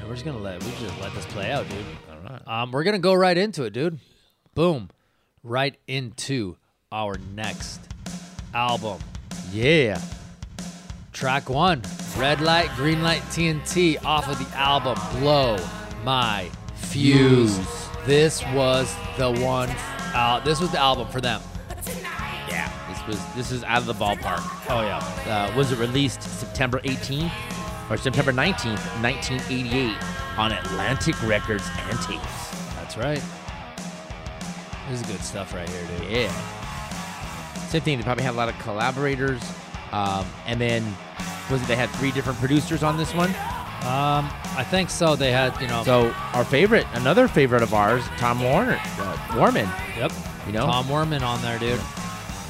And 0.00 0.08
we're 0.08 0.14
just 0.14 0.24
gonna 0.24 0.38
let 0.38 0.62
we 0.62 0.70
just 0.72 1.00
let 1.00 1.14
this 1.14 1.26
play 1.26 1.50
out, 1.52 1.68
dude. 1.68 1.84
All 2.10 2.30
right. 2.30 2.48
Um, 2.62 2.70
we're 2.72 2.84
gonna 2.84 2.98
go 2.98 3.14
right 3.14 3.36
into 3.36 3.64
it, 3.64 3.72
dude. 3.72 3.98
Boom, 4.54 4.90
right 5.42 5.76
into 5.86 6.56
our 6.90 7.18
next 7.34 7.80
album. 8.54 8.98
Yeah. 9.52 10.00
Track 11.12 11.48
one, 11.50 11.82
Red 12.16 12.40
Light, 12.40 12.70
Green 12.76 13.02
Light, 13.02 13.22
TNT, 13.22 14.02
off 14.04 14.28
of 14.28 14.38
the 14.38 14.56
album 14.56 14.96
Blow 15.18 15.58
My 16.04 16.48
Fuse. 16.76 17.58
This 18.06 18.44
was 18.54 18.94
the 19.16 19.32
one. 19.32 19.68
Uh, 20.14 20.40
this 20.44 20.60
was 20.60 20.70
the 20.70 20.78
album 20.78 21.08
for 21.08 21.20
them. 21.20 21.40
Yeah. 22.48 22.72
This 22.88 23.06
was 23.06 23.34
this 23.34 23.50
is 23.50 23.64
out 23.64 23.78
of 23.78 23.86
the 23.86 23.94
ballpark. 23.94 24.40
Oh 24.70 24.82
yeah. 24.82 25.50
Uh, 25.50 25.56
was 25.56 25.72
it 25.72 25.78
released 25.78 26.22
September 26.22 26.78
18th 26.80 27.32
or 27.90 27.96
September 27.96 28.32
19th, 28.32 29.02
1988 29.02 29.96
on 30.38 30.52
Atlantic 30.52 31.20
Records 31.24 31.68
and 31.88 31.98
tapes? 32.02 32.74
That's 32.76 32.96
right. 32.96 33.22
This 34.88 35.00
is 35.00 35.06
good 35.06 35.20
stuff 35.20 35.52
right 35.52 35.68
here, 35.68 35.86
dude. 35.98 36.10
Yeah. 36.10 36.57
Same 37.68 37.82
thing. 37.82 37.98
They 37.98 38.04
probably 38.04 38.24
had 38.24 38.34
a 38.34 38.36
lot 38.36 38.48
of 38.48 38.58
collaborators. 38.60 39.40
Um, 39.92 40.26
and 40.46 40.60
then 40.60 40.84
was 41.50 41.62
it 41.62 41.68
they 41.68 41.76
had 41.76 41.88
three 41.90 42.10
different 42.12 42.38
producers 42.38 42.82
on 42.82 42.96
this 42.96 43.14
one? 43.14 43.30
Um, 43.30 44.28
I 44.56 44.66
think 44.68 44.90
so. 44.90 45.14
They 45.16 45.30
had, 45.30 45.58
you 45.60 45.68
know, 45.68 45.82
So 45.84 46.12
our 46.34 46.44
favorite, 46.44 46.86
another 46.94 47.28
favorite 47.28 47.62
of 47.62 47.72
ours, 47.74 48.02
Tom 48.18 48.42
Warner, 48.42 48.72
uh, 48.74 49.16
Werman. 49.30 49.68
yep, 49.96 50.12
You 50.46 50.52
know, 50.52 50.66
Tom 50.66 50.86
Werman 50.86 51.22
on 51.22 51.40
there, 51.42 51.58
dude. 51.58 51.80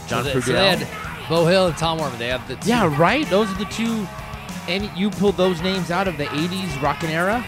John 0.09 0.24
so 0.24 0.31
they, 0.33 0.40
so 0.40 0.52
they 0.52 0.76
had 0.76 1.28
Beau 1.28 1.44
Hill 1.46 1.66
and 1.66 1.76
Tom 1.76 1.98
Werman. 1.98 2.16
They 2.18 2.28
have 2.28 2.46
the 2.48 2.57
two- 2.57 2.68
yeah, 2.70 2.92
right. 2.98 3.28
Those 3.28 3.50
are 3.50 3.59
the 3.59 3.66
two. 3.66 4.07
And 4.68 4.90
you 4.96 5.11
pulled 5.11 5.37
those 5.37 5.61
names 5.62 5.90
out 5.90 6.09
of 6.09 6.16
the 6.16 6.24
'80s 6.26 6.81
rockin' 6.83 7.11
era. 7.11 7.44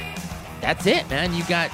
That's 0.60 0.86
it, 0.86 1.08
man. 1.08 1.34
You 1.34 1.42
got. 1.44 1.70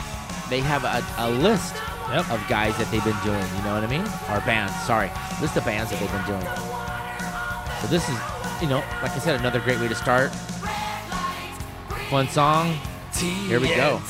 They 0.48 0.61
have 0.61 0.85
a, 0.85 1.04
a 1.18 1.28
list 1.30 1.74
Yep. 2.11 2.31
of 2.31 2.49
guys 2.49 2.77
that 2.79 2.88
they've 2.90 3.05
been 3.05 3.19
doing. 3.25 3.45
You 3.57 3.62
know 3.64 3.75
what 3.75 3.83
I 3.83 3.88
mean? 3.88 4.07
Or 4.31 4.40
bands. 4.47 4.75
Sorry, 4.87 5.11
list 5.40 5.57
of 5.57 5.64
bands 5.64 5.90
that 5.90 5.99
they've 5.99 6.12
been 6.12 6.27
doing. 6.27 6.47
So 7.81 7.88
this 7.88 8.09
is, 8.09 8.16
you 8.62 8.69
know, 8.69 8.83
like 9.03 9.12
I 9.12 9.19
said, 9.19 9.40
another 9.40 9.61
great 9.61 9.81
way 9.81 9.88
to 9.88 9.95
start. 9.95 10.33
Fun 12.11 12.29
song. 12.29 12.77
Here 13.49 13.59
we 13.61 13.69
go. 13.69 14.01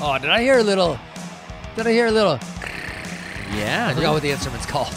Oh, 0.00 0.16
did 0.20 0.30
I 0.30 0.40
hear 0.42 0.58
a 0.58 0.62
little? 0.62 0.98
Did 1.74 1.86
I 1.86 1.92
hear 1.92 2.06
a 2.06 2.12
little? 2.12 2.38
Yeah, 3.56 3.88
I 3.90 3.94
forgot 3.94 4.12
what 4.12 4.22
the 4.22 4.30
instrument's 4.30 4.66
called. 4.66 4.94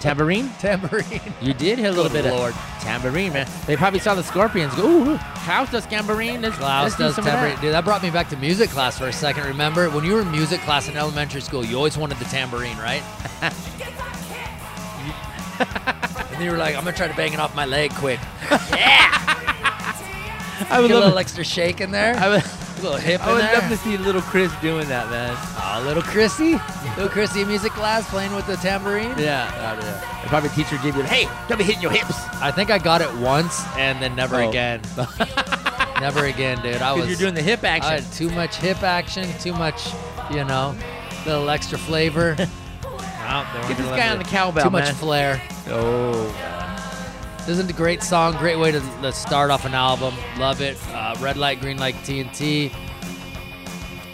Tambourine. 0.00 0.50
Tambourine. 0.58 1.20
You 1.40 1.54
did 1.54 1.78
hit 1.78 1.88
a 1.88 1.92
little 1.92 2.10
Good 2.10 2.24
bit 2.24 2.32
Lord. 2.32 2.52
of 2.54 2.60
tambourine, 2.80 3.32
man. 3.32 3.48
They 3.66 3.76
probably 3.76 4.00
saw 4.00 4.14
the 4.14 4.22
Scorpions 4.22 4.74
go, 4.74 4.86
ooh, 4.86 5.18
Klaus 5.36 5.70
does 5.70 5.86
tambourine. 5.86 6.42
Let's, 6.42 6.56
Klaus 6.56 6.84
let's 6.84 6.96
does 6.96 7.24
tambourine. 7.24 7.54
that." 7.54 7.60
Dude, 7.62 7.72
that 7.72 7.84
brought 7.84 8.02
me 8.02 8.10
back 8.10 8.28
to 8.30 8.36
music 8.36 8.70
class 8.70 8.98
for 8.98 9.08
a 9.08 9.12
second. 9.12 9.44
Remember 9.46 9.90
when 9.90 10.04
you 10.04 10.14
were 10.14 10.22
in 10.22 10.30
music 10.30 10.60
class 10.60 10.88
in 10.88 10.96
elementary 10.96 11.40
school, 11.40 11.64
you 11.64 11.76
always 11.76 11.96
wanted 11.96 12.18
the 12.18 12.24
tambourine, 12.26 12.76
right? 12.78 13.02
and 15.58 16.32
then 16.32 16.42
you 16.42 16.50
were 16.50 16.56
like, 16.56 16.76
I'm 16.76 16.84
gonna 16.84 16.96
try 16.96 17.08
to 17.08 17.14
bang 17.14 17.32
it 17.32 17.40
off 17.40 17.54
my 17.54 17.66
leg 17.66 17.92
quick. 17.94 18.20
Yeah! 18.50 19.08
I 20.70 20.80
would 20.80 20.88
Get 20.88 20.96
a 20.96 21.00
little 21.00 21.18
extra 21.18 21.44
shake 21.44 21.80
in 21.80 21.90
there. 21.90 22.14
I 22.84 22.88
would, 22.88 22.94
a 22.94 22.96
little 22.96 22.98
hip 22.98 23.20
I 23.22 23.28
in 23.28 23.34
would 23.34 23.44
there. 23.44 23.54
love 23.54 23.68
to 23.70 23.76
see 23.78 23.96
little 23.96 24.22
Chris 24.22 24.52
doing 24.60 24.88
that, 24.88 25.08
man. 25.10 25.34
Aw, 25.36 25.82
little 25.86 26.02
Chrissy. 26.02 26.52
little 26.96 27.08
Chrissy 27.08 27.44
music 27.44 27.72
class 27.72 28.08
playing 28.10 28.34
with 28.34 28.46
the 28.46 28.56
tambourine. 28.56 29.14
Yeah, 29.18 29.50
oh, 29.54 29.84
yeah. 29.84 30.20
And 30.20 30.28
probably 30.28 30.50
teacher 30.50 30.78
gave 30.82 30.96
you, 30.96 31.02
hey, 31.02 31.28
don't 31.48 31.58
be 31.58 31.64
hitting 31.64 31.82
your 31.82 31.90
hips. 31.90 32.14
I 32.40 32.50
think 32.50 32.70
I 32.70 32.78
got 32.78 33.00
it 33.00 33.12
once 33.14 33.64
and 33.76 34.00
then 34.02 34.14
never 34.16 34.36
Oh. 34.42 34.48
again. 34.48 34.80
never 36.00 36.24
again, 36.26 36.60
dude. 36.62 36.82
I 36.82 36.92
was 36.92 37.08
you're 37.08 37.16
doing 37.18 37.34
the 37.34 37.42
hip 37.42 37.62
I 37.62 37.68
action. 37.68 37.92
had 38.04 38.12
too 38.12 38.30
much 38.30 38.56
hip 38.56 38.82
action, 38.82 39.28
too 39.40 39.52
much, 39.52 39.88
you 40.30 40.44
know, 40.44 40.74
little 41.26 41.48
extra 41.50 41.78
flavor. 41.78 42.34
no, 42.82 43.46
Get 43.68 43.76
this 43.76 43.86
guy 43.86 44.08
on 44.10 44.18
the 44.18 44.24
it. 44.24 44.26
cowbell, 44.28 44.64
Too 44.64 44.70
much 44.70 44.90
flair. 44.90 45.40
oh. 45.68 46.61
This 47.44 47.58
is 47.58 47.68
a 47.68 47.72
great 47.72 48.04
song, 48.04 48.36
great 48.36 48.56
way 48.56 48.70
to, 48.70 48.80
to 49.02 49.10
start 49.10 49.50
off 49.50 49.64
an 49.64 49.74
album. 49.74 50.14
Love 50.38 50.60
it. 50.60 50.78
Uh, 50.90 51.16
Red 51.18 51.36
Light, 51.36 51.60
Green 51.60 51.76
Light, 51.76 51.96
TNT. 51.96 52.72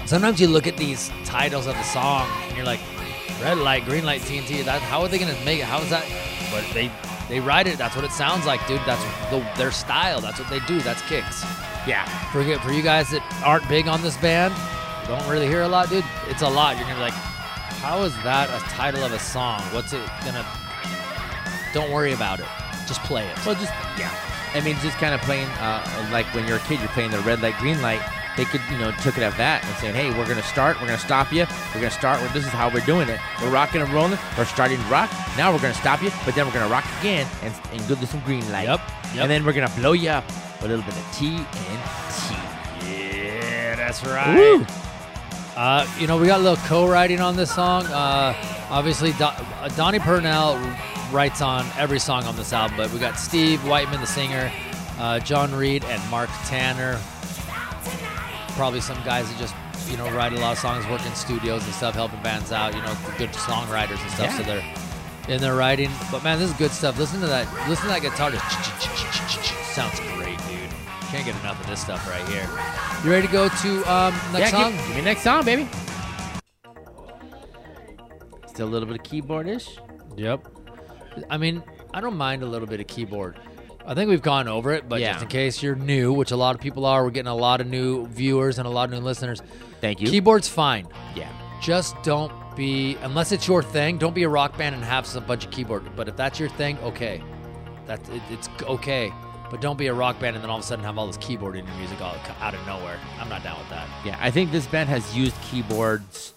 Sometimes 0.06 0.40
you 0.40 0.48
look 0.48 0.66
at 0.66 0.78
these 0.78 1.10
titles 1.26 1.66
of 1.66 1.74
the 1.74 1.82
song 1.82 2.26
and 2.44 2.56
you're 2.56 2.64
like, 2.64 2.80
Red 3.42 3.58
Light, 3.58 3.84
Green 3.84 4.06
Light, 4.06 4.22
TNT. 4.22 4.64
That, 4.64 4.80
how 4.80 5.02
are 5.02 5.08
they 5.08 5.18
gonna 5.18 5.36
make 5.44 5.60
it? 5.60 5.66
How 5.66 5.78
is 5.82 5.90
that? 5.90 6.06
But 6.50 6.64
they 6.72 6.90
they 7.28 7.38
write 7.38 7.66
it. 7.66 7.76
That's 7.76 7.94
what 7.94 8.06
it 8.06 8.12
sounds 8.12 8.46
like, 8.46 8.66
dude. 8.66 8.80
That's 8.86 9.04
the, 9.30 9.46
their 9.58 9.72
style. 9.72 10.22
That's 10.22 10.40
what 10.40 10.48
they 10.48 10.60
do. 10.60 10.80
That's 10.80 11.02
KIX. 11.02 11.44
Yeah. 11.86 12.06
For 12.32 12.42
for 12.60 12.72
you 12.72 12.82
guys 12.82 13.10
that 13.10 13.22
aren't 13.44 13.68
big 13.68 13.88
on 13.88 14.00
this 14.00 14.16
band, 14.16 14.54
don't 15.06 15.28
really 15.28 15.48
hear 15.48 15.62
a 15.62 15.68
lot, 15.68 15.90
dude. 15.90 16.02
It's 16.28 16.40
a 16.40 16.48
lot. 16.48 16.76
You're 16.76 16.86
gonna 16.86 16.96
be 16.96 17.02
like, 17.02 17.12
how 17.82 18.02
is 18.04 18.14
that 18.22 18.48
a 18.48 18.64
title 18.70 19.04
of 19.04 19.12
a 19.12 19.18
song? 19.18 19.60
What's 19.74 19.92
it 19.92 20.00
gonna? 20.24 20.46
Don't 21.74 21.92
worry 21.92 22.14
about 22.14 22.40
it. 22.40 22.46
Just 22.88 23.03
play 23.03 23.27
it. 23.29 23.46
Well, 23.46 23.55
just, 23.55 23.72
yeah. 23.98 24.11
I 24.55 24.61
mean, 24.62 24.77
just 24.81 24.96
kind 24.96 25.14
of 25.14 25.20
playing, 25.20 25.46
uh, 25.61 26.09
like 26.11 26.27
when 26.35 26.48
you're 26.48 26.57
a 26.57 26.61
kid, 26.61 26.81
you're 26.81 26.88
playing 26.88 27.11
the 27.11 27.18
red 27.20 27.42
light, 27.42 27.55
green 27.59 27.81
light. 27.83 28.01
They 28.37 28.44
could, 28.44 28.61
you 28.70 28.79
know, 28.79 28.92
took 29.03 29.18
it 29.18 29.22
at 29.22 29.37
that 29.37 29.64
and 29.64 29.77
saying, 29.77 29.94
hey, 29.94 30.11
we're 30.11 30.24
going 30.24 30.40
to 30.40 30.46
start. 30.46 30.81
We're 30.81 30.87
going 30.87 30.98
to 30.98 31.05
stop 31.05 31.33
you. 31.33 31.44
We're 31.74 31.81
going 31.81 31.90
to 31.92 31.98
start. 31.98 32.20
This 32.33 32.46
is 32.46 32.51
how 32.51 32.70
we're 32.72 32.87
doing 32.87 33.09
it. 33.09 33.20
We're 33.42 33.51
rocking 33.51 33.83
and 33.83 33.92
rolling. 33.92 34.16
We're 34.38 34.44
starting 34.44 34.79
to 34.79 34.85
rock. 34.85 35.11
Now 35.37 35.53
we're 35.53 35.61
going 35.61 35.74
to 35.74 35.81
stop 35.81 36.03
you, 36.03 36.11
but 36.24 36.35
then 36.35 36.46
we're 36.46 36.53
going 36.53 36.64
to 36.64 36.70
rock 36.72 36.85
again 37.01 37.27
and, 37.42 37.53
and 37.72 37.87
go 37.88 37.96
to 37.96 38.07
some 38.07 38.20
green 38.20 38.48
light. 38.53 38.68
Yep, 38.68 38.81
yep. 39.12 39.22
And 39.22 39.31
then 39.31 39.44
we're 39.44 39.53
going 39.53 39.68
to 39.68 39.74
blow 39.77 39.92
you 39.92 40.11
up 40.11 40.24
with 40.62 40.70
a 40.70 40.77
little 40.77 40.85
bit 40.85 40.96
of 40.96 41.05
TNT. 41.12 42.31
Yeah, 42.88 43.74
that's 43.74 44.05
right. 44.07 44.37
Woo! 44.37 44.66
Uh, 45.57 45.85
you 45.98 46.07
know, 46.07 46.16
we 46.16 46.29
got 46.29 46.38
a 46.38 46.42
little 46.42 46.64
co-writing 46.68 47.20
on 47.20 47.35
this 47.35 47.53
song. 47.53 47.85
Uh, 47.87 48.33
obviously, 48.70 49.11
Do- 49.12 49.24
uh, 49.24 49.68
Donnie 49.77 49.98
Purnell 49.98 50.55
writes 51.12 51.40
on 51.40 51.66
every 51.76 51.98
song 51.98 52.24
on 52.24 52.36
this 52.36 52.52
album, 52.52 52.76
but 52.76 52.92
we 52.92 52.98
got 52.98 53.18
Steve 53.18 53.66
Whiteman, 53.66 54.00
the 54.00 54.06
singer, 54.06 54.50
uh, 54.98 55.18
John 55.20 55.54
Reed, 55.54 55.84
and 55.84 56.10
Mark 56.10 56.30
Tanner. 56.44 57.00
Probably 58.56 58.80
some 58.80 59.02
guys 59.04 59.30
that 59.30 59.38
just, 59.38 59.54
you 59.90 59.96
know, 59.96 60.10
write 60.10 60.32
a 60.32 60.38
lot 60.38 60.52
of 60.52 60.58
songs, 60.58 60.86
work 60.88 61.04
in 61.06 61.14
studios 61.14 61.64
and 61.64 61.74
stuff, 61.74 61.94
helping 61.94 62.22
bands 62.22 62.52
out. 62.52 62.74
You 62.74 62.82
know, 62.82 62.96
good 63.16 63.30
songwriters 63.30 64.00
and 64.02 64.10
stuff. 64.10 64.20
Yeah. 64.20 64.36
So 64.38 64.42
they're 64.42 65.34
in 65.34 65.40
their 65.40 65.54
writing. 65.54 65.90
But 66.10 66.24
man, 66.24 66.38
this 66.38 66.50
is 66.50 66.56
good 66.56 66.72
stuff. 66.72 66.98
Listen 66.98 67.20
to 67.20 67.26
that. 67.26 67.46
Listen 67.68 67.86
to 67.86 67.92
that 67.92 68.02
guitar. 68.02 68.30
Just 68.30 69.74
sounds 69.74 70.00
great, 70.16 70.38
dude. 70.48 70.70
Can't 71.10 71.24
get 71.24 71.36
enough 71.40 71.60
of 71.60 71.66
this 71.68 71.80
stuff 71.80 72.08
right 72.08 72.26
here. 72.28 72.48
You 73.04 73.10
ready 73.10 73.26
to 73.26 73.32
go 73.32 73.48
to 73.48 73.92
um, 73.92 74.12
next 74.32 74.52
yeah, 74.52 74.62
song? 74.62 74.72
Give, 74.72 74.86
give 74.88 74.96
me 74.96 75.02
next 75.02 75.22
song, 75.22 75.44
baby. 75.44 75.68
Still 78.48 78.66
a 78.66 78.70
little 78.70 78.88
bit 78.88 78.96
of 78.96 79.04
keyboardish. 79.04 79.78
Yep. 80.16 80.57
I 81.30 81.36
mean, 81.36 81.62
I 81.94 82.00
don't 82.00 82.16
mind 82.16 82.42
a 82.42 82.46
little 82.46 82.68
bit 82.68 82.80
of 82.80 82.86
keyboard. 82.86 83.36
I 83.86 83.94
think 83.94 84.10
we've 84.10 84.20
gone 84.22 84.48
over 84.48 84.72
it, 84.72 84.88
but 84.88 85.00
Yeah. 85.00 85.12
just 85.12 85.22
in 85.24 85.28
case 85.28 85.62
you're 85.62 85.74
new, 85.74 86.12
which 86.12 86.30
a 86.30 86.36
lot 86.36 86.54
of 86.54 86.60
people 86.60 86.84
are, 86.84 87.02
we're 87.04 87.10
getting 87.10 87.30
a 87.30 87.34
lot 87.34 87.60
of 87.62 87.66
new 87.66 88.06
viewers 88.08 88.58
and 88.58 88.66
a 88.66 88.70
lot 88.70 88.84
of 88.84 88.90
new 88.90 89.00
listeners. 89.00 89.40
Thank 89.80 90.00
you. 90.00 90.08
Keyboard's 90.08 90.48
fine. 90.48 90.86
yeah. 91.14 91.28
Just 91.62 92.00
don't 92.02 92.30
be, 92.54 92.96
unless 93.02 93.32
it's 93.32 93.48
your 93.48 93.62
thing, 93.64 93.98
don't 93.98 94.14
be 94.14 94.22
a 94.24 94.28
rock 94.28 94.56
band 94.58 94.74
and 94.76 94.84
have 94.84 95.06
some 95.06 95.24
bunch 95.24 95.44
of 95.44 95.50
keyboard. 95.50 95.82
But 95.96 96.06
if 96.08 96.16
that's 96.16 96.38
your 96.38 96.48
thing, 96.50 96.78
okay. 96.84 97.20
That's, 97.86 98.08
it, 98.10 98.20
it's 98.30 98.48
okay. 98.62 99.10
But 99.50 99.60
don't 99.62 99.78
be 99.78 99.86
a 99.86 99.94
rock 99.94 100.20
band 100.20 100.36
and 100.36 100.42
then 100.42 100.50
all 100.50 100.58
of 100.58 100.62
a 100.64 100.66
sudden 100.66 100.84
have 100.84 100.98
all 100.98 101.06
this 101.06 101.16
keyboard 101.16 101.56
in 101.56 101.66
your 101.66 101.74
music 101.76 102.00
all 102.02 102.14
out 102.40 102.54
of 102.54 102.64
nowhere. 102.66 102.98
I'm 103.18 103.28
not 103.30 103.42
down 103.42 103.58
with 103.58 103.70
that. 103.70 103.88
Yeah, 104.04 104.16
I 104.20 104.30
think 104.30 104.52
this 104.52 104.66
band 104.66 104.88
has 104.90 105.16
used 105.16 105.34
keyboards 105.50 106.34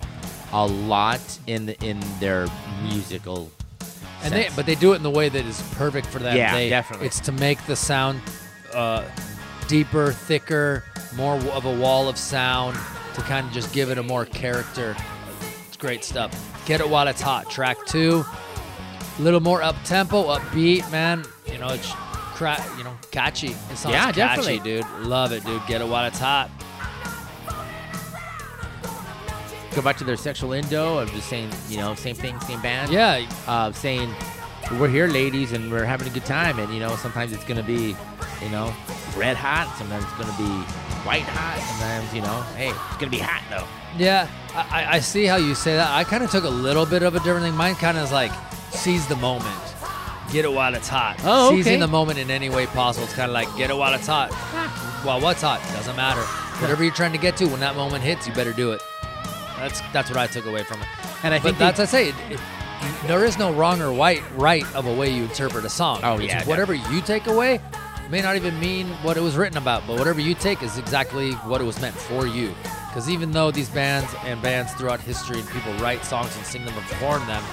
a 0.54 0.66
lot 0.66 1.20
in 1.48 1.66
the, 1.66 1.78
in 1.86 2.00
their 2.20 2.48
musical. 2.84 3.52
And 4.24 4.34
they, 4.34 4.50
but 4.56 4.66
they 4.66 4.76
do 4.76 4.94
it 4.94 4.98
in 4.98 5.04
the 5.04 5.10
way 5.10 5.30
that 5.30 5.46
is 5.46 5.62
perfect 5.74 6.08
for 6.08 6.20
them. 6.20 6.36
Yeah, 6.38 6.54
They- 6.56 6.70
definitely. 6.70 7.08
It's 7.08 7.20
to 7.22 7.32
make 7.32 7.64
the 7.66 7.76
sound 7.76 8.22
uh, 8.74 9.04
deeper, 9.68 10.12
thicker, 10.14 10.84
more 11.16 11.36
of 11.36 11.66
a 11.66 11.76
wall 11.78 12.08
of 12.08 12.18
sound 12.18 12.78
to 13.16 13.22
kind 13.22 13.46
of 13.48 13.52
just 13.54 13.74
give 13.74 13.90
it 13.90 13.98
a 13.98 14.04
more 14.04 14.26
character. 14.26 14.96
It's 15.68 15.78
great 15.78 16.04
stuff. 16.04 16.32
Get 16.66 16.80
it 16.82 16.90
while 16.90 17.08
it's 17.08 17.22
hot. 17.22 17.50
Track 17.50 17.78
two, 17.88 18.24
a 19.18 19.22
little 19.22 19.40
more 19.42 19.62
up 19.62 19.76
tempo, 19.84 20.24
upbeat, 20.36 20.90
man. 20.92 21.26
You 21.52 21.58
know, 21.58 21.70
it's 21.70 21.92
cra- 21.92 22.64
you 22.78 22.84
know, 22.84 22.96
catchy. 23.12 23.48
It 23.50 23.76
sounds 23.78 23.94
Yeah, 23.94 24.12
catchy, 24.12 24.60
definitely. 24.60 24.60
dude. 24.60 24.86
Love 25.08 25.32
it, 25.34 25.44
dude. 25.46 25.62
Get 25.68 25.82
it 25.82 25.88
while 25.88 26.06
it's 26.06 26.20
hot. 26.20 26.50
Go 29.76 29.82
back 29.82 29.98
to 29.98 30.04
their 30.04 30.18
sexual 30.18 30.54
indo 30.54 30.98
of 30.98 31.12
just 31.12 31.28
saying, 31.30 31.50
you 31.70 31.78
know, 31.78 31.96
same 31.96 32.16
thing, 32.16 32.40
same 32.42 32.62
band. 32.62 32.92
Yeah, 32.92 33.26
Uh, 33.48 33.72
saying, 33.72 34.14
we're 34.80 34.88
here, 34.90 35.08
ladies, 35.08 35.52
and 35.54 35.72
we're 35.72 35.86
having 35.86 36.08
a 36.08 36.12
good 36.12 36.26
time. 36.26 36.60
And, 36.60 36.74
you 36.74 36.80
know, 36.80 36.96
sometimes 36.96 37.32
it's 37.34 37.44
going 37.44 37.58
to 37.58 37.64
be, 37.64 37.96
you 38.44 38.50
know, 38.50 38.74
red 39.18 39.36
hot. 39.38 39.74
Sometimes 39.78 40.04
it's 40.04 40.14
going 40.14 40.30
to 40.30 40.38
be 40.38 40.50
white 41.04 41.24
hot. 41.24 41.60
Sometimes, 41.60 42.14
you 42.14 42.22
know, 42.22 42.42
hey, 42.56 42.70
it's 42.70 42.98
going 42.98 43.12
to 43.12 43.18
be 43.18 43.20
hot, 43.20 43.42
though. 43.50 43.68
Yeah, 43.98 44.28
I, 44.56 44.84
I- 44.84 44.92
I 44.96 45.00
see 45.00 45.26
how 45.26 45.36
you 45.38 45.56
say 45.56 45.76
that. 45.76 45.90
I 45.92 46.04
kind 46.04 46.24
of 46.24 46.32
took 46.32 46.44
a 46.46 46.50
little 46.50 46.86
bit 46.86 47.04
of 47.04 47.16
a 47.16 47.20
different 47.20 47.44
thing. 47.46 47.56
Mine 47.56 47.76
kind 47.76 47.98
of 47.98 48.04
is 48.06 48.12
like 48.12 48.32
seize 48.72 49.06
the 49.08 49.18
moment, 49.18 49.60
get 50.32 50.46
it 50.46 50.52
while 50.54 50.74
it's 50.76 50.88
hot. 50.88 51.18
Oh, 51.26 51.48
okay. 51.48 51.58
Seizing 51.58 51.80
the 51.82 51.88
moment 51.88 52.18
in 52.20 52.32
any 52.32 52.50
way 52.50 52.68
possible. 52.68 53.04
It's 53.06 53.14
kind 53.16 53.30
of 53.30 53.34
like 53.34 53.54
get 53.58 53.70
it 53.70 53.76
while 53.76 53.94
it's 53.94 54.08
hot. 54.08 54.32
while 55.04 55.20
what's 55.20 55.42
hot 55.42 55.60
doesn't 55.74 55.96
matter. 55.98 56.22
Whatever 56.62 56.84
you're 56.86 56.94
trying 56.94 57.12
to 57.12 57.18
get 57.18 57.36
to, 57.38 57.46
when 57.48 57.60
that 57.60 57.76
moment 57.76 58.02
hits, 58.04 58.28
you 58.28 58.34
better 58.34 58.54
do 58.54 58.72
it. 58.72 58.82
That's 59.62 59.82
that's 59.94 60.10
what 60.10 60.18
I 60.18 60.26
took 60.26 60.46
away 60.46 60.64
from 60.64 60.82
it. 60.82 60.88
And 61.24 61.34
I 61.34 61.38
But 61.38 61.44
think 61.44 61.58
that's 61.60 61.80
I 61.80 61.86
say. 61.86 62.10
It, 62.10 62.16
it, 62.32 62.40
there 63.06 63.24
is 63.24 63.38
no 63.38 63.54
wrong 63.54 63.80
or 63.80 63.92
right 63.94 64.24
right 64.36 64.66
of 64.76 64.88
a 64.88 64.94
way 64.94 65.14
you 65.14 65.24
interpret 65.24 65.64
a 65.66 65.70
song. 65.70 66.00
Oh, 66.04 66.18
yeah, 66.20 66.44
whatever 66.46 66.74
you 66.74 67.02
take 67.02 67.28
away 67.28 67.62
may 68.10 68.22
not 68.22 68.36
even 68.36 68.60
mean 68.60 68.88
what 69.04 69.18
it 69.18 69.22
was 69.22 69.38
written 69.38 69.58
about, 69.58 69.86
but 69.86 70.00
whatever 70.00 70.20
you 70.20 70.34
take 70.34 70.64
is 70.64 70.80
exactly 70.80 71.34
what 71.46 71.62
it 71.62 71.64
was 71.64 71.80
meant 71.80 71.96
for 71.96 72.26
you. 72.26 72.56
Because 72.88 73.08
even 73.08 73.32
though 73.32 73.52
these 73.52 73.70
bands 73.70 74.14
and 74.26 74.42
bands 74.42 74.74
throughout 74.74 75.00
history 75.00 75.40
and 75.40 75.48
people 75.50 75.74
write 75.76 76.04
songs 76.04 76.36
and 76.36 76.46
sing 76.46 76.66
them 76.66 76.74
and 76.76 76.86
perform 76.88 77.26
them, 77.28 77.44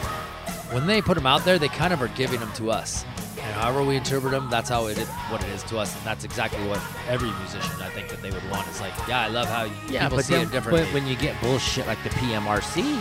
when 0.72 0.86
they 0.86 1.00
put 1.02 1.14
them 1.14 1.26
out 1.26 1.44
there, 1.44 1.58
they 1.58 1.68
kind 1.68 1.92
of 1.92 2.00
are 2.02 2.08
giving 2.08 2.40
them 2.40 2.52
to 2.54 2.70
us. 2.70 3.04
And 3.40 3.54
however 3.54 3.82
we 3.82 3.96
interpret 3.96 4.32
them, 4.32 4.48
that's 4.50 4.68
how 4.68 4.86
it 4.86 4.98
is, 4.98 5.08
what 5.30 5.42
it 5.42 5.48
is 5.50 5.62
to 5.64 5.78
us, 5.78 5.94
and 5.96 6.04
that's 6.04 6.24
exactly 6.24 6.66
what 6.68 6.80
every 7.08 7.30
musician 7.30 7.80
I 7.80 7.88
think 7.90 8.08
that 8.10 8.20
they 8.20 8.30
would 8.30 8.48
want. 8.50 8.66
It's 8.68 8.80
like, 8.80 8.92
yeah, 9.08 9.20
I 9.20 9.28
love 9.28 9.46
how 9.48 9.64
Yeah, 9.88 10.04
people 10.04 10.16
but 10.18 10.24
see 10.26 10.34
then 10.34 10.46
it 10.48 10.52
differently. 10.52 10.84
but 10.84 10.92
when 10.94 11.06
you 11.06 11.16
get 11.16 11.40
bullshit 11.40 11.86
like 11.86 12.02
the 12.02 12.10
PMRC 12.10 13.00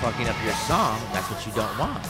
fucking 0.00 0.28
up 0.28 0.36
your 0.44 0.54
song, 0.54 0.98
that's 1.12 1.30
what 1.30 1.44
you 1.46 1.52
don't 1.52 1.78
want. 1.78 2.02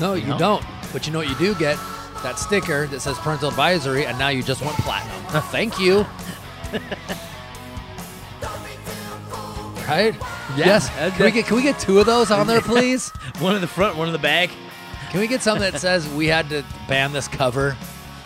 no, 0.00 0.14
you 0.14 0.22
you 0.22 0.28
know? 0.28 0.38
don't. 0.38 0.64
But 0.92 1.06
you 1.06 1.12
know 1.12 1.20
what 1.20 1.28
you 1.28 1.36
do 1.36 1.54
get? 1.54 1.78
That 2.22 2.38
sticker 2.38 2.86
that 2.88 3.00
says 3.00 3.16
parental 3.18 3.48
advisory, 3.48 4.06
and 4.06 4.18
now 4.18 4.28
you 4.28 4.42
just 4.42 4.60
went 4.62 4.76
platinum. 4.78 5.42
Thank 5.50 5.78
you. 5.78 6.04
right? 9.88 10.14
Yeah, 10.56 10.66
yes. 10.66 10.88
Can 11.16 11.24
we 11.26 11.30
get 11.32 11.46
can 11.46 11.56
we 11.56 11.62
get 11.62 11.78
two 11.78 11.98
of 11.98 12.06
those 12.06 12.30
on 12.30 12.46
there, 12.46 12.60
please? 12.72 13.10
One 13.38 13.54
in 13.54 13.60
the 13.60 13.66
front, 13.66 13.96
one 13.96 14.06
in 14.08 14.12
the 14.12 14.18
back. 14.18 14.50
Can 15.10 15.20
we 15.20 15.26
get 15.26 15.42
something 15.42 15.70
that 15.70 15.80
says 15.80 16.08
we 16.10 16.26
had 16.26 16.48
to 16.50 16.64
ban 16.88 17.12
this 17.12 17.28
cover? 17.28 17.76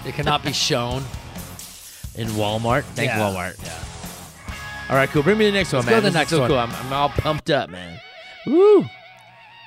It 0.07 0.15
cannot 0.15 0.43
be 0.43 0.53
shown. 0.53 1.03
In 2.15 2.27
Walmart. 2.31 2.83
Thank 2.95 3.11
Yeah. 3.11 3.19
Walmart. 3.21 3.63
Yeah. 3.65 4.91
All 4.91 4.97
right, 4.97 5.09
cool. 5.11 5.23
Bring 5.23 5.39
me 5.39 5.45
the 5.47 5.53
next 5.53 5.73
one, 5.73 5.81
Let's 5.87 5.91
go 5.91 5.95
man. 5.97 6.03
to 6.03 6.11
the 6.11 6.19
next 6.19 6.31
so 6.31 6.41
one. 6.41 6.49
cool. 6.49 6.59
I'm, 6.59 6.73
I'm 6.73 6.93
all 6.93 7.11
pumped 7.11 7.49
up, 7.51 7.71
man. 7.71 8.01
Woo. 8.47 8.87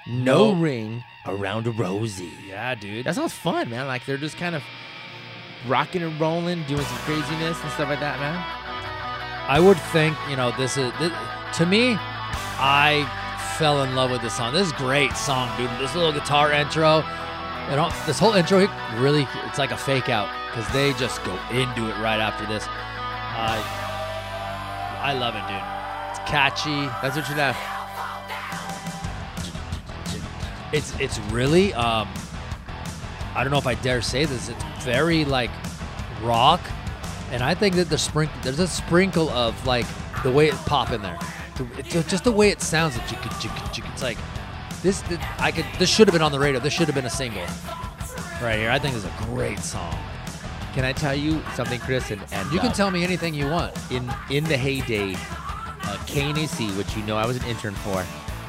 No, 0.08 0.54
No. 0.54 0.60
ring 0.60 1.04
around 1.28 1.68
a 1.68 1.72
Rosie. 1.72 2.32
Yeah, 2.46 2.76
dude. 2.76 3.06
That 3.06 3.16
sounds 3.16 3.32
fun, 3.34 3.70
man. 3.70 3.88
Like 3.88 4.06
they're 4.06 4.18
just 4.18 4.36
kind 4.38 4.56
of 4.56 4.64
rocking 5.68 6.02
and 6.02 6.20
rolling, 6.20 6.64
doing 6.64 6.82
some 6.82 6.98
craziness 7.00 7.62
and 7.62 7.72
stuff 7.72 7.88
like 7.88 8.00
that, 8.02 8.20
man. 8.20 8.36
I 9.48 9.60
would 9.60 9.78
think, 9.94 10.18
you 10.30 10.36
know, 10.36 10.52
this 10.58 10.76
is 10.76 10.92
this, 11.00 11.12
to 11.54 11.66
me. 11.66 11.98
I 12.60 13.08
fell 13.58 13.84
in 13.84 13.96
love 13.96 14.12
with 14.12 14.22
this 14.22 14.36
song. 14.36 14.54
This 14.54 14.68
is 14.68 14.74
a 14.74 14.78
great 14.78 15.16
song, 15.18 15.56
dude. 15.58 15.70
This 15.80 15.96
little 15.96 16.12
guitar 16.12 16.52
intro, 16.52 17.02
and 17.70 17.80
all, 17.80 17.92
this 18.06 18.20
whole 18.20 18.34
intro 18.34 18.68
really, 18.98 19.28
it's 19.46 19.58
like 19.58 19.72
a 19.72 19.78
fake 19.78 20.10
out 20.10 20.30
because 20.50 20.72
they 20.74 20.94
just 20.94 21.24
go 21.24 21.34
into 21.52 21.90
it 21.90 21.98
right 22.02 22.20
after 22.20 22.46
this. 22.46 22.66
I, 22.68 23.62
I 25.02 25.14
love 25.14 25.36
it, 25.36 25.46
dude. 25.48 25.62
It's 26.12 26.20
catchy. 26.30 26.88
That's 27.02 27.16
what 27.16 27.28
you 27.30 27.36
have. 27.36 27.58
It's 30.74 30.98
it's 31.00 31.20
really 31.32 31.74
um 31.74 32.08
I 33.36 33.44
don't 33.44 33.52
know 33.52 33.58
if 33.58 33.68
I 33.68 33.76
dare 33.76 34.02
say 34.02 34.26
this. 34.26 34.50
It's 34.50 34.64
very 34.84 35.26
like 35.26 35.52
rock, 36.22 36.62
and 37.32 37.44
I 37.44 37.56
think 37.56 37.76
that 37.76 37.90
the 37.90 37.98
sprinkle 37.98 38.38
there's 38.42 38.60
a 38.60 38.68
sprinkle 38.68 39.30
of 39.30 39.66
like 39.66 39.86
the 40.24 40.32
way 40.32 40.48
it 40.48 40.56
pop 40.66 40.92
in 40.92 41.02
there, 41.02 41.18
The- 41.56 42.04
just 42.08 42.24
the 42.24 42.32
way 42.32 42.50
it 42.50 42.62
sounds. 42.62 42.96
It's, 42.98 43.12
it's 43.14 44.02
like 44.02 44.18
this. 44.82 45.04
I 45.40 45.52
could. 45.52 45.66
This 45.80 45.90
should 45.90 46.08
have 46.08 46.14
been 46.14 46.22
on 46.22 46.32
the 46.32 46.40
radio. 46.40 46.60
This 46.60 46.74
should 46.74 46.88
have 46.88 46.96
been 46.96 47.06
a 47.06 47.10
single 47.10 47.46
right 48.42 48.58
here. 48.58 48.72
I 48.72 48.80
think 48.80 48.96
this 48.96 49.04
is 49.06 49.10
a 49.10 49.24
great 49.26 49.60
song. 49.60 49.96
Can 50.74 50.86
I 50.86 50.94
tell 50.94 51.14
you 51.16 51.42
something, 51.56 51.80
Chris? 51.82 52.12
And, 52.12 52.22
and 52.32 52.52
You 52.52 52.60
can 52.60 52.70
uh, 52.70 52.74
tell 52.74 52.92
me 52.92 53.04
anything 53.04 53.34
you 53.34 53.48
want. 53.50 53.74
in 53.92 54.12
in 54.30 54.44
the 54.46 54.58
heyday, 54.58 55.14
uh, 55.14 55.98
KNAC, 56.08 56.76
which 56.78 56.96
you 56.96 57.04
know 57.04 57.18
I 57.18 57.26
was 57.26 57.38
an 57.38 57.44
intern 57.46 57.76
for, 57.76 58.06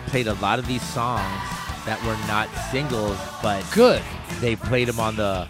played 0.06 0.28
a 0.28 0.34
lot 0.34 0.58
of 0.58 0.66
these 0.66 0.82
songs 0.82 1.42
that 1.84 2.00
were 2.06 2.16
not 2.28 2.48
singles, 2.70 3.18
but 3.42 3.64
Good. 3.74 4.00
they 4.40 4.54
played 4.54 4.86
them 4.88 5.00
on 5.00 5.16
the 5.16 5.48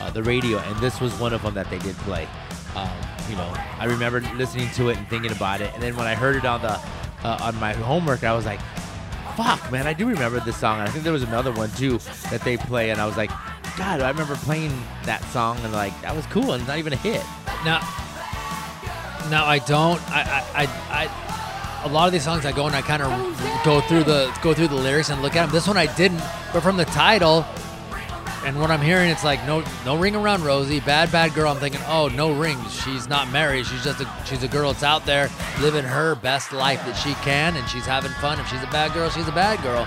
uh, 0.00 0.10
the 0.10 0.22
radio, 0.22 0.58
and 0.58 0.76
this 0.80 0.98
was 1.00 1.12
one 1.20 1.32
of 1.34 1.42
them 1.42 1.54
that 1.54 1.68
they 1.70 1.78
did 1.78 1.94
play. 1.98 2.26
Um, 2.74 2.88
you 3.28 3.36
know, 3.36 3.52
I 3.78 3.86
remember 3.86 4.20
listening 4.36 4.70
to 4.72 4.88
it 4.90 4.98
and 4.98 5.08
thinking 5.08 5.32
about 5.32 5.60
it, 5.60 5.72
and 5.74 5.82
then 5.82 5.96
when 5.96 6.06
I 6.06 6.14
heard 6.14 6.36
it 6.36 6.44
on 6.44 6.60
the 6.62 6.80
uh, 7.24 7.38
on 7.40 7.58
my 7.58 7.72
homework, 7.72 8.24
I 8.24 8.34
was 8.34 8.44
like, 8.44 8.60
"Fuck, 9.36 9.70
man, 9.72 9.86
I 9.86 9.92
do 9.92 10.06
remember 10.08 10.40
this 10.40 10.56
song." 10.56 10.80
And 10.80 10.88
I 10.88 10.92
think 10.92 11.04
there 11.04 11.12
was 11.12 11.22
another 11.22 11.52
one 11.52 11.70
too 11.72 11.98
that 12.30 12.42
they 12.42 12.56
play, 12.56 12.90
and 12.90 13.00
I 13.00 13.06
was 13.06 13.16
like, 13.16 13.30
"God, 13.76 14.00
I 14.00 14.08
remember 14.10 14.36
playing 14.36 14.72
that 15.04 15.22
song, 15.24 15.58
and 15.62 15.72
like 15.72 15.98
that 16.02 16.14
was 16.14 16.26
cool, 16.26 16.52
and 16.52 16.60
it's 16.60 16.68
not 16.68 16.78
even 16.78 16.92
a 16.92 16.96
hit." 16.96 17.22
Now, 17.64 17.80
now 19.30 19.46
I 19.46 19.60
don't. 19.66 20.00
I, 20.10 20.44
I, 20.54 20.62
I, 20.62 21.04
I 21.04 21.84
a 21.84 21.88
lot 21.88 22.06
of 22.06 22.12
these 22.12 22.24
songs 22.24 22.46
I 22.46 22.52
go 22.52 22.66
and 22.66 22.74
I 22.74 22.80
kind 22.80 23.02
of 23.02 23.64
go 23.64 23.80
through 23.82 24.04
the 24.04 24.34
go 24.42 24.54
through 24.54 24.68
the 24.68 24.74
lyrics 24.74 25.10
and 25.10 25.22
look 25.22 25.36
at 25.36 25.42
them. 25.42 25.50
This 25.52 25.68
one 25.68 25.76
I 25.76 25.94
didn't, 25.94 26.22
but 26.52 26.62
from 26.62 26.76
the 26.76 26.86
title 26.86 27.44
and 28.44 28.60
what 28.60 28.70
I'm 28.70 28.80
hearing, 28.80 29.10
it's 29.10 29.24
like 29.24 29.44
no 29.46 29.64
no 29.84 29.96
ring 29.96 30.14
around 30.14 30.44
Rosie, 30.44 30.80
bad 30.80 31.10
bad 31.10 31.34
girl. 31.34 31.50
I'm 31.50 31.58
thinking, 31.58 31.80
oh, 31.86 32.08
no 32.08 32.32
rings. 32.32 32.74
She's 32.82 33.08
not 33.08 33.30
married. 33.30 33.66
She's 33.66 33.82
just 33.82 34.00
a 34.00 34.08
she's 34.26 34.42
a 34.42 34.48
girl 34.48 34.72
that's 34.72 34.82
out 34.82 35.06
there 35.06 35.30
living 35.60 35.84
her 35.84 36.14
best 36.14 36.52
life 36.52 36.84
that 36.86 36.94
she 36.94 37.14
can, 37.24 37.56
and 37.56 37.68
she's 37.68 37.86
having 37.86 38.12
fun. 38.12 38.38
If 38.38 38.48
she's 38.48 38.62
a 38.62 38.68
bad 38.68 38.92
girl, 38.92 39.08
she's 39.08 39.28
a 39.28 39.32
bad 39.32 39.62
girl. 39.62 39.84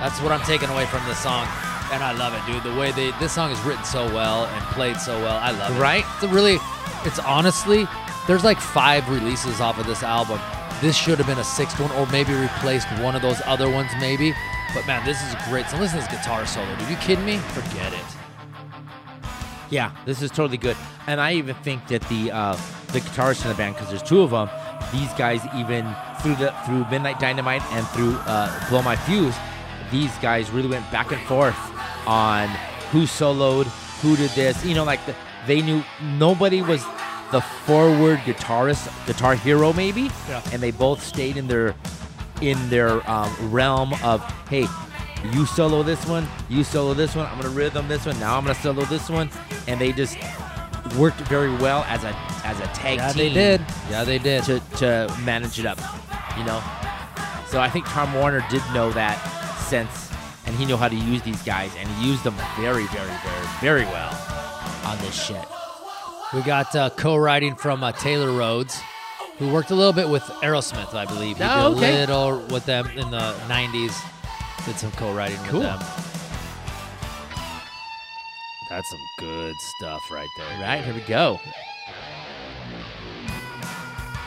That's 0.00 0.20
what 0.20 0.32
I'm 0.32 0.42
taking 0.42 0.68
away 0.68 0.86
from 0.86 1.04
this 1.06 1.18
song. 1.18 1.46
And 1.92 2.02
I 2.02 2.12
love 2.12 2.34
it, 2.34 2.50
dude. 2.50 2.62
The 2.62 2.78
way 2.78 2.90
they 2.92 3.10
this 3.20 3.32
song 3.32 3.50
is 3.50 3.60
written 3.60 3.84
so 3.84 4.04
well 4.14 4.46
and 4.46 4.64
played 4.66 4.98
so 4.98 5.18
well. 5.20 5.38
I 5.38 5.52
love 5.52 5.76
it. 5.76 5.80
Right? 5.80 6.04
It's 6.14 6.24
a 6.24 6.28
really 6.28 6.58
it's 7.04 7.18
honestly 7.20 7.86
there's 8.26 8.44
like 8.44 8.60
five 8.60 9.08
releases 9.08 9.60
off 9.60 9.78
of 9.78 9.86
this 9.86 10.02
album. 10.02 10.40
This 10.80 10.96
should 10.96 11.18
have 11.18 11.26
been 11.26 11.38
a 11.38 11.44
sixth 11.44 11.78
one 11.78 11.92
or 11.92 12.06
maybe 12.08 12.34
replaced 12.34 12.88
one 13.00 13.14
of 13.14 13.22
those 13.22 13.40
other 13.46 13.70
ones 13.70 13.90
maybe. 14.00 14.34
But 14.74 14.86
man, 14.86 15.04
this 15.04 15.20
is 15.22 15.34
great. 15.48 15.66
So 15.66 15.76
listen 15.78 16.00
to 16.00 16.06
this 16.06 16.14
guitar 16.18 16.46
solo, 16.46 16.74
dude. 16.76 16.88
You 16.88 16.96
kidding 16.96 17.24
me? 17.24 17.36
Forget 17.38 17.92
it. 17.92 18.00
Yeah, 19.70 19.92
this 20.04 20.20
is 20.20 20.30
totally 20.30 20.58
good, 20.58 20.76
and 21.06 21.18
I 21.20 21.32
even 21.34 21.54
think 21.56 21.86
that 21.88 22.02
the 22.08 22.30
uh, 22.30 22.56
the 22.88 23.00
guitarists 23.00 23.42
in 23.44 23.48
the 23.50 23.54
band, 23.54 23.74
because 23.74 23.88
there's 23.88 24.02
two 24.02 24.20
of 24.20 24.30
them, 24.30 24.50
these 24.92 25.10
guys 25.14 25.40
even 25.56 25.86
through 26.20 26.34
the 26.36 26.52
through 26.66 26.84
Midnight 26.90 27.18
Dynamite 27.18 27.62
and 27.72 27.86
through 27.88 28.14
uh, 28.26 28.68
Blow 28.68 28.82
My 28.82 28.96
Fuse, 28.96 29.34
these 29.90 30.14
guys 30.18 30.50
really 30.50 30.68
went 30.68 30.90
back 30.92 31.10
and 31.10 31.20
forth 31.22 31.56
on 32.06 32.48
who 32.90 33.04
soloed, 33.04 33.64
who 34.02 34.14
did 34.16 34.30
this. 34.32 34.62
You 34.62 34.74
know, 34.74 34.84
like 34.84 35.04
the, 35.06 35.14
they 35.46 35.62
knew 35.62 35.82
nobody 36.02 36.60
was 36.60 36.84
the 37.30 37.40
forward 37.40 38.18
guitarist, 38.20 38.92
guitar 39.06 39.34
hero 39.36 39.72
maybe, 39.72 40.10
Yeah. 40.28 40.42
and 40.52 40.62
they 40.62 40.70
both 40.70 41.02
stayed 41.02 41.38
in 41.38 41.46
their 41.48 41.74
in 42.42 42.68
their 42.68 43.08
um, 43.10 43.34
realm 43.50 43.94
of 44.02 44.20
hey 44.48 44.66
you 45.32 45.46
solo 45.46 45.82
this 45.82 46.04
one 46.06 46.26
you 46.48 46.64
solo 46.64 46.92
this 46.94 47.14
one 47.14 47.26
i'm 47.26 47.36
gonna 47.40 47.54
rhythm 47.54 47.86
this 47.88 48.04
one 48.06 48.18
now 48.18 48.36
i'm 48.36 48.42
gonna 48.44 48.54
solo 48.56 48.84
this 48.86 49.08
one 49.08 49.30
and 49.68 49.80
they 49.80 49.92
just 49.92 50.18
worked 50.98 51.20
very 51.22 51.50
well 51.56 51.84
as 51.88 52.02
a 52.04 52.08
as 52.44 52.58
a 52.60 52.66
tag 52.74 52.98
Yeah, 52.98 53.12
team 53.12 53.16
they 53.16 53.32
did. 53.32 53.60
Yeah, 53.88 54.04
they 54.04 54.18
did. 54.18 54.42
to, 54.44 54.60
to 54.78 55.16
manage 55.24 55.58
it 55.60 55.66
up 55.66 55.78
you 56.36 56.44
know 56.44 56.60
so 57.46 57.60
i 57.60 57.68
think 57.70 57.86
Tom 57.86 58.08
Werman 58.12 58.46
did 58.50 58.62
know 58.74 58.90
that 58.92 59.16
sense 59.68 60.10
and 60.46 60.56
he 60.56 60.64
knew 60.64 60.76
how 60.76 60.88
to 60.88 60.96
use 60.96 61.22
these 61.22 61.40
guys 61.44 61.70
and 61.78 61.88
he 61.88 62.08
used 62.10 62.24
them 62.24 62.34
very 62.58 62.86
very 62.88 63.06
very 63.24 63.46
very 63.60 63.84
well 63.84 64.10
on 64.84 64.98
this 64.98 65.14
shit 65.14 65.44
We 66.34 66.40
got 66.42 66.74
uh, 66.74 66.90
co-writing 66.90 67.54
from 67.54 67.84
uh, 67.84 67.92
Taylor 67.92 68.32
Rhodes, 68.32 68.80
who 69.42 69.52
worked 69.52 69.70
a 69.70 69.74
little 69.74 69.92
bit 69.92 70.08
with 70.08 70.22
Aerosmith, 70.42 70.94
I 70.94 71.04
believe. 71.04 71.36
He 71.38 71.42
Oh, 71.44 71.74
did 71.74 71.78
okay. 71.78 71.96
a 72.02 72.06
little 72.06 72.38
with 72.48 72.64
them 72.64 72.86
in 72.96 73.10
the 73.10 73.34
'90s. 73.48 73.94
Did 74.64 74.76
some 74.78 74.92
co-writing 74.92 75.38
Cool. 75.48 75.60
with 75.60 75.68
them. 75.70 75.82
That's 78.68 78.88
some 78.88 79.00
good 79.18 79.54
stuff 79.60 80.00
right 80.10 80.28
there. 80.38 80.60
right 80.60 80.82
here 80.84 80.94
we 80.94 81.00
go 81.02 81.38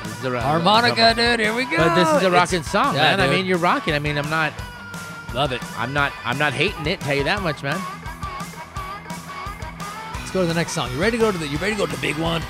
This 0.03 0.17
is 0.19 0.25
a- 0.25 0.39
Harmonica, 0.39 1.13
dude. 1.15 1.39
Here 1.39 1.53
we 1.55 1.65
go. 1.65 1.77
but 1.77 1.95
this 1.95 2.07
is 2.09 2.13
a 2.13 2.27
It's- 2.27 2.31
rocking 2.31 2.61
song 2.63 2.93
Yeah, 2.95 3.15
man 3.15 3.21
i 3.21 3.27
mean 3.27 3.45
you're 3.47 3.57
rocking 3.57 3.93
i 3.95 3.99
mean 3.99 4.17
i'm 4.17 4.29
not 4.29 4.53
Love 5.33 5.51
it. 5.51 5.61
I'm 5.77 5.91
not 5.93 6.13
I'm 6.23 6.37
not 6.37 6.53
hating 6.53 6.85
it, 6.87 7.01
tell 7.01 7.15
you 7.15 7.23
that 7.25 7.41
much, 7.41 7.61
man. 7.61 7.77
Let's 10.19 10.31
go 10.31 10.41
to 10.41 10.47
the 10.47 10.53
next 10.53 10.71
song. 10.71 10.89
You 10.93 10.97
ready 10.97 11.17
to 11.17 11.21
go 11.21 11.29
to 11.29 11.37
the? 11.37 11.45
You 11.45 11.57
ready 11.57 11.73
to 11.73 11.77
go 11.77 11.85
to 11.85 11.91
the 11.91 12.01
big 12.01 12.17
one? 12.17 12.41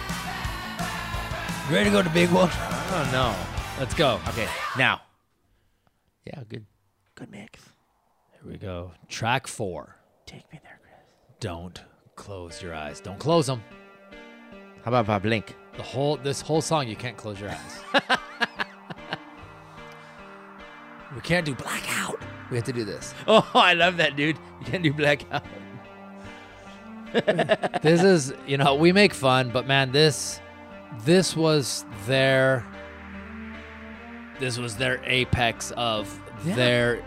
You 1.68 1.74
ready 1.74 1.86
to 1.86 1.91
go 1.95 2.03
to 2.03 2.09
big 2.11 2.30
one? 2.30 2.51
I 2.51 3.09
don't. 3.11 3.80
Let's 3.80 3.95
go. 3.95 4.20
Okay, 4.30 4.47
now. 4.78 5.01
Yeah, 6.24 6.43
good 6.47 6.63
good 7.16 7.32
mix. 7.32 7.59
Here 8.34 8.51
we 8.51 8.57
go. 8.57 8.91
Track 9.09 9.47
four. 9.47 9.95
Take 10.28 10.43
me 10.53 10.59
there, 10.61 10.80
Chris. 10.84 10.93
Don't 11.39 11.82
close 12.16 12.61
your 12.61 12.76
eyes. 12.76 12.99
Don't 12.99 13.18
close 13.18 13.47
them. 13.47 13.63
How 14.84 14.91
about 14.91 15.05
if 15.05 15.09
I 15.09 15.18
blink? 15.18 15.55
The 15.76 15.82
whole 15.82 16.18
this 16.18 16.39
whole 16.39 16.61
song 16.61 16.88
you 16.88 16.95
can't 16.95 17.18
close 17.18 17.39
your 17.39 17.49
eyes. 17.49 17.82
we 21.16 21.22
can't 21.22 21.47
do 21.47 21.55
blackout. 21.55 22.22
We 22.51 22.57
have 22.57 22.66
to 22.66 22.74
do 22.74 22.86
this. 22.86 23.16
Oh, 23.28 23.49
I 23.55 23.74
love 23.74 23.97
that, 23.97 24.16
dude. 24.16 24.38
You 24.59 24.66
can't 24.68 24.84
do 24.84 24.93
blackout. 24.93 25.43
This 27.82 28.03
is, 28.03 28.34
you 28.45 28.57
know, 28.57 28.76
we 28.76 28.91
make 28.91 29.13
fun, 29.13 29.49
but 29.49 29.66
man, 29.66 29.93
this 29.93 30.41
this 31.04 31.36
was 31.36 31.86
their 32.08 32.66
this 34.39 34.58
was 34.58 34.76
their 34.78 35.02
apex 35.06 35.72
of 35.78 36.20
Yeah. 36.46 36.56
their 36.56 37.04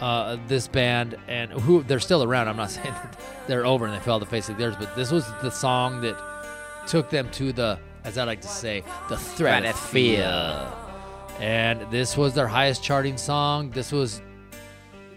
uh, 0.00 0.36
this 0.48 0.66
band 0.66 1.16
and 1.28 1.50
who 1.52 1.82
they're 1.84 2.00
still 2.00 2.22
around. 2.24 2.48
I'm 2.48 2.56
not 2.56 2.70
saying 2.76 2.86
that 2.86 3.20
they're 3.46 3.64
over 3.66 3.84
and 3.86 3.94
they 3.94 4.00
fell 4.00 4.18
the 4.18 4.26
face 4.26 4.48
of 4.48 4.56
theirs, 4.58 4.74
but 4.78 4.94
this 4.96 5.10
was 5.12 5.24
the 5.42 5.50
song 5.50 6.00
that 6.00 6.16
took 6.88 7.08
them 7.10 7.30
to 7.32 7.52
the, 7.52 7.78
as 8.04 8.18
I 8.18 8.24
like 8.24 8.40
to 8.40 8.48
say, 8.48 8.82
the 9.08 9.16
stratosphere. 9.16 10.72
And 11.38 11.80
this 11.90 12.16
was 12.16 12.34
their 12.34 12.48
highest 12.48 12.82
charting 12.82 13.16
song. 13.16 13.70
This 13.70 13.92
was 13.92 14.20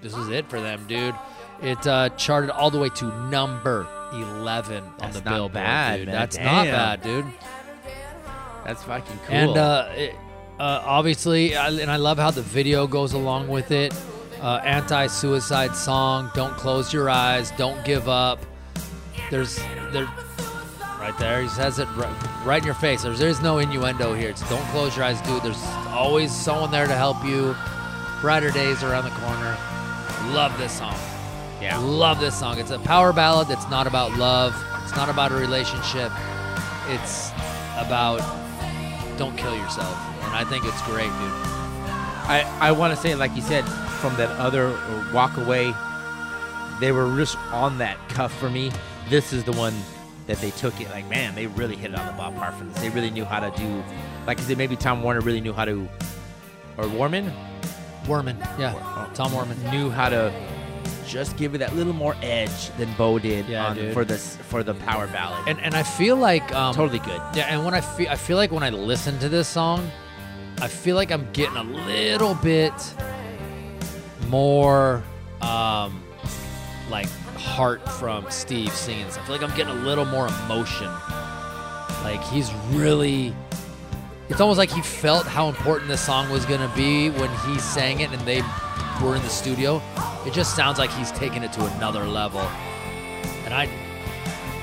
this 0.02 0.16
was 0.16 0.30
it 0.30 0.48
for 0.50 0.60
them, 0.62 0.86
dude. 0.88 1.16
It 1.64 1.86
uh, 1.88 2.10
charted 2.10 2.50
all 2.52 2.70
the 2.70 2.80
way 2.80 2.90
to 2.90 3.06
number 3.30 3.88
11 4.14 4.84
on 4.84 4.94
That's 5.00 5.20
the 5.20 5.24
not 5.26 5.34
Billboard. 5.34 5.54
bad, 5.54 5.98
dude. 5.98 6.06
man. 6.08 6.16
That's 6.16 6.38
not 6.38 6.66
bad, 6.66 7.02
dude. 7.02 7.26
That's 8.66 8.84
fucking 8.84 9.20
cool. 9.28 9.36
And 9.36 9.58
uh, 9.58 9.90
it, 9.96 10.16
uh, 10.60 10.82
obviously, 10.86 11.56
I, 11.56 11.70
and 11.70 11.92
I 11.92 11.98
love 11.98 12.18
how 12.18 12.32
the 12.32 12.42
video 12.42 12.88
goes 12.88 13.14
along 13.14 13.48
with 13.48 13.72
it. 13.72 13.94
Uh, 14.42 14.60
anti-suicide 14.64 15.76
song. 15.76 16.30
Don't 16.34 16.54
close 16.56 16.92
your 16.94 17.10
eyes. 17.10 17.52
Don't 17.52 17.84
give 17.86 18.10
up. 18.10 18.40
There's 19.32 19.58
there, 19.92 20.06
right 21.00 21.16
there. 21.20 21.42
He 21.42 21.48
says 21.50 21.80
it 21.80 21.88
right, 21.96 22.46
right 22.46 22.60
in 22.62 22.66
your 22.66 22.76
face. 22.76 23.04
There's 23.04 23.18
there's 23.20 23.42
no 23.42 23.60
innuendo 23.60 24.14
here. 24.14 24.30
It's 24.30 24.48
don't 24.50 24.66
close 24.68 24.96
your 24.96 25.06
eyes, 25.06 25.20
dude. 25.22 25.42
There's 25.42 25.64
always 25.90 26.32
someone 26.36 26.70
there 26.72 26.88
to 26.88 26.96
help 26.96 27.24
you. 27.26 27.56
Brighter 28.22 28.52
days 28.52 28.84
around 28.84 29.06
the 29.06 29.12
corner. 29.12 29.58
Love 30.34 30.58
this 30.58 30.72
song. 30.78 30.96
yeah. 31.62 31.78
Love 31.78 32.20
this 32.20 32.38
song. 32.38 32.60
It's 32.60 32.72
a 32.72 32.80
power 32.80 33.14
ballad 33.14 33.48
that's 33.48 33.70
not 33.70 33.88
about 33.88 34.14
love. 34.18 34.56
It's 34.84 34.96
not 34.96 35.10
about 35.10 35.32
a 35.32 35.36
relationship. 35.36 36.12
It's 36.88 37.32
about 37.78 38.20
don't 39.18 39.38
kill 39.38 39.56
yourself. 39.56 39.98
And 40.24 40.34
I 40.34 40.44
think 40.44 40.66
it's 40.66 40.82
great, 40.84 41.06
dude. 41.06 41.32
I, 42.28 42.58
I 42.60 42.72
want 42.72 42.96
to 42.96 43.00
say, 43.00 43.16
like 43.16 43.36
you 43.36 43.42
said, 43.42 43.64
from 44.02 44.16
that 44.16 44.30
other 44.40 44.78
walk 45.14 45.38
away, 45.38 45.74
they 46.80 46.92
were 46.92 47.16
just 47.18 47.38
on 47.52 47.78
that 47.78 47.98
cuff 48.10 48.38
for 48.38 48.50
me. 48.50 48.72
This 49.10 49.34
is 49.34 49.44
the 49.44 49.54
one 49.54 49.74
that 50.28 50.38
they 50.38 50.52
took 50.52 50.80
it. 50.82 50.90
Like, 50.90 51.08
man, 51.10 51.36
they 51.36 51.48
really 51.48 51.76
hit 51.76 51.92
it 51.92 52.00
on 52.00 52.06
the 52.08 52.22
ballpark 52.22 52.58
for 52.58 52.66
this. 52.66 52.82
They 52.82 52.90
really 52.90 53.12
knew 53.12 53.26
how 53.26 53.40
to 53.40 53.56
do, 53.58 53.84
like 54.26 54.40
I 54.40 54.44
said, 54.44 54.58
maybe 54.58 54.76
Tom 54.76 55.04
Werman 55.04 55.24
really 55.24 55.42
knew 55.42 55.54
how 55.54 55.66
to, 55.66 55.88
or 56.78 56.88
Warman 56.88 57.32
Worman. 58.08 58.38
Yeah. 58.60 58.74
Oh. 58.76 59.10
Tom 59.14 59.32
Werman. 59.32 59.72
knew 59.72 59.90
how 59.90 60.10
to 60.10 60.34
just 61.08 61.38
give 61.38 61.56
it 61.56 61.60
that 61.60 61.76
little 61.76 61.94
more 61.94 62.16
edge 62.22 62.70
than 62.78 62.92
Beau 62.94 63.20
did 63.20 63.48
Yeah, 63.48 63.68
on, 63.68 63.94
for 63.94 64.06
this 64.06 64.38
for 64.50 64.64
the 64.64 64.74
power 64.74 65.08
ballad. 65.08 65.48
And 65.48 65.60
and 65.60 65.76
I 65.76 65.84
feel 65.84 66.16
like 66.16 66.54
um, 66.54 66.74
totally 66.74 67.00
good. 67.00 67.22
Yeah, 67.34 67.48
and 67.50 67.64
when 67.64 67.74
I 67.74 67.82
feel 67.82 68.10
I 68.10 68.16
feel 68.16 68.38
like 68.38 68.52
when 68.52 68.64
I 68.64 68.70
listen 68.70 69.18
to 69.20 69.30
this 69.30 69.48
song, 69.48 69.90
I 70.62 70.68
feel 70.68 70.96
like 70.96 71.12
I'm 71.12 71.32
getting 71.32 71.58
a 71.58 71.64
little 71.64 72.36
bit 72.36 72.74
more 74.28 75.04
um 75.42 76.04
like 76.90 77.10
heart 77.38 77.88
from 77.94 78.26
Steve 78.30 78.72
singing. 78.74 79.06
this. 79.06 79.18
I 79.18 79.22
feel 79.26 79.36
like 79.36 79.44
I'm 79.44 79.56
getting 79.56 79.74
a 79.74 79.82
little 79.86 80.06
more 80.06 80.28
emotion. 80.28 80.92
Like 82.04 82.22
he's 82.26 82.52
really 82.72 83.34
it's 84.30 84.42
almost 84.42 84.58
like 84.58 84.72
he 84.72 84.82
felt 84.82 85.26
how 85.28 85.50
important 85.50 85.88
this 85.90 86.02
song 86.02 86.30
was 86.32 86.46
gonna 86.46 86.72
be 86.76 87.10
when 87.12 87.30
he 87.46 87.60
sang 87.60 88.00
it 88.02 88.12
and 88.12 88.22
they 88.22 88.42
were 89.04 89.16
in 89.16 89.22
the 89.22 89.30
studio. 89.30 89.82
It 90.26 90.34
just 90.34 90.56
sounds 90.56 90.80
like 90.80 90.90
he's 90.92 91.12
taking 91.12 91.44
it 91.44 91.54
to 91.54 91.66
another 91.76 92.06
level. 92.06 92.42
And 93.46 93.54
I 93.54 93.70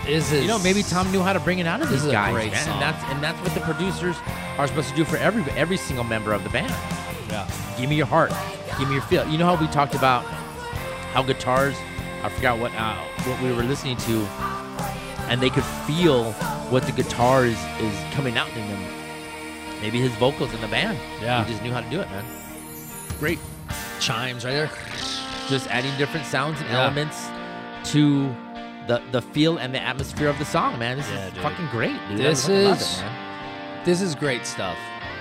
this 0.04 0.32
is 0.32 0.42
You 0.42 0.48
know, 0.48 0.58
maybe 0.58 0.82
Tom 0.82 1.10
knew 1.12 1.22
how 1.22 1.32
to 1.32 1.38
bring 1.40 1.60
it 1.60 1.66
out 1.66 1.80
of 1.80 1.88
This 1.88 2.00
these 2.00 2.06
is 2.06 2.08
a 2.08 2.12
guys, 2.12 2.32
great 2.34 2.50
man. 2.52 2.64
song. 2.64 2.72
And 2.74 2.82
that's 2.82 3.04
and 3.12 3.22
that's 3.22 3.40
what 3.42 3.54
the 3.54 3.60
producers 3.60 4.16
are 4.58 4.66
supposed 4.66 4.88
to 4.90 4.94
do 4.96 5.04
for 5.04 5.16
every 5.18 5.42
every 5.52 5.76
single 5.76 6.04
member 6.04 6.32
of 6.32 6.42
the 6.42 6.50
band. 6.50 6.72
Yeah. 7.30 7.48
Give 7.78 7.88
me 7.88 7.96
your 7.96 8.06
heart. 8.06 8.32
Give 8.78 8.88
me 8.88 8.94
your 8.94 9.02
feel. 9.04 9.26
You 9.28 9.38
know 9.38 9.46
how 9.46 9.60
we 9.60 9.70
talked 9.72 9.94
about 9.94 10.24
how 11.14 11.22
guitars, 11.22 11.76
I 12.22 12.28
forgot 12.30 12.58
what 12.58 12.72
uh, 12.74 12.96
what 13.24 13.40
we 13.42 13.52
were 13.52 13.62
listening 13.62 13.96
to, 13.98 14.26
and 15.28 15.40
they 15.40 15.50
could 15.50 15.64
feel 15.86 16.32
what 16.72 16.82
the 16.84 16.92
guitar 16.92 17.44
is, 17.44 17.58
is 17.80 17.94
coming 18.14 18.36
out 18.36 18.48
in 18.56 18.66
them. 18.68 18.82
Maybe 19.80 20.00
his 20.00 20.12
vocals 20.16 20.52
in 20.54 20.60
the 20.60 20.68
band. 20.68 20.98
Yeah. 21.20 21.44
He 21.44 21.52
just 21.52 21.62
knew 21.62 21.72
how 21.72 21.80
to 21.80 21.90
do 21.90 22.00
it, 22.00 22.08
man. 22.10 22.24
Great. 23.18 23.38
chimes 24.00 24.44
right 24.44 24.52
there. 24.52 24.70
Just 25.52 25.68
adding 25.68 25.94
different 25.98 26.24
sounds 26.26 26.60
and 26.60 26.70
Yeah. 26.70 26.80
elements 26.82 27.28
to 27.92 28.34
the 28.88 29.02
the 29.12 29.20
feel 29.20 29.58
and 29.58 29.74
the 29.74 29.80
atmosphere 29.82 30.28
of 30.28 30.38
the 30.38 30.44
song, 30.46 30.78
man. 30.78 30.96
This 30.96 31.08
Yeah, 31.10 31.26
is 31.26 31.32
dude. 31.34 31.42
fucking 31.42 31.68
great, 31.70 31.96
dude. 32.08 32.18
This 32.18 32.48
is- 32.48 33.00
it. 33.00 33.04
This 33.84 34.00
is 34.00 34.14
great 34.14 34.46
stuff. 34.46 34.76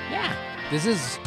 Yeah. 0.10 0.32
This 0.72 0.86
is. 0.86 1.20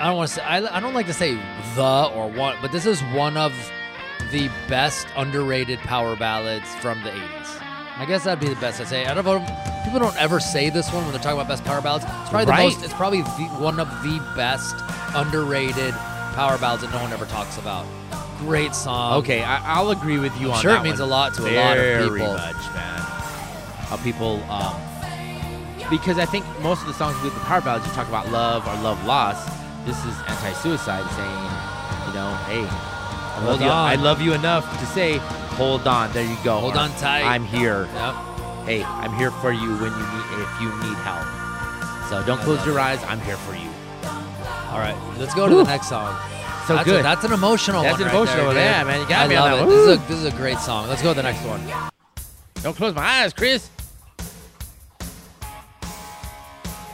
I 0.00 0.06
don't 0.06 0.16
want 0.16 0.28
to 0.28 0.34
say. 0.36 0.42
I, 0.42 0.76
I 0.76 0.80
don't 0.80 0.94
like 0.94 1.06
to 1.06 1.12
say 1.14 1.34
the 1.74 2.10
or 2.14 2.28
one, 2.30 2.56
but 2.62 2.70
this 2.70 2.86
is 2.86 3.00
one 3.12 3.36
of 3.36 3.52
the 4.30 4.48
best 4.68 5.08
underrated 5.16 5.78
power 5.80 6.14
ballads 6.14 6.68
from 6.76 7.02
the 7.02 7.10
80s. 7.10 7.60
I 7.98 8.04
guess 8.06 8.22
that'd 8.24 8.38
be 8.38 8.48
the 8.48 8.60
best 8.60 8.80
I 8.80 8.84
say. 8.84 9.06
I 9.06 9.14
don't 9.14 9.24
know. 9.24 9.44
People 9.84 9.98
don't 9.98 10.16
ever 10.22 10.38
say 10.38 10.70
this 10.70 10.92
one 10.92 11.02
when 11.02 11.12
they're 11.12 11.20
talking 11.20 11.38
about 11.40 11.48
best 11.48 11.64
power 11.64 11.80
ballads. 11.80 12.04
It's 12.04 12.30
probably 12.30 12.46
Right. 12.46 12.58
the 12.58 12.62
most. 12.76 12.84
It's 12.84 12.94
probably 12.94 13.22
the, 13.22 13.44
one 13.58 13.80
of 13.80 13.88
the 14.04 14.20
best 14.36 14.76
underrated 15.16 15.94
power 16.38 16.56
ballads 16.56 16.82
that 16.84 16.92
no 16.92 17.02
one 17.02 17.12
ever 17.12 17.26
talks 17.26 17.58
about. 17.58 17.84
Great 18.38 18.72
song. 18.72 19.14
Okay, 19.18 19.42
I, 19.42 19.74
I'll 19.74 19.90
agree 19.90 20.20
with 20.20 20.30
you 20.40 20.52
on 20.52 20.62
sure 20.62 20.70
that 20.70 20.82
it 20.82 20.84
means 20.84 21.00
one. 21.00 21.08
a 21.08 21.10
lot 21.10 21.34
to 21.34 21.42
a 21.42 21.50
lot 21.50 21.76
of 21.76 21.82
Very 21.82 22.20
people. 22.20 22.32
much, 22.34 22.54
man. 22.78 23.00
How 23.90 23.96
people, 23.96 24.40
um, 24.46 24.78
because 25.90 26.16
I 26.16 26.26
think 26.26 26.44
most 26.60 26.80
of 26.82 26.86
the 26.86 26.94
songs 26.94 27.20
with 27.24 27.34
the 27.34 27.40
power 27.40 27.60
ballads, 27.60 27.86
you 27.88 27.92
talk 27.92 28.06
about 28.06 28.30
love 28.30 28.64
or 28.68 28.74
love 28.84 29.04
lost. 29.04 29.50
This 29.84 29.98
is 30.06 30.14
anti-suicide, 30.28 31.10
saying, 31.18 31.44
you 32.06 32.14
know, 32.14 32.30
hey, 32.46 32.62
I 32.70 33.42
love 33.42 33.58
Hold 33.58 33.60
you. 33.60 33.66
on. 33.66 33.88
I 33.90 33.94
love 33.96 34.20
you 34.22 34.32
enough 34.32 34.62
to 34.78 34.86
say, 34.86 35.16
hold 35.58 35.88
on. 35.88 36.12
There 36.12 36.22
you 36.24 36.36
go. 36.44 36.60
Hold 36.60 36.76
Or, 36.76 36.78
on 36.78 36.90
tight. 37.02 37.24
I'm 37.24 37.44
here. 37.46 37.88
Yep. 37.94 38.14
Hey, 38.64 38.84
I'm 38.84 39.12
here 39.14 39.32
for 39.32 39.50
you 39.50 39.74
when 39.78 39.90
you 39.90 40.06
need 40.06 40.42
if 40.46 40.60
you 40.60 40.68
need 40.86 40.98
help. 41.02 41.26
So 42.08 42.24
don't 42.24 42.38
I 42.38 42.44
close 42.44 42.64
your 42.64 42.78
it. 42.78 42.82
eyes. 42.82 43.02
I'm 43.08 43.20
here 43.22 43.36
for 43.38 43.56
you. 43.56 43.70
All 44.70 44.78
right, 44.78 44.96
let's 45.18 45.34
go 45.34 45.48
to 45.48 45.54
Whew. 45.54 45.64
the 45.64 45.70
next 45.70 45.88
song. 45.88 46.14
So 46.66 46.74
that's 46.74 46.84
good. 46.84 47.00
A, 47.00 47.02
that's 47.02 47.24
an 47.24 47.32
emotional 47.32 47.82
That's 47.82 47.92
one. 47.92 48.00
That's 48.00 48.00
an 48.00 48.06
right 48.06 48.14
emotional 48.14 48.36
there, 48.36 48.46
one. 48.46 48.56
Yeah, 48.56 48.84
man, 48.84 49.00
you 49.00 49.08
got 49.08 49.24
I 49.24 49.28
me 49.28 49.36
on 49.36 49.50
that 49.50 49.56
it. 49.56 49.60
one. 49.60 49.68
This 49.70 49.78
is, 49.78 49.88
a, 49.88 50.08
this 50.08 50.18
is 50.18 50.24
a 50.26 50.36
great 50.36 50.58
song. 50.58 50.86
Let's 50.88 51.02
go 51.02 51.10
to 51.10 51.16
the 51.16 51.22
next 51.22 51.42
one. 51.46 51.62
don't 52.62 52.76
close 52.76 52.94
my 52.94 53.02
eyes, 53.02 53.32
Chris. 53.32 53.70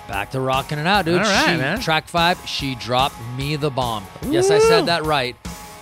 Back 0.07 0.31
to 0.31 0.41
rocking 0.41 0.79
it 0.79 0.87
out, 0.87 1.07
dude. 1.07 1.16
All 1.16 1.22
right, 1.25 1.55
she, 1.55 1.57
man. 1.57 1.81
Track 1.81 2.07
five, 2.07 2.39
she 2.47 2.77
dropped 2.77 3.16
me 3.37 3.57
the 3.57 3.70
bomb. 3.70 4.05
Yes, 4.29 4.51
I 4.51 4.61
said 4.61 4.87
that 4.87 5.05
right. 5.05 5.35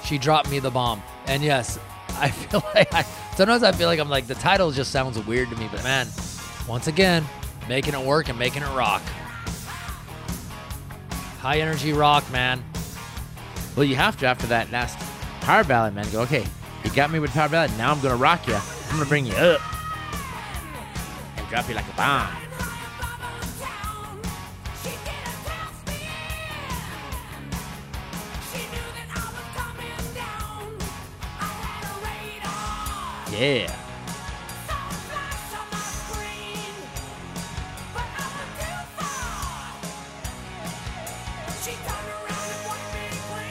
She 0.04 0.16
dropped 0.16 0.50
me 0.50 0.58
the 0.58 0.70
bomb. 0.70 1.02
And 1.26 1.42
yes, 1.42 1.78
I 2.18 2.30
feel 2.30 2.62
like 2.74 2.92
I, 2.94 3.02
sometimes 3.36 3.62
I 3.62 3.72
feel 3.72 3.88
like 3.88 4.00
I'm 4.00 4.08
like 4.08 4.26
the 4.26 4.34
title 4.36 4.70
just 4.70 4.90
sounds 4.90 5.18
weird 5.26 5.50
to 5.50 5.56
me, 5.56 5.68
but 5.70 5.82
man, 5.84 6.06
once 6.66 6.86
again, 6.86 7.26
making 7.68 7.92
it 7.94 8.00
work 8.00 8.30
and 8.30 8.38
making 8.38 8.62
it 8.62 8.74
rock. 8.74 9.02
High 11.42 11.58
energy 11.58 11.92
rock, 11.92 12.22
man. 12.30 12.62
Well, 13.74 13.84
you 13.84 13.96
have 13.96 14.16
to 14.18 14.26
after 14.26 14.46
that 14.46 14.70
last 14.70 14.96
power 15.40 15.64
ballad, 15.64 15.92
man. 15.92 16.08
Go, 16.12 16.20
okay, 16.20 16.46
you 16.84 16.90
got 16.92 17.10
me 17.10 17.18
with 17.18 17.32
power 17.32 17.48
ballad. 17.48 17.76
Now 17.76 17.90
I'm 17.90 18.00
gonna 18.00 18.14
rock 18.14 18.46
you. 18.46 18.54
I'm 18.54 18.92
gonna 18.92 19.06
bring 19.06 19.26
you 19.26 19.34
up 19.34 19.60
and 21.36 21.48
drop 21.48 21.68
you 21.68 21.74
like 21.74 21.88
a 21.92 21.96
bomb. 21.96 22.32
Yeah. 33.32 33.81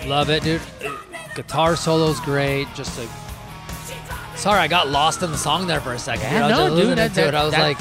Love 0.06 0.30
it, 0.30 0.44
dude. 0.44 0.62
Guitar 1.36 1.76
solo's 1.76 2.20
great. 2.22 2.68
Just 2.76 2.98
a. 3.00 3.08
Sorry, 4.38 4.60
I 4.60 4.68
got 4.68 4.88
lost 4.90 5.22
in 5.22 5.32
the 5.32 5.38
song 5.38 5.68
there 5.68 5.80
for 5.82 5.94
a 5.94 6.00
second. 6.00 6.24
Yeah, 6.24 6.48
dude. 6.48 6.58
I 6.58 6.64
was 6.70 6.74
no, 6.74 6.86
dude, 6.90 6.98
that- 6.98 7.14
to 7.14 7.22
it. 7.22 7.32
that- 7.32 7.36
I 7.36 7.44
was 7.44 7.54
that- 7.54 7.62
like, 7.62 7.78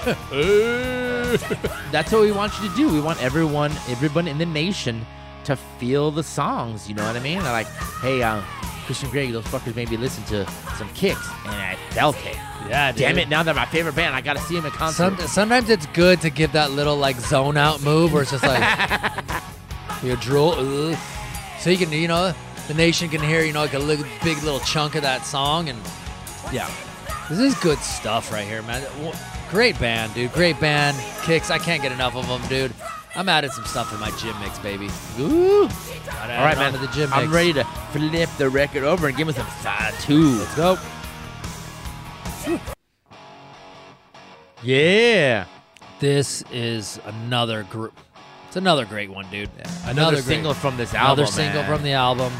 That's 1.92 2.12
what 2.12 2.20
we 2.22 2.32
want 2.32 2.52
you 2.60 2.68
to 2.68 2.74
do. 2.76 2.88
We 2.92 3.00
want 3.00 3.22
everyone, 3.22 3.72
everyone 3.88 4.28
in 4.28 4.38
the 4.38 4.46
nation, 4.46 5.04
to 5.44 5.56
feel 5.56 6.10
the 6.10 6.22
songs. 6.22 6.88
You 6.88 6.94
know 6.94 7.04
what 7.06 7.16
I 7.16 7.20
mean? 7.20 7.42
They're 7.42 7.52
like, 7.52 7.66
hey, 8.02 8.22
uh, 8.22 8.40
Christian 8.86 9.10
Greg, 9.10 9.32
those 9.32 9.44
fuckers 9.44 9.74
made 9.76 9.90
me 9.90 9.96
listen 9.96 10.24
to 10.24 10.46
some 10.76 10.88
KIX, 10.94 11.18
and 11.46 11.54
I 11.54 11.76
felt 11.90 12.16
it. 12.26 12.36
yeah, 12.68 12.92
dude. 12.92 13.00
Damn 13.00 13.18
it! 13.18 13.28
Now 13.28 13.42
they're 13.42 13.54
my 13.54 13.66
favorite 13.66 13.94
band. 13.94 14.14
I 14.14 14.20
gotta 14.20 14.40
see 14.40 14.54
them 14.56 14.66
in 14.66 14.72
concert. 14.72 15.16
Some, 15.18 15.28
sometimes 15.28 15.70
it's 15.70 15.86
good 15.86 16.20
to 16.22 16.30
give 16.30 16.52
that 16.52 16.70
little 16.72 16.96
like 16.96 17.16
zone 17.16 17.56
out 17.56 17.82
move 17.82 18.12
where 18.12 18.22
it's 18.22 18.30
just 18.32 18.42
like 18.44 18.58
you 20.02 20.16
drool, 20.16 20.94
so 21.58 21.70
you 21.70 21.76
can 21.76 21.92
you 21.92 22.08
know 22.08 22.32
the 22.68 22.74
nation 22.74 23.08
can 23.08 23.20
hear 23.20 23.42
you 23.42 23.52
know 23.52 23.60
like 23.60 23.74
a 23.74 23.78
li- 23.78 24.04
big 24.22 24.42
little 24.42 24.60
chunk 24.60 24.94
of 24.94 25.02
that 25.02 25.26
song 25.26 25.68
and 25.68 25.78
yeah, 26.52 26.70
this 27.28 27.38
is 27.38 27.54
good 27.60 27.78
stuff 27.78 28.32
right 28.32 28.46
here, 28.46 28.62
man. 28.62 28.86
Great 29.50 29.78
band, 29.78 30.14
dude. 30.14 30.32
Great 30.32 30.58
band. 30.60 30.96
KIX. 31.24 31.50
I 31.50 31.58
can't 31.58 31.82
get 31.82 31.92
enough 31.92 32.14
of 32.14 32.26
them, 32.28 32.40
dude. 32.48 32.72
I'm 33.16 33.28
adding 33.28 33.50
some 33.50 33.64
stuff 33.64 33.92
in 33.92 33.98
my 33.98 34.10
gym 34.12 34.38
mix, 34.40 34.58
baby. 34.60 34.88
Ooh. 35.18 35.62
All 35.62 35.68
right, 36.28 36.56
man. 36.56 36.74
onto 36.74 36.86
the 36.86 36.92
gym 36.92 37.12
I'm 37.12 37.32
ready 37.32 37.52
to 37.54 37.64
flip 37.92 38.28
the 38.38 38.48
record 38.48 38.84
over 38.84 39.08
and 39.08 39.16
give 39.16 39.26
me 39.26 39.32
some 39.32 39.48
side 39.60 39.92
two. 40.00 40.38
Let's 40.38 40.54
go. 40.54 40.78
Yeah. 44.62 45.46
This 45.98 46.44
is 46.52 47.00
another 47.04 47.64
group. 47.64 47.92
It's 48.50 48.56
another 48.56 48.84
great 48.84 49.08
one, 49.12 49.26
dude. 49.30 49.48
Another 49.84 50.16
great- 50.16 50.24
single 50.24 50.54
from 50.54 50.76
this 50.76 50.92
album. 50.92 51.20
Another 51.20 51.26
single 51.32 51.62
man. 51.62 51.70
from 51.70 51.84
the 51.84 51.92
album. 51.92 52.32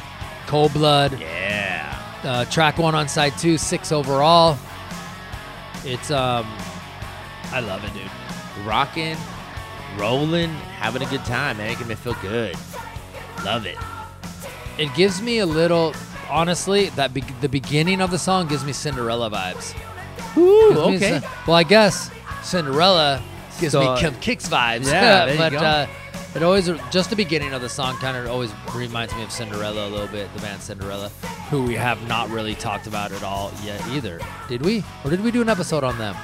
Cold 0.49 0.73
Blood. 0.73 1.21
Yeah. 1.21 1.97
Uh, 2.25 2.45
track 2.47 2.79
one 2.79 2.97
on 2.97 3.07
side 3.07 3.39
two, 3.39 3.57
six 3.57 3.93
overall. 3.93 4.59
It's 5.85 6.11
um, 6.11 6.45
I 7.53 7.61
love 7.61 7.85
it, 7.85 7.93
dude. 7.95 8.67
Rocking, 8.67 9.17
rolling, 9.97 10.49
having 10.81 11.01
a 11.03 11.07
good 11.07 11.25
time, 11.27 11.59
man. 11.59 11.69
Making 11.69 11.87
me 11.87 11.95
feel 11.95 12.17
good. 12.21 12.57
Love 13.45 13.65
it. 13.65 13.79
It 14.79 14.93
gives 14.97 15.23
me 15.23 15.39
a 15.39 15.47
little, 15.47 15.95
honestly, 16.29 16.89
that 16.97 17.15
be- 17.15 17.23
the 17.41 17.49
beginning 17.49 18.01
of 18.01 18.11
the 18.11 18.19
song 18.19 18.49
gives 18.49 18.65
me 18.65 18.73
Cinderella 18.73 19.31
vibes. 19.31 19.77
Ooh, 20.37 20.77
okay. 20.77 21.21
Cin- 21.21 21.23
well, 21.47 21.55
I 21.57 21.63
guess 21.63 22.11
Cinderella 22.43 23.23
gives 23.61 23.73
So- 23.73 23.95
me 23.95 24.01
KIX 24.21 24.49
vibes. 24.49 24.87
Yeah, 24.91 25.37
but. 25.51 25.55
Uh, 25.55 25.87
it 26.33 26.45
always 26.45 26.71
just 26.93 27.11
the 27.11 27.17
beginning 27.17 27.55
of 27.55 27.61
the 27.61 27.69
song 27.69 27.97
kind 27.97 28.17
of 28.17 28.29
always 28.29 28.53
reminds 28.73 29.13
me 29.17 29.25
of 29.25 29.33
Cinderella 29.33 29.89
a 29.89 29.91
little 29.91 30.07
bit. 30.07 30.33
The 30.35 30.41
band 30.41 30.63
Cinderella, 30.63 31.09
who 31.51 31.65
we 31.65 31.75
have 31.75 32.07
not 32.07 32.31
really 32.31 32.55
talked 32.55 32.87
about 32.87 33.11
at 33.11 33.25
all 33.25 33.51
yet 33.65 33.85
either. 33.89 34.21
Did 34.49 34.63
we? 34.65 34.85
Or 35.05 35.11
did 35.11 35.23
we 35.25 35.33
do 35.33 35.43
an 35.43 35.49
episode 35.49 35.83
on 35.83 35.99
them? 35.99 36.15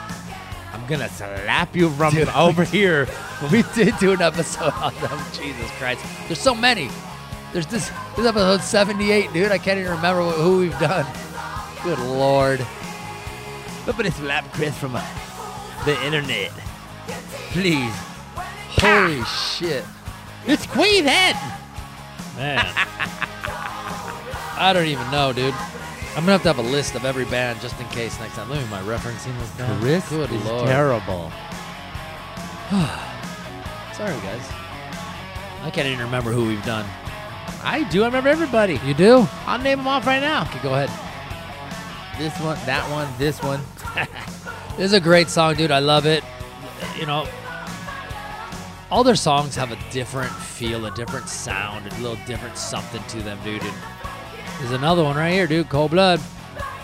I'm 0.72 0.86
gonna 0.86 1.08
slap 1.08 1.74
you 1.74 1.90
from 1.90 2.14
Dude. 2.14 2.28
over 2.36 2.62
here. 2.62 3.08
We 3.50 3.64
did 3.74 3.98
do 3.98 4.12
an 4.12 4.22
episode 4.22 4.72
on 4.74 4.94
them. 5.00 5.18
Jesus 5.32 5.68
Christ. 5.72 6.04
There's 6.28 6.40
so 6.40 6.54
many. 6.54 6.88
There's 7.52 7.66
this 7.66 7.90
this 8.16 8.26
episode 8.26 8.60
78, 8.62 9.32
dude. 9.32 9.50
I 9.50 9.58
can't 9.58 9.80
even 9.80 9.90
remember 9.90 10.22
wh- 10.22 10.36
who 10.40 10.58
we've 10.58 10.78
done. 10.78 11.04
Good 11.82 11.98
lord. 11.98 12.64
Somebody 13.84 14.10
slap 14.10 14.44
Chris 14.52 14.78
from 14.78 14.94
uh, 14.94 15.04
the 15.84 16.00
internet. 16.06 16.52
Please. 17.52 17.94
Holy 18.78 19.22
shit. 19.24 19.84
It's 20.46 20.66
Queen 20.66 21.04
Head. 21.04 21.34
Man. 22.36 22.64
I 24.58 24.72
don't 24.72 24.86
even 24.86 25.10
know, 25.10 25.32
dude. 25.32 25.54
I'm 26.16 26.22
gonna 26.22 26.32
have 26.32 26.42
to 26.42 26.48
have 26.52 26.58
a 26.58 26.62
list 26.62 26.94
of 26.94 27.04
every 27.04 27.24
band 27.26 27.60
just 27.60 27.78
in 27.80 27.86
case 27.88 28.18
next 28.20 28.34
time. 28.34 28.48
Look 28.48 28.58
at 28.58 28.70
my 28.70 28.80
referencing 28.82 29.34
down. 29.58 29.80
Chris 29.80 30.08
Good 30.08 30.30
is 30.32 30.44
lord. 30.44 30.66
terrible. 30.66 31.30
Sorry, 33.94 34.12
guys. 34.20 34.48
I 35.62 35.70
can't 35.72 35.86
even 35.86 36.00
remember 36.04 36.32
who 36.32 36.46
we've 36.46 36.64
done. 36.64 36.86
I 37.62 37.84
do. 37.90 38.02
I 38.02 38.06
remember 38.06 38.28
everybody. 38.28 38.80
You 38.84 38.94
do? 38.94 39.26
I'll 39.46 39.58
name 39.58 39.78
them 39.78 39.88
off 39.88 40.06
right 40.06 40.20
now. 40.20 40.42
Okay, 40.44 40.58
go 40.62 40.74
ahead. 40.74 40.90
This 42.18 42.38
one, 42.40 42.56
that 42.66 42.88
one, 42.90 43.08
this 43.18 43.42
one. 43.42 43.60
This 44.76 44.86
is 44.86 44.92
a 44.92 45.00
great 45.00 45.30
song, 45.30 45.54
dude. 45.54 45.70
I 45.70 45.78
love 45.78 46.04
it. 46.04 46.22
You 46.98 47.06
know, 47.06 47.26
all 48.90 49.02
their 49.04 49.16
songs 49.16 49.54
have 49.56 49.72
a 49.72 49.78
different 49.90 50.32
feel, 50.32 50.86
a 50.86 50.90
different 50.94 51.28
sound, 51.28 51.86
a 51.86 51.90
little 52.00 52.18
different 52.26 52.56
something 52.56 53.02
to 53.08 53.22
them, 53.22 53.38
dude. 53.44 53.62
And 53.62 53.74
there's 54.60 54.72
another 54.72 55.02
one 55.04 55.16
right 55.16 55.32
here, 55.32 55.46
dude. 55.46 55.68
Cold 55.68 55.90
Blood. 55.90 56.20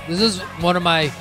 This 0.08 0.20
is 0.20 0.40
one 0.60 0.76
of 0.76 0.82
my. 0.82 1.12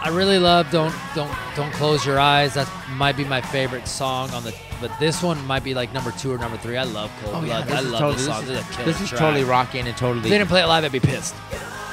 I 0.00 0.08
really 0.10 0.38
love 0.38 0.70
"Don't 0.70 0.94
Don't 1.14 1.32
Don't 1.56 1.72
Close 1.72 2.04
Your 2.06 2.20
Eyes." 2.20 2.54
That 2.54 2.70
might 2.90 3.16
be 3.16 3.24
my 3.24 3.40
favorite 3.40 3.88
song 3.88 4.30
on 4.30 4.44
the. 4.44 4.54
But 4.80 4.92
this 5.00 5.22
one 5.22 5.44
might 5.46 5.64
be 5.64 5.72
like 5.74 5.92
number 5.92 6.10
two 6.12 6.32
or 6.32 6.38
number 6.38 6.56
three. 6.58 6.76
I 6.76 6.84
love 6.84 7.10
Cold 7.22 7.44
Blood. 7.44 7.70
I 7.70 7.80
love 7.80 8.16
this 8.16 8.26
song. 8.26 8.44
This 8.44 8.56
This, 8.56 8.68
is, 8.68 8.70
is 8.70 8.78
a 8.78 8.84
this 8.84 9.00
is 9.00 9.10
totally 9.10 9.44
rocking 9.44 9.86
and 9.86 9.96
totally. 9.96 10.18
If 10.18 10.24
they 10.24 10.38
didn't 10.38 10.48
play 10.48 10.62
it 10.62 10.66
live, 10.66 10.84
I'd 10.84 10.92
be 10.92 11.00
pissed. 11.00 11.34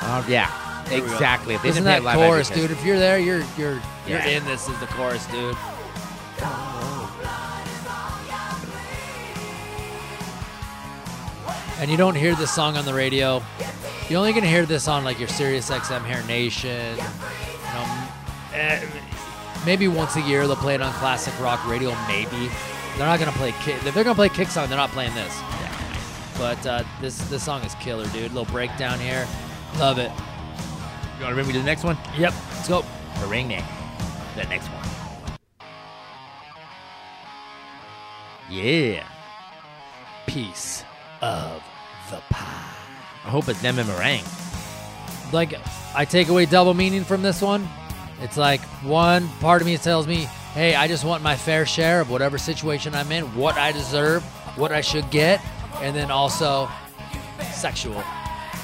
Uh, 0.04 0.24
yeah, 0.28 0.48
Here 0.48 0.56
we 0.60 0.66
go. 0.66 0.71
Exactly. 0.92 1.56
If 1.56 1.62
they 1.62 1.70
Listen 1.70 1.84
didn't 1.84 2.04
that 2.04 2.14
it 2.14 2.18
live, 2.18 2.28
chorus, 2.30 2.50
dude. 2.50 2.72
If 2.72 2.84
you're 2.86 3.00
there, 3.00 3.20
you're 3.20 3.44
you're 3.58 3.82
you're 4.08 4.20
Yeah. 4.20 4.28
in 4.28 4.46
this. 4.46 4.68
Is 4.70 4.80
the 4.80 4.88
chorus, 4.88 5.26
dude. 5.28 5.56
And 11.80 11.90
you 11.90 11.98
don't 11.98 12.16
hear 12.16 12.36
this 12.36 12.52
song 12.54 12.78
on 12.78 12.86
the 12.86 12.94
radio. 12.94 13.42
You're 14.08 14.20
only 14.20 14.34
gonna 14.34 14.46
hear 14.48 14.66
this 14.66 14.88
on 14.88 15.04
like 15.04 15.18
your 15.20 15.28
Sirius 15.28 15.70
XM 15.72 16.04
Hair 16.04 16.24
Nation. 16.28 16.96
You 16.98 17.74
know, 17.74 18.88
maybe 19.66 19.88
once 19.88 20.16
a 20.16 20.22
year 20.22 20.46
they'll 20.46 20.56
play 20.56 20.76
it 20.76 20.82
on 20.82 20.94
classic 20.94 21.34
rock 21.40 21.66
radio. 21.68 21.96
Maybe 22.08 22.50
they're 22.98 23.08
not 23.08 23.18
gonna 23.20 23.32
play 23.32 23.52
kick. 23.64 23.84
If 23.84 23.96
they're 23.96 24.04
gonna 24.04 24.16
play 24.16 24.30
kick 24.30 24.50
song, 24.50 24.68
they're 24.70 24.78
not 24.78 24.92
playing 24.92 25.16
this. 25.16 25.36
But 26.38 26.64
uh, 26.68 26.84
this 27.00 27.18
this 27.30 27.44
song 27.44 27.64
is 27.64 27.74
killer, 27.76 28.06
dude. 28.08 28.32
Little 28.34 28.46
breakdown 28.54 29.00
here. 29.00 29.28
Love 29.80 29.98
it. 29.98 30.12
You 31.22 31.26
want 31.26 31.34
to 31.34 31.44
bring 31.44 31.48
me 31.50 31.54
to 31.54 31.60
the 31.60 31.66
next 31.66 31.84
one? 31.84 32.00
Yep. 32.18 32.34
Let's 32.50 32.68
go. 32.68 32.84
Bring 33.28 33.48
me 33.48 33.64
the 34.36 34.44
next 34.46 34.68
one. 34.70 35.38
Yeah. 38.50 39.04
piece 40.26 40.84
of 41.22 41.62
the 42.10 42.18
pie. 42.32 42.74
I 43.24 43.30
hope 43.30 43.48
it's 43.50 43.62
them 43.62 43.78
and 43.78 43.88
meringue. 43.88 44.26
Like, 45.32 45.54
I 45.94 46.06
take 46.06 46.30
away 46.30 46.48
double 46.48 46.74
meaning 46.74 47.04
from 47.04 47.22
this 47.22 47.40
one. 47.40 47.70
It's 48.22 48.38
like 48.38 48.62
one 48.82 49.28
part 49.42 49.62
of 49.62 49.68
me 49.68 49.78
tells 49.78 50.08
me, 50.08 50.24
hey, 50.56 50.74
I 50.74 50.88
just 50.88 51.06
want 51.06 51.22
my 51.22 51.36
fair 51.36 51.68
share 51.68 52.02
of 52.02 52.10
whatever 52.10 52.40
situation 52.40 52.96
I'm 52.96 53.12
in, 53.12 53.26
what 53.36 53.58
I 53.58 53.72
deserve, 53.72 54.24
what 54.58 54.72
I 54.72 54.82
should 54.82 55.12
get, 55.12 55.40
and 55.82 55.96
then 55.96 56.10
also 56.10 56.68
sexual. 57.54 58.04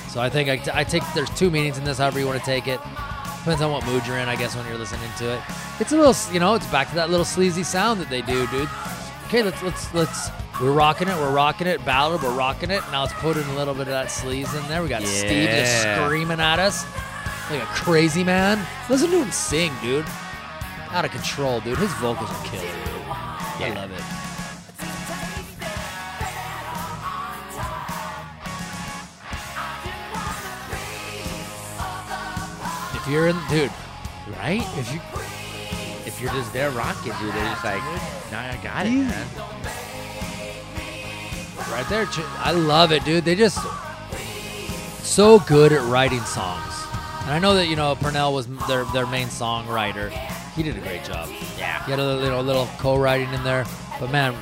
So 0.09 0.21
I 0.21 0.29
think 0.29 0.49
I, 0.49 0.79
I 0.79 0.83
take 0.83 1.03
there's 1.13 1.29
two 1.31 1.49
meanings 1.49 1.77
in 1.77 1.83
this, 1.83 1.97
however 1.97 2.19
you 2.19 2.25
want 2.25 2.39
to 2.39 2.45
take 2.45 2.67
it. 2.67 2.79
Depends 3.39 3.61
on 3.61 3.71
what 3.71 3.85
mood 3.85 4.05
you're 4.05 4.17
in, 4.17 4.27
I 4.27 4.35
guess, 4.35 4.55
when 4.55 4.65
you're 4.67 4.77
listening 4.77 5.09
to 5.19 5.35
it. 5.35 5.41
It's 5.79 5.91
a 5.91 5.97
little, 5.97 6.15
you 6.33 6.39
know, 6.39 6.55
it's 6.55 6.67
back 6.67 6.89
to 6.89 6.95
that 6.95 7.09
little 7.09 7.25
sleazy 7.25 7.63
sound 7.63 8.01
that 8.01 8.09
they 8.09 8.21
do, 8.21 8.47
dude. 8.47 8.69
Okay, 9.27 9.43
let's 9.43 9.61
let's 9.63 9.93
let's. 9.93 10.29
We're 10.61 10.71
rocking 10.71 11.07
it. 11.07 11.15
We're 11.15 11.33
rocking 11.33 11.67
it. 11.67 11.83
Ballad. 11.85 12.21
We're 12.23 12.35
rocking 12.35 12.71
it. 12.71 12.81
Now 12.91 13.01
let's 13.01 13.13
put 13.13 13.37
in 13.37 13.43
a 13.43 13.55
little 13.55 13.73
bit 13.73 13.81
of 13.81 13.87
that 13.89 14.07
sleaze 14.07 14.53
in 14.59 14.67
there. 14.67 14.81
We 14.81 14.89
got 14.89 15.03
Steve 15.03 15.49
just 15.49 15.83
screaming 15.83 16.39
at 16.39 16.59
us 16.59 16.83
like 17.51 17.61
a 17.61 17.65
crazy 17.67 18.23
man. 18.23 18.65
Listen 18.89 19.09
to 19.11 19.21
him 19.21 19.31
sing, 19.31 19.71
dude. 19.81 20.05
Out 20.91 21.05
of 21.05 21.11
control, 21.11 21.59
dude. 21.59 21.77
His 21.77 21.91
vocals 21.93 22.29
are 22.29 22.43
killer, 22.45 22.63
dude. 22.63 23.03
I 23.07 23.71
love 23.75 23.91
it. 23.91 24.16
If 33.07 33.13
you're 33.13 33.27
in, 33.27 33.37
dude, 33.49 33.71
Right? 34.35 34.59
If 34.77 34.93
you 34.93 34.99
if 36.05 36.19
you're 36.21 36.31
just 36.33 36.51
there 36.51 36.71
rocking, 36.71 37.13
dude, 37.21 37.33
they're 37.33 37.51
just 37.51 37.63
like, 37.63 37.81
nah, 38.33 38.39
I 38.39 38.59
got 38.61 38.85
it, 38.85 38.91
man. 38.91 39.27
right 41.71 41.87
there, 41.87 42.05
I 42.39 42.51
love 42.51 42.91
it, 42.91 43.05
dude. 43.05 43.23
They 43.23 43.35
just 43.35 43.59
so 45.05 45.39
good 45.39 45.71
at 45.71 45.81
writing 45.89 46.19
songs. 46.19 46.73
And 47.21 47.31
I 47.31 47.39
know 47.39 47.53
that 47.53 47.67
you 47.67 47.77
know 47.77 47.95
Purnell 47.95 48.33
was 48.33 48.47
their 48.67 48.83
their 48.85 49.07
main 49.07 49.27
songwriter. 49.27 50.09
He 50.53 50.63
did 50.63 50.75
a 50.75 50.81
great 50.81 51.05
job. 51.05 51.29
Yeah. 51.57 51.81
He 51.85 51.91
had 51.91 52.01
a 52.01 52.05
little, 52.05 52.21
little, 52.21 52.43
little 52.43 52.69
co-writing 52.77 53.33
in 53.33 53.43
there. 53.45 53.65
But 54.01 54.11
man, 54.11 54.35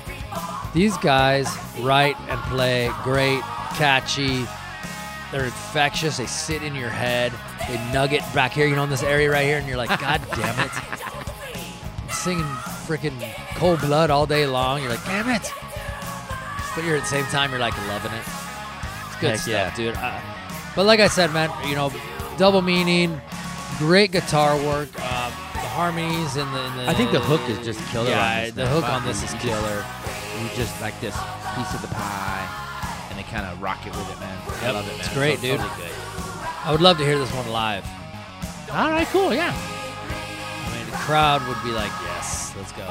these 0.73 0.97
guys 0.97 1.47
write 1.81 2.19
and 2.29 2.41
play 2.41 2.89
great, 3.03 3.41
catchy. 3.75 4.47
They're 5.35 5.43
infectious. 5.43 6.15
They 6.15 6.27
sit 6.27 6.63
in 6.63 6.75
your 6.75 6.87
head. 6.87 7.33
They 7.67 7.75
nugget 7.91 8.21
back 8.33 8.53
here, 8.53 8.67
you 8.67 8.75
know, 8.77 8.85
in 8.85 8.89
this 8.89 9.03
area 9.03 9.29
right 9.29 9.43
here, 9.43 9.57
and 9.57 9.67
you're 9.67 9.75
like, 9.75 9.89
God 9.99 10.21
damn 10.33 10.57
it. 10.65 10.71
I'm 10.71 12.09
singing 12.09 12.45
freaking 12.87 13.19
cold 13.55 13.81
blood 13.81 14.09
all 14.09 14.25
day 14.25 14.47
long. 14.47 14.79
You're 14.81 14.91
like, 14.91 15.03
damn 15.03 15.27
it. 15.27 15.51
But 16.73 16.85
you're 16.85 16.95
at 16.95 17.01
the 17.01 17.09
same 17.09 17.25
time, 17.25 17.51
you're 17.51 17.59
like 17.59 17.77
loving 17.89 18.13
it. 18.13 18.23
It's 19.07 19.19
good 19.19 19.31
Heck 19.31 19.39
stuff, 19.39 19.47
yeah. 19.49 19.75
dude. 19.75 19.95
Uh, 19.97 20.21
but 20.73 20.85
like 20.85 21.01
I 21.01 21.09
said, 21.09 21.33
man, 21.33 21.49
you 21.67 21.75
know, 21.75 21.91
double 22.37 22.61
meaning, 22.61 23.19
great 23.77 24.13
guitar 24.13 24.55
work, 24.55 24.87
um, 25.01 25.33
the 25.51 25.67
harmonies 25.75 26.37
and 26.37 26.53
the, 26.53 26.59
and 26.59 26.79
the. 26.79 26.89
I 26.89 26.93
think 26.93 27.11
the 27.11 27.19
hook 27.19 27.41
is 27.49 27.59
just 27.59 27.85
killer. 27.89 28.09
Yeah, 28.09 28.37
on 28.37 28.43
this, 28.45 28.53
the 28.53 28.63
man. 28.63 28.73
hook 28.73 28.89
on 28.89 29.05
this 29.05 29.21
is 29.21 29.33
killer. 29.41 29.85
You 30.41 30.49
just 30.55 30.79
like 30.79 30.97
this 31.01 31.17
piece 31.57 31.73
of 31.73 31.81
the 31.81 31.89
pie, 31.89 32.47
and 32.47 32.61
they 32.61 32.64
kind 33.31 33.45
of 33.45 33.61
rock 33.61 33.85
it 33.85 33.91
with 33.95 34.09
it, 34.11 34.19
man. 34.19 34.37
I 34.61 34.71
love 34.71 34.85
it, 34.87 34.91
man. 34.91 34.99
it's 34.99 35.13
great, 35.13 35.35
So- 35.39 35.41
dude. 35.47 35.59
Totally 35.59 35.77
good. 35.83 35.91
I 36.65 36.71
would 36.71 36.81
love 36.81 36.97
to 36.97 37.05
hear 37.05 37.17
this 37.19 37.31
one 37.33 37.47
live. 37.51 37.85
All 38.71 38.89
right, 38.89 39.07
cool, 39.07 39.33
yeah. 39.33 39.53
I 39.53 40.75
mean, 40.77 40.85
the 40.89 40.97
crowd 40.97 41.47
would 41.47 41.61
be 41.63 41.69
like, 41.71 41.91
"Yes, 42.05 42.53
let's 42.57 42.71
go." 42.71 42.87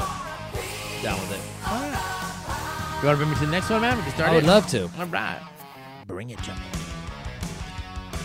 Down 1.03 1.19
with 1.21 1.33
it. 1.33 1.41
All 1.69 1.81
right. 1.81 3.01
You 3.03 3.09
want 3.09 3.19
to 3.19 3.25
bring 3.25 3.29
me 3.31 3.35
to 3.37 3.45
the 3.47 3.51
next 3.53 3.69
one, 3.71 3.81
man? 3.83 3.97
We 3.97 4.03
can 4.05 4.13
start 4.15 4.31
I 4.31 4.35
would 4.35 4.45
it. 4.45 4.47
love 4.47 4.67
to 4.69 4.85
All 4.99 5.07
right. 5.07 5.41
Bring 6.07 6.31
it, 6.31 6.41
Johnny. 6.43 6.61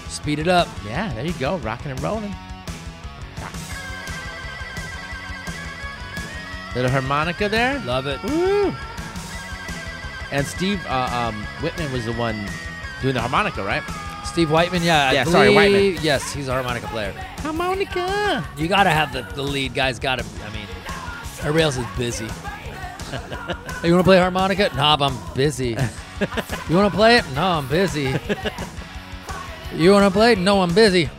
speed 0.07 0.39
it 0.39 0.47
up. 0.47 0.67
Yeah, 0.85 1.11
there 1.13 1.25
you 1.25 1.33
go. 1.33 1.57
Rocking 1.57 1.91
and 1.91 1.99
rolling. 2.01 2.33
Little 6.75 6.91
harmonica 6.91 7.49
there. 7.49 7.79
Love 7.79 8.05
it. 8.05 8.21
Woo! 8.23 8.73
And 10.31 10.45
Steve 10.45 10.85
uh, 10.87 11.31
um, 11.33 11.43
Whitman 11.61 11.91
was 11.91 12.05
the 12.05 12.13
one 12.13 12.47
doing 13.01 13.13
the 13.13 13.21
harmonica, 13.21 13.63
right? 13.63 13.83
Steve 14.25 14.51
Whiteman, 14.51 14.83
yeah. 14.83 15.11
Yeah, 15.11 15.23
sorry, 15.23 15.53
Whiteman. 15.53 15.97
Yes, 16.01 16.31
he's 16.31 16.47
a 16.47 16.53
harmonica 16.53 16.87
player. 16.87 17.11
Harmonica. 17.39 18.45
You 18.57 18.67
gotta 18.67 18.91
have 18.91 19.11
the, 19.11 19.23
the 19.33 19.41
lead 19.41 19.73
guy's 19.73 19.97
gotta. 19.99 20.23
I 20.45 20.53
mean, 20.53 20.67
everybody 21.39 21.63
else 21.63 21.77
is 21.77 21.85
busy. 21.97 22.27
hey, 22.27 23.55
you 23.87 23.91
wanna 23.91 24.03
play 24.03 24.19
harmonica? 24.19 24.71
Nah, 24.75 24.97
but 24.97 25.11
I'm 25.11 25.33
busy. 25.33 25.75
you 26.69 26.75
wanna 26.75 26.91
play 26.91 27.17
it? 27.17 27.25
No, 27.33 27.43
I'm 27.43 27.67
busy. 27.67 28.13
You 29.75 29.91
want 29.91 30.05
to 30.05 30.11
play? 30.11 30.33
No, 30.33 30.61
I'm 30.61 30.73
busy. 30.73 31.09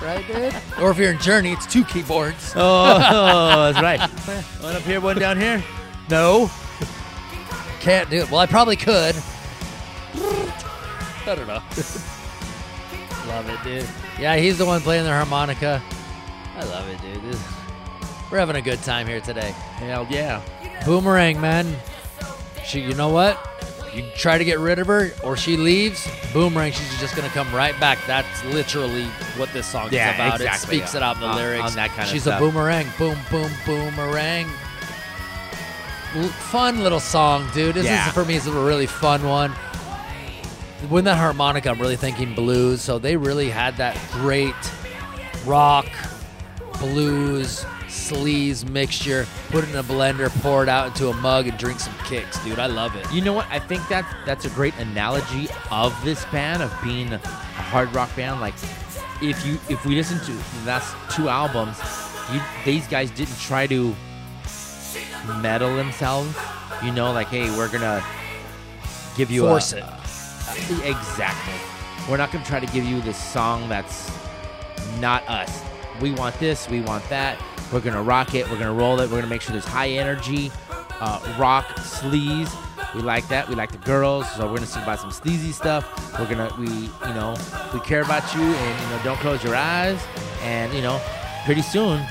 right, 0.00 0.24
dude? 0.26 0.54
Or 0.80 0.92
if 0.92 0.98
you're 0.98 1.10
in 1.10 1.18
Journey, 1.18 1.52
it's 1.52 1.66
two 1.66 1.84
keyboards. 1.84 2.52
Oh, 2.54 3.72
that's 3.72 3.82
right. 3.82 4.00
One 4.62 4.76
up 4.76 4.82
here, 4.82 5.00
one 5.00 5.18
down 5.18 5.38
here. 5.38 5.62
No. 6.08 6.50
Can't 7.80 8.08
do 8.10 8.18
it. 8.18 8.30
Well, 8.30 8.40
I 8.40 8.46
probably 8.46 8.76
could. 8.76 9.16
I 10.14 11.34
don't 11.34 11.46
know. 11.46 11.54
love 13.26 13.48
it, 13.48 13.62
dude. 13.64 13.88
Yeah, 14.18 14.36
he's 14.36 14.58
the 14.58 14.66
one 14.66 14.80
playing 14.80 15.04
the 15.04 15.10
harmonica. 15.10 15.82
I 16.56 16.64
love 16.64 16.88
it, 16.88 17.00
dude. 17.00 17.22
This- 17.22 17.42
we're 18.30 18.38
having 18.38 18.56
a 18.56 18.62
good 18.62 18.80
time 18.82 19.06
here 19.08 19.20
today. 19.20 19.50
Hell 19.76 20.06
yeah. 20.08 20.40
Boomerang, 20.84 21.40
man. 21.40 21.74
She, 22.64 22.80
you 22.80 22.94
know 22.94 23.08
what? 23.08 23.44
You 23.92 24.04
try 24.14 24.38
to 24.38 24.44
get 24.44 24.60
rid 24.60 24.78
of 24.78 24.86
her, 24.86 25.10
or 25.24 25.36
she 25.36 25.56
leaves. 25.56 26.06
Boomerang, 26.32 26.70
she's 26.70 27.00
just 27.00 27.16
gonna 27.16 27.28
come 27.30 27.52
right 27.52 27.78
back. 27.80 27.98
That's 28.06 28.44
literally 28.44 29.06
what 29.36 29.52
this 29.52 29.66
song 29.66 29.88
Yeah, 29.90 30.10
is 30.10 30.14
about. 30.14 30.40
exactly, 30.40 30.76
it 30.76 30.80
speaks 30.80 30.94
yeah. 30.94 31.00
it 31.00 31.02
out 31.02 31.16
in 31.16 31.22
the 31.22 31.26
On- 31.26 31.36
lyrics. 31.36 31.64
on 31.64 31.74
that 31.74 31.88
kind 31.90 32.02
of 32.02 32.08
she's 32.08 32.22
stuff. 32.22 32.40
a 32.40 32.44
boomerang. 32.44 32.86
Boom, 32.98 33.18
boom, 33.32 33.50
boomerang. 33.66 34.48
Fun 36.50 36.82
little 36.82 36.98
song, 37.00 37.48
dude. 37.54 37.74
This 37.76 37.84
Yeah. 37.86 38.06
is 38.08 38.12
for 38.12 38.24
me 38.24 38.34
is 38.34 38.46
a 38.46 38.52
really 38.52 38.86
fun 38.86 39.22
one. 39.26 39.52
When 40.88 41.04
that 41.04 41.16
harmonica, 41.18 41.70
I'm 41.70 41.78
really 41.78 41.96
thinking 41.96 42.34
blues. 42.34 42.82
So 42.82 42.98
they 42.98 43.16
really 43.16 43.50
had 43.50 43.76
that 43.76 43.96
great 44.12 44.54
rock, 45.46 45.86
blues, 46.80 47.64
sleaze 47.86 48.68
mixture. 48.68 49.26
Put 49.50 49.64
it 49.64 49.70
in 49.70 49.76
a 49.76 49.84
blender, 49.84 50.30
pour 50.42 50.62
it 50.64 50.68
out 50.68 50.86
into 50.88 51.10
a 51.10 51.12
mug, 51.14 51.46
and 51.46 51.56
drink 51.58 51.78
some 51.78 51.94
KIX, 52.04 52.36
dude. 52.44 52.58
I 52.58 52.66
love 52.66 52.96
it. 52.96 53.06
You 53.12 53.20
know 53.20 53.32
what? 53.32 53.46
I 53.50 53.58
think 53.60 53.86
that 53.88 54.04
that's 54.26 54.44
a 54.46 54.50
great 54.50 54.74
analogy 54.78 55.48
of 55.70 55.94
this 56.04 56.24
band 56.26 56.62
of 56.62 56.72
being 56.82 57.12
a 57.12 57.18
hard 57.18 57.94
rock 57.94 58.14
band. 58.16 58.40
Like, 58.40 58.54
if 59.22 59.44
you 59.46 59.60
if 59.68 59.84
we 59.84 59.94
listen 59.94 60.18
to 60.20 60.32
the 60.32 60.66
last 60.66 60.92
two 61.10 61.28
albums, 61.28 61.76
you, 62.32 62.40
these 62.64 62.86
guys 62.88 63.10
didn't 63.10 63.38
try 63.38 63.66
to 63.68 63.94
meddle 65.40 65.74
themselves. 65.76 66.36
You 66.82 66.92
know, 66.92 67.12
like, 67.12 67.28
hey, 67.28 67.50
we're 67.56 67.68
gonna 67.68 68.02
give 69.16 69.30
you 69.30 69.42
Force 69.42 69.72
a, 69.72 69.78
it. 69.78 69.84
a- 69.84 70.88
exactly. 70.90 71.54
We're 72.08 72.16
not 72.16 72.32
gonna 72.32 72.44
try 72.44 72.60
to 72.60 72.66
give 72.66 72.84
you 72.84 73.00
this 73.02 73.16
song 73.22 73.68
that's 73.68 74.10
not 74.98 75.26
us. 75.28 75.62
We 76.00 76.12
want 76.12 76.38
this. 76.40 76.68
We 76.68 76.80
want 76.80 77.06
that. 77.10 77.38
We're 77.72 77.80
gonna 77.80 78.02
rock 78.02 78.34
it. 78.34 78.48
We're 78.50 78.58
gonna 78.58 78.72
roll 78.72 79.00
it. 79.00 79.10
We're 79.10 79.18
gonna 79.18 79.26
make 79.28 79.42
sure 79.42 79.52
there's 79.52 79.64
high 79.66 79.90
energy, 79.90 80.50
uh, 81.00 81.36
rock, 81.38 81.66
sleaze. 81.76 82.50
We 82.94 83.02
like 83.02 83.28
that. 83.28 83.48
We 83.48 83.54
like 83.54 83.70
the 83.70 83.78
girls, 83.78 84.28
so 84.32 84.46
we're 84.48 84.56
gonna 84.56 84.66
sing 84.66 84.82
about 84.82 84.98
some 84.98 85.12
sleazy 85.12 85.52
stuff. 85.52 86.18
We're 86.18 86.26
gonna 86.26 86.50
we 86.58 86.66
you 86.66 87.14
know 87.14 87.36
we 87.72 87.78
care 87.80 88.00
about 88.02 88.34
you, 88.34 88.42
and 88.42 88.82
you 88.82 88.96
know 88.96 89.00
don't 89.04 89.18
close 89.18 89.44
your 89.44 89.54
eyes. 89.54 90.00
And 90.42 90.72
you 90.72 90.82
know, 90.82 91.00
pretty 91.44 91.62
soon, 91.62 92.04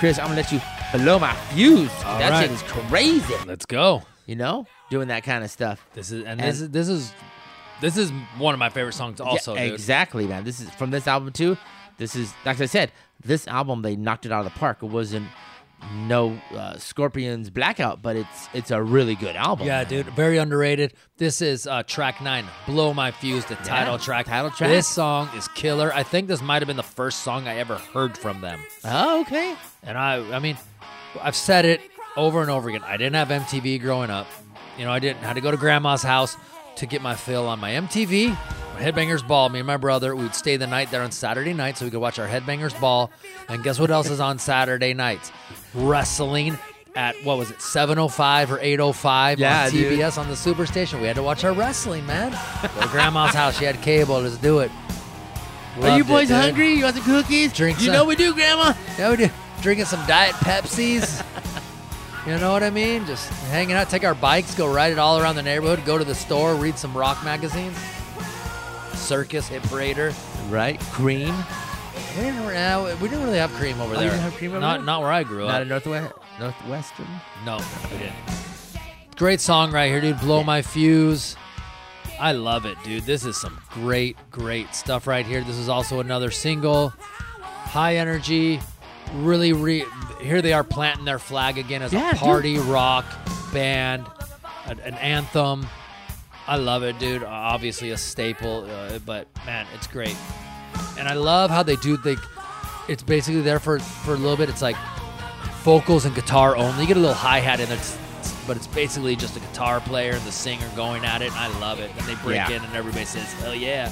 Chris, 0.00 0.18
I'm 0.18 0.24
gonna 0.26 0.36
let 0.36 0.50
you 0.50 0.60
blow 0.92 1.18
my 1.18 1.34
fuse. 1.52 1.90
All 2.04 2.18
that 2.18 2.30
right. 2.30 2.42
shit 2.42 2.50
is 2.50 2.62
crazy. 2.62 3.34
Let's 3.46 3.66
go. 3.66 4.02
You 4.26 4.36
know, 4.36 4.66
doing 4.90 5.08
that 5.08 5.24
kind 5.24 5.42
of 5.44 5.50
stuff. 5.50 5.84
This 5.94 6.10
is 6.12 6.24
and, 6.24 6.40
And- 6.40 6.40
this 6.40 6.60
is 6.60 6.70
this 6.70 6.88
is 6.88 7.12
this 7.80 7.96
is 7.96 8.10
one 8.38 8.54
of 8.54 8.58
my 8.58 8.68
favorite 8.70 8.92
songs. 8.94 9.20
Also, 9.20 9.54
Yeah, 9.54 9.62
exactly, 9.62 10.26
man. 10.26 10.44
This 10.44 10.60
is 10.60 10.68
from 10.70 10.90
this 10.90 11.06
album 11.06 11.32
too. 11.32 11.56
This 11.96 12.14
is 12.14 12.32
like 12.44 12.60
I 12.60 12.66
said, 12.66 12.92
this 13.24 13.48
album 13.48 13.82
they 13.82 13.96
knocked 13.96 14.26
it 14.26 14.32
out 14.32 14.44
of 14.44 14.52
the 14.52 14.58
park. 14.58 14.82
It 14.82 14.86
wasn't 14.86 15.28
no 16.06 16.38
uh, 16.54 16.76
Scorpions 16.76 17.50
Blackout, 17.50 18.02
but 18.02 18.16
it's 18.16 18.48
it's 18.52 18.70
a 18.70 18.82
really 18.82 19.14
good 19.14 19.36
album. 19.36 19.66
Yeah, 19.66 19.84
dude, 19.84 20.06
very 20.06 20.36
underrated. 20.38 20.92
This 21.18 21.40
is 21.40 21.66
uh, 21.66 21.84
track 21.84 22.20
nine, 22.20 22.46
"Blow 22.66 22.92
My 22.92 23.10
Fuse," 23.12 23.44
the 23.44 23.54
title 23.56 23.98
track. 23.98 24.26
title 24.26 24.50
track. 24.50 24.70
This 24.70 24.86
song 24.88 25.28
is 25.36 25.48
killer. 25.48 25.92
I 25.94 26.02
think 26.02 26.28
this 26.28 26.42
might 26.42 26.62
have 26.62 26.66
been 26.66 26.76
the 26.76 26.82
first 26.82 27.20
song 27.22 27.46
I 27.46 27.56
ever 27.58 27.76
heard 27.76 28.18
from 28.18 28.40
them. 28.40 28.60
Oh, 28.84 29.20
okay. 29.22 29.54
And 29.84 29.96
I, 29.96 30.16
I 30.34 30.38
mean, 30.40 30.56
I've 31.22 31.36
said 31.36 31.64
it 31.64 31.80
over 32.16 32.40
and 32.42 32.50
over 32.50 32.68
again. 32.68 32.82
I 32.84 32.96
didn't 32.96 33.14
have 33.14 33.28
MTV 33.28 33.80
growing 33.80 34.10
up. 34.10 34.26
You 34.78 34.84
know, 34.84 34.92
I 34.92 34.98
didn't 34.98 35.18
had 35.22 35.34
to 35.34 35.40
go 35.40 35.50
to 35.50 35.56
grandma's 35.56 36.02
house 36.02 36.36
to 36.76 36.86
get 36.86 37.02
my 37.02 37.14
fill 37.14 37.46
on 37.46 37.58
my 37.60 37.72
MTV. 37.72 38.36
Headbangers 38.76 39.26
Ball. 39.26 39.48
Me 39.48 39.58
and 39.58 39.66
my 39.66 39.76
brother, 39.76 40.14
we 40.14 40.22
would 40.22 40.36
stay 40.36 40.56
the 40.56 40.66
night 40.68 40.92
there 40.92 41.02
on 41.02 41.10
Saturday 41.10 41.52
night 41.52 41.76
so 41.76 41.84
we 41.84 41.90
could 41.90 42.00
watch 42.00 42.20
our 42.20 42.28
Headbangers 42.28 42.78
Ball. 42.80 43.10
And 43.48 43.64
guess 43.64 43.80
what 43.80 43.90
else 43.90 44.08
is 44.08 44.20
on 44.20 44.38
Saturday 44.38 44.94
nights? 44.94 45.32
Wrestling 45.74 46.56
at 46.94 47.16
what 47.24 47.38
was 47.38 47.50
it, 47.50 47.58
7:05 47.58 48.50
or 48.50 48.58
8:05 48.58 49.38
Yeah, 49.38 49.64
on 49.64 49.70
dude. 49.72 49.98
TBS 49.98 50.16
on 50.18 50.28
the 50.28 50.34
Superstation. 50.34 51.00
We 51.00 51.06
had 51.08 51.16
to 51.16 51.22
watch 51.22 51.44
our 51.44 51.52
wrestling, 51.52 52.06
man. 52.06 52.30
Go 52.74 52.80
to 52.82 52.88
grandma's 52.88 53.34
house. 53.34 53.58
She 53.58 53.64
had 53.64 53.80
cable. 53.82 54.20
Let's 54.20 54.36
do 54.36 54.60
it. 54.60 54.70
Are 55.80 55.80
you 55.80 55.82
Loved 55.82 56.00
it, 56.00 56.06
boys 56.08 56.30
hungry? 56.30 56.74
You 56.74 56.84
want 56.84 56.96
some 56.96 57.04
cookies? 57.04 57.52
Drink 57.52 57.78
You 57.78 57.86
some. 57.86 57.94
know 57.94 58.04
we 58.04 58.16
do, 58.16 58.32
Grandma. 58.34 58.74
Yeah, 58.98 59.10
we 59.10 59.16
do. 59.16 59.30
Drinking 59.62 59.86
some 59.86 60.04
Diet 60.06 60.34
Pepsis. 60.36 61.24
you 62.26 62.38
know 62.38 62.52
what 62.52 62.62
I 62.62 62.70
mean? 62.70 63.04
Just 63.06 63.28
hanging 63.50 63.74
out, 63.76 63.90
take 63.90 64.04
our 64.04 64.14
bikes, 64.14 64.54
go 64.54 64.72
ride 64.72 64.92
it 64.92 64.98
all 64.98 65.18
around 65.20 65.36
the 65.36 65.42
neighborhood, 65.42 65.84
go 65.84 65.98
to 65.98 66.04
the 66.04 66.14
store, 66.14 66.54
read 66.54 66.78
some 66.78 66.96
rock 66.96 67.22
magazines. 67.24 67.76
Circus, 68.94 69.48
Hit 69.48 69.62
Parader. 69.64 70.14
Right? 70.50 70.78
Creem. 70.80 71.34
We 72.16 72.22
didn't, 72.24 73.00
we 73.00 73.08
didn't 73.08 73.24
really 73.24 73.38
have 73.38 73.50
Creem 73.52 73.78
over 73.80 73.94
Oh, 73.94 74.00
you 74.00 74.00
there. 74.00 74.10
didn't 74.10 74.20
have 74.22 74.32
Creem 74.34 74.48
over 74.50 74.60
not, 74.60 74.76
there? 74.78 74.86
Not 74.86 75.02
where 75.02 75.12
I 75.12 75.22
grew 75.24 75.46
Not 75.46 75.60
up. 75.62 75.62
a 75.62 75.64
Northwest 75.66 76.12
Northwestern. 76.38 77.06
no, 77.44 77.58
we 77.90 77.98
didn't. 77.98 78.14
Great 79.16 79.40
song 79.40 79.72
right 79.72 79.90
here, 79.90 80.00
dude. 80.00 80.20
Blow 80.20 80.44
My 80.44 80.62
Fuse. 80.62 81.36
I 82.20 82.32
love 82.32 82.66
it, 82.66 82.76
dude. 82.84 83.04
This 83.04 83.24
is 83.24 83.36
some 83.40 83.60
great, 83.70 84.16
great 84.30 84.74
stuff 84.74 85.06
right 85.06 85.26
here. 85.26 85.42
This 85.42 85.56
is 85.56 85.68
also 85.68 85.98
another 86.00 86.30
single. 86.30 86.90
High 87.40 87.96
energy. 87.96 88.60
Really, 89.14 89.52
re- 89.52 89.84
here 90.20 90.42
they 90.42 90.52
are 90.52 90.64
planting 90.64 91.04
their 91.04 91.18
flag 91.18 91.58
again 91.58 91.82
as 91.82 91.92
Yeah, 91.92 92.10
a 92.10 92.12
dude. 92.12 92.20
party 92.20 92.58
rock 92.58 93.04
band, 93.52 94.06
an, 94.66 94.78
an 94.80 94.94
anthem. 94.94 95.66
I 96.46 96.56
love 96.56 96.82
it, 96.82 96.98
dude. 96.98 97.22
Obviously 97.24 97.90
a 97.90 97.96
staple, 97.96 98.66
uh, 98.70 98.98
but 99.00 99.28
man, 99.46 99.66
it's 99.74 99.86
great. 99.86 100.16
And 100.98 101.08
I 101.08 101.14
love 101.14 101.50
how 101.50 101.62
they 101.62 101.76
do. 101.76 101.96
They, 101.96 102.16
it's 102.88 103.02
basically 103.02 103.40
there 103.42 103.58
for 103.60 103.78
for 103.78 104.12
a 104.14 104.16
little 104.16 104.36
bit. 104.36 104.48
It's 104.48 104.62
like 104.62 104.76
vocals 105.62 106.04
and 106.04 106.14
guitar 106.14 106.56
only. 106.56 106.82
You 106.82 106.88
get 106.88 106.96
a 106.96 107.00
little 107.00 107.14
hi 107.14 107.40
hat 107.40 107.60
in 107.60 107.68
there, 107.68 107.78
but 108.46 108.56
it's 108.56 108.66
basically 108.66 109.16
just 109.16 109.36
a 109.36 109.40
guitar 109.40 109.80
player 109.80 110.12
and 110.12 110.22
the 110.22 110.32
singer 110.32 110.68
going 110.76 111.04
at 111.04 111.22
it. 111.22 111.30
And 111.32 111.36
I 111.38 111.58
love 111.60 111.80
it. 111.80 111.90
And 111.96 112.06
they 112.06 112.14
break 112.16 112.36
Yeah. 112.36 112.50
in 112.50 112.62
and 112.64 112.74
everybody 112.74 113.04
says, 113.04 113.30
"Hell 113.34 113.54
yeah!" 113.54 113.90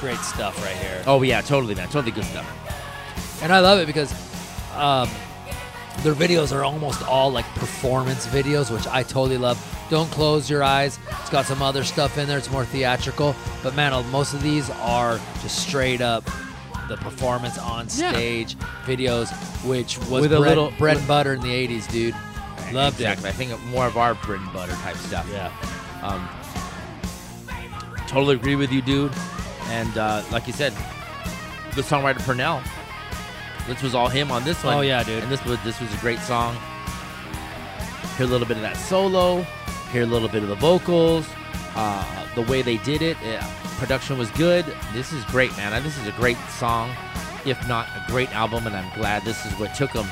Great 0.00 0.18
stuff 0.18 0.62
right 0.64 0.76
here. 0.76 1.02
Oh 1.06 1.22
yeah, 1.22 1.40
totally, 1.42 1.74
man. 1.74 1.88
Totally 1.88 2.12
good 2.12 2.24
stuff. 2.24 2.46
And 3.42 3.52
I 3.52 3.60
love 3.60 3.78
it 3.78 3.86
because 3.86 4.12
um, 4.76 5.08
their 6.02 6.14
videos 6.14 6.54
are 6.54 6.64
almost 6.64 7.02
all 7.08 7.30
like 7.30 7.44
performance 7.54 8.26
videos, 8.26 8.70
which 8.70 8.86
I 8.86 9.02
totally 9.02 9.38
love. 9.38 9.58
Don't 9.90 10.10
close 10.10 10.48
your 10.50 10.62
eyes. 10.62 10.98
It's 11.20 11.30
got 11.30 11.44
some 11.46 11.62
other 11.62 11.84
stuff 11.84 12.18
in 12.18 12.26
there. 12.26 12.38
It's 12.38 12.50
more 12.50 12.64
theatrical. 12.64 13.34
But 13.62 13.74
man, 13.74 13.92
most 14.10 14.34
of 14.34 14.42
these 14.42 14.70
are 14.70 15.18
just 15.42 15.58
straight 15.66 16.00
up 16.00 16.24
the 16.88 16.96
performance 16.96 17.56
on 17.58 17.86
Yeah. 17.94 18.10
stage 18.12 18.56
videos, 18.84 19.30
which 19.64 19.98
was 20.10 20.22
With 20.22 20.32
a 20.32 20.38
little- 20.38 20.70
bread 20.78 20.98
and 20.98 21.06
butter 21.08 21.34
in 21.34 21.40
the 21.40 21.52
80s, 21.52 21.86
dude. 21.86 22.14
Loved 22.72 22.96
exactly. 23.00 23.28
I 23.28 23.32
think 23.32 23.62
more 23.66 23.86
of 23.86 23.96
our 23.96 24.14
bread 24.14 24.40
and 24.40 24.52
butter 24.52 24.72
type 24.82 24.96
stuff. 24.96 25.26
Yeah. 25.32 25.50
Um, 26.02 26.28
totally 28.08 28.34
agree 28.34 28.56
with 28.56 28.72
you, 28.72 28.82
dude. 28.82 29.12
And 29.68 29.96
uh, 29.96 30.22
like 30.30 30.46
you 30.46 30.52
said, 30.52 30.72
the 31.74 31.82
songwriter 31.82 32.20
Purnell. 32.24 32.62
This 33.66 33.82
was 33.82 33.94
all 33.94 34.08
him 34.08 34.30
on 34.30 34.44
this 34.44 34.62
one. 34.62 34.74
Oh, 34.76 34.80
yeah, 34.82 35.02
dude. 35.02 35.22
And 35.22 35.32
this 35.32 35.42
was 35.44 35.62
this 35.64 35.80
was 35.80 35.92
a 35.94 35.96
great 35.98 36.18
song. 36.20 36.56
Hear 38.16 38.26
a 38.26 38.28
little 38.28 38.46
bit 38.46 38.56
of 38.56 38.62
that 38.62 38.76
solo. 38.76 39.42
Hear 39.92 40.02
a 40.02 40.06
little 40.06 40.28
bit 40.28 40.42
of 40.42 40.48
the 40.48 40.54
vocals. 40.56 41.26
Uh, 41.74 42.26
the 42.36 42.42
way 42.42 42.62
they 42.62 42.76
did 42.78 43.02
it, 43.02 43.16
yeah, 43.24 43.44
production 43.78 44.16
was 44.16 44.30
good. 44.32 44.64
This 44.92 45.12
is 45.12 45.24
great, 45.24 45.50
man. 45.56 45.82
This 45.82 45.98
is 45.98 46.06
a 46.06 46.12
great 46.12 46.36
song, 46.50 46.90
if 47.44 47.66
not 47.66 47.86
a 47.96 48.04
great 48.12 48.32
album. 48.34 48.66
And 48.68 48.76
I'm 48.76 48.92
glad 48.94 49.24
this 49.24 49.44
is 49.44 49.52
what 49.58 49.74
took 49.74 49.92
them 49.92 50.06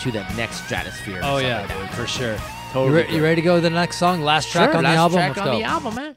to 0.00 0.10
that 0.12 0.34
next 0.36 0.64
stratosphere. 0.64 1.20
Oh 1.22 1.38
yeah, 1.38 1.60
like 1.60 1.68
dude, 1.78 1.90
for 1.90 2.06
sure. 2.08 2.36
Totally 2.72 3.02
you, 3.02 3.06
re- 3.08 3.14
you 3.16 3.22
ready 3.22 3.36
to 3.36 3.42
go 3.44 3.54
to 3.56 3.60
the 3.60 3.70
next 3.70 3.98
song? 3.98 4.22
Last 4.22 4.50
track 4.50 4.70
Sure, 4.70 4.78
on 4.78 4.82
the 4.82 4.88
last 4.90 4.98
album. 4.98 5.16
track 5.18 5.36
Let's 5.36 5.40
on 5.40 5.46
go. 5.46 5.58
the 5.58 5.62
album, 5.64 5.94
man. 5.94 6.16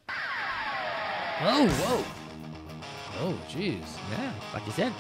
Oh, 1.41 1.67
whoa. 1.67 2.03
Oh, 3.19 3.33
jeez. 3.49 3.77
Yeah, 4.11 4.31
like 4.53 4.65
you 4.65 4.71
said, 4.71 4.91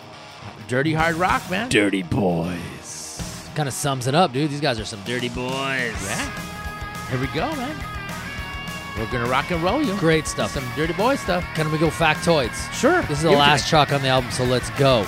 dirty 0.67 0.93
hard 0.93 1.15
rock, 1.15 1.49
man. 1.49 1.69
Dirty 1.69 2.03
boys. 2.03 3.49
Kind 3.55 3.67
of 3.67 3.73
sums 3.73 4.07
it 4.07 4.15
up, 4.15 4.33
dude. 4.33 4.51
These 4.51 4.61
guys 4.61 4.79
are 4.79 4.85
some 4.85 5.01
dirty 5.03 5.29
boys. 5.29 5.95
Yeah. 6.05 7.07
Here 7.09 7.19
we 7.19 7.27
go, 7.27 7.49
man. 7.55 7.75
We're 8.97 9.11
gonna 9.11 9.29
rock 9.29 9.51
and 9.51 9.61
roll 9.63 9.81
you. 9.83 9.95
Great 9.97 10.27
stuff. 10.27 10.51
Some 10.51 10.65
dirty 10.75 10.93
boy 10.93 11.15
stuff. 11.15 11.43
Can 11.55 11.71
we 11.71 11.77
go 11.77 11.89
factoids? 11.89 12.71
Sure. 12.73 13.01
This 13.03 13.19
is 13.19 13.23
the 13.23 13.29
Give 13.29 13.39
last 13.39 13.69
track 13.69 13.93
on 13.93 14.01
the 14.01 14.07
album, 14.07 14.31
so 14.31 14.43
let's 14.43 14.69
go. 14.71 15.05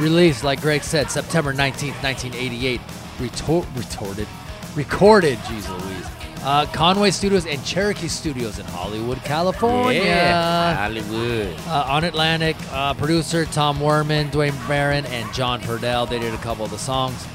Released, 0.00 0.44
like 0.44 0.60
Greg 0.60 0.82
said, 0.82 1.10
September 1.10 1.52
19th, 1.52 2.00
1988. 2.02 2.80
Retor- 3.20 3.66
retorted. 3.76 4.28
Recorded, 4.74 5.38
jeez 5.38 5.68
Louise. 5.68 6.06
Uh, 6.44 6.66
Conway 6.66 7.10
Studios 7.10 7.46
and 7.46 7.64
Cherokee 7.64 8.06
Studios 8.08 8.58
in 8.58 8.66
Hollywood, 8.66 9.16
California. 9.24 10.02
Yeah, 10.02 10.74
Hollywood. 10.74 11.56
Uh, 11.66 11.86
on 11.88 12.04
Atlantic, 12.04 12.54
uh, 12.70 12.92
producer 12.92 13.46
Tom 13.46 13.78
Werman, 13.78 14.30
Duane 14.30 14.54
Baron, 14.68 15.06
and 15.06 15.32
John 15.32 15.62
Purdell. 15.62 16.04
They 16.04 16.18
did 16.18 16.34
a 16.34 16.38
couple 16.38 16.64
of 16.64 16.70
the 16.70 16.78
songs. 16.78 17.26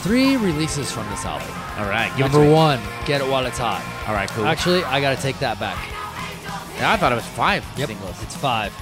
Three 0.00 0.36
releases 0.36 0.90
from 0.90 1.06
this 1.10 1.26
album. 1.26 1.48
All 1.76 1.90
right, 1.90 2.10
Number 2.18 2.50
one, 2.50 2.80
Get 3.04 3.20
It 3.20 3.28
While 3.28 3.44
It's 3.44 3.58
Hot. 3.58 3.84
All 4.08 4.14
right, 4.14 4.30
cool. 4.30 4.46
Actually, 4.46 4.82
I 4.84 5.02
got 5.02 5.14
to 5.14 5.22
take 5.22 5.38
that 5.40 5.60
back. 5.60 5.76
Yeah, 6.78 6.92
I 6.92 6.96
thought 6.96 7.12
it 7.12 7.16
was 7.16 7.26
five 7.26 7.64
singles. 7.76 8.22
It's 8.22 8.36
five. 8.36 8.72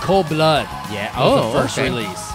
Cold 0.00 0.28
Blood. 0.28 0.66
Yeah. 0.90 1.14
Oh, 1.16 1.52
the 1.52 1.60
first 1.60 1.78
okay. 1.78 1.88
release. 1.88 2.33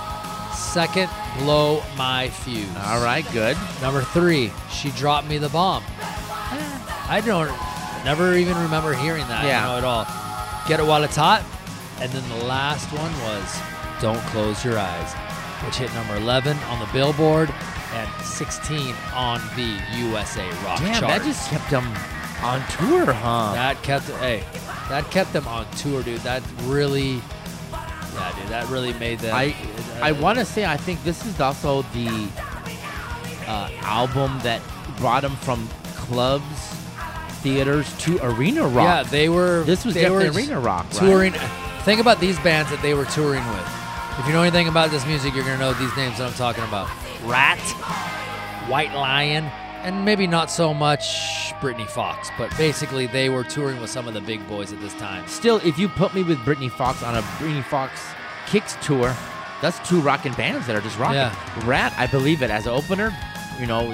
Second, 0.73 1.09
Blow 1.39 1.81
My 1.97 2.29
Fuse. 2.29 2.67
All 2.85 3.03
right, 3.03 3.25
good. 3.33 3.57
Number 3.81 4.01
three, 4.01 4.51
She 4.71 4.91
Dropped 4.91 5.27
Me 5.27 5.37
the 5.37 5.49
Bomb. 5.49 5.83
I 7.11 7.21
don't, 7.25 7.49
never 8.05 8.35
even 8.35 8.55
remember 8.57 8.93
hearing 8.93 9.27
that 9.27 9.45
Yeah. 9.45 9.61
you 9.65 9.71
know, 9.71 9.77
at 9.79 9.83
all. 9.83 10.05
Get 10.67 10.79
It 10.79 10.85
While 10.85 11.03
It's 11.03 11.15
Hot. 11.15 11.43
And 11.99 12.11
then 12.11 12.27
the 12.29 12.45
last 12.45 12.85
one 12.93 13.11
was 13.21 13.59
Don't 14.01 14.21
Close 14.31 14.63
Your 14.63 14.77
Eyes, 14.77 15.13
which 15.65 15.75
hit 15.77 15.93
number 15.95 16.15
11 16.17 16.55
on 16.69 16.79
the 16.79 16.87
Billboard 16.93 17.49
and 17.93 18.09
16 18.23 18.93
on 19.15 19.41
the 19.55 19.81
USA 19.97 20.47
Rock 20.63 20.79
Damn, 20.79 20.99
chart. 21.01 21.07
that 21.07 21.23
just 21.23 21.49
kept 21.49 21.69
them 21.71 21.85
on 22.43 22.61
tour, 22.77 23.11
huh? 23.11 23.53
That 23.53 23.81
kept 23.83 24.05
hey, 24.21 24.43
that 24.87 25.09
kept 25.11 25.33
them 25.33 25.47
on 25.47 25.69
tour, 25.71 26.03
dude. 26.03 26.21
That 26.21 26.41
really, 26.63 27.21
yeah, 28.13 28.39
dude. 28.39 28.49
That 28.49 28.67
really 28.69 28.93
made 28.93 29.19
that. 29.19 29.33
I 29.33 29.55
I 30.01 30.11
want 30.13 30.39
to 30.39 30.45
say 30.45 30.65
I 30.65 30.77
think 30.77 31.03
this 31.03 31.25
is 31.25 31.39
also 31.39 31.83
the 31.93 32.29
uh, 33.47 33.69
album 33.81 34.39
that 34.43 34.61
brought 34.97 35.21
them 35.21 35.35
from 35.37 35.67
clubs, 35.95 36.45
theaters 37.41 37.95
to 37.99 38.19
arena 38.25 38.63
rock. 38.63 38.75
Yeah, 38.75 39.03
they 39.03 39.29
were. 39.29 39.63
This 39.63 39.85
was 39.85 39.95
they 39.95 40.09
were 40.09 40.19
arena 40.19 40.59
rock, 40.59 40.85
right? 40.85 40.99
touring. 40.99 41.33
Think 41.83 42.01
about 42.01 42.19
these 42.19 42.39
bands 42.39 42.69
that 42.71 42.81
they 42.81 42.93
were 42.93 43.05
touring 43.05 43.45
with. 43.47 43.67
If 44.19 44.27
you 44.27 44.33
know 44.33 44.41
anything 44.41 44.67
about 44.67 44.91
this 44.91 45.05
music, 45.05 45.33
you're 45.33 45.45
gonna 45.45 45.57
know 45.57 45.73
these 45.73 45.95
names 45.95 46.17
that 46.17 46.27
I'm 46.27 46.33
talking 46.33 46.63
about: 46.63 46.89
Ratt, 47.23 47.59
White 48.69 48.93
Lion, 48.93 49.45
and 49.83 50.03
maybe 50.03 50.27
not 50.27 50.51
so 50.51 50.73
much 50.73 51.38
Britny 51.61 51.85
Fox. 51.85 52.29
But 52.37 52.55
basically, 52.57 53.07
they 53.07 53.29
were 53.29 53.43
touring 53.43 53.79
with 53.81 53.89
some 53.89 54.07
of 54.07 54.13
the 54.13 54.21
big 54.21 54.45
boys 54.47 54.71
at 54.73 54.79
this 54.81 54.93
time. 54.95 55.27
Still, 55.27 55.57
if 55.63 55.77
you 55.77 55.87
put 55.89 56.13
me 56.13 56.23
with 56.23 56.43
Britny 56.45 56.69
Fox 56.69 57.03
on 57.03 57.15
a 57.15 57.23
Britny 57.39 57.61
Fox 57.61 58.01
KIX 58.47 58.75
tour, 58.85 59.15
that's 59.61 59.77
two 59.87 59.99
rocking 60.01 60.33
bands 60.33 60.67
that 60.67 60.75
are 60.75 60.81
just 60.81 60.97
rocking. 60.97 61.17
Yeah. 61.17 61.35
Ratt, 61.65 61.93
I 61.97 62.07
believe 62.07 62.41
it 62.41 62.49
as 62.49 62.65
an 62.65 62.71
opener, 62.73 63.11
you 63.59 63.65
know, 63.65 63.93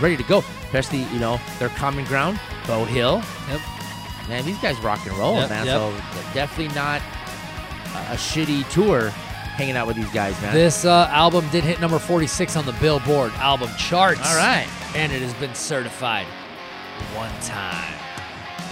ready 0.00 0.16
to 0.16 0.22
go. 0.24 0.38
Especially, 0.64 1.02
you 1.12 1.20
know, 1.20 1.40
their 1.58 1.68
common 1.70 2.04
ground, 2.06 2.40
Beau 2.66 2.84
Hill. 2.84 3.22
Yep. 3.48 3.60
Man, 4.28 4.44
these 4.44 4.58
guys 4.58 4.76
rock 4.80 5.04
and 5.06 5.16
roll, 5.16 5.36
Yep, 5.36 5.50
man. 5.50 5.66
yep. 5.66 5.76
So 5.76 5.90
definitely 6.32 6.74
not 6.74 7.00
a, 7.94 8.14
a 8.14 8.16
shitty 8.16 8.68
tour 8.70 9.10
hanging 9.10 9.76
out 9.76 9.86
with 9.86 9.94
these 9.96 10.10
guys, 10.10 10.40
man. 10.42 10.52
This 10.52 10.84
uh, 10.84 11.06
album 11.12 11.46
did 11.52 11.62
hit 11.62 11.80
number 11.80 11.98
46 12.00 12.56
on 12.56 12.66
the 12.66 12.72
Billboard 12.74 13.32
album 13.34 13.70
charts. 13.78 14.20
All 14.26 14.36
right. 14.36 14.66
And 14.94 15.12
it 15.12 15.22
has 15.22 15.34
been 15.34 15.54
certified 15.54 16.26
one 17.14 17.30
time 17.40 17.94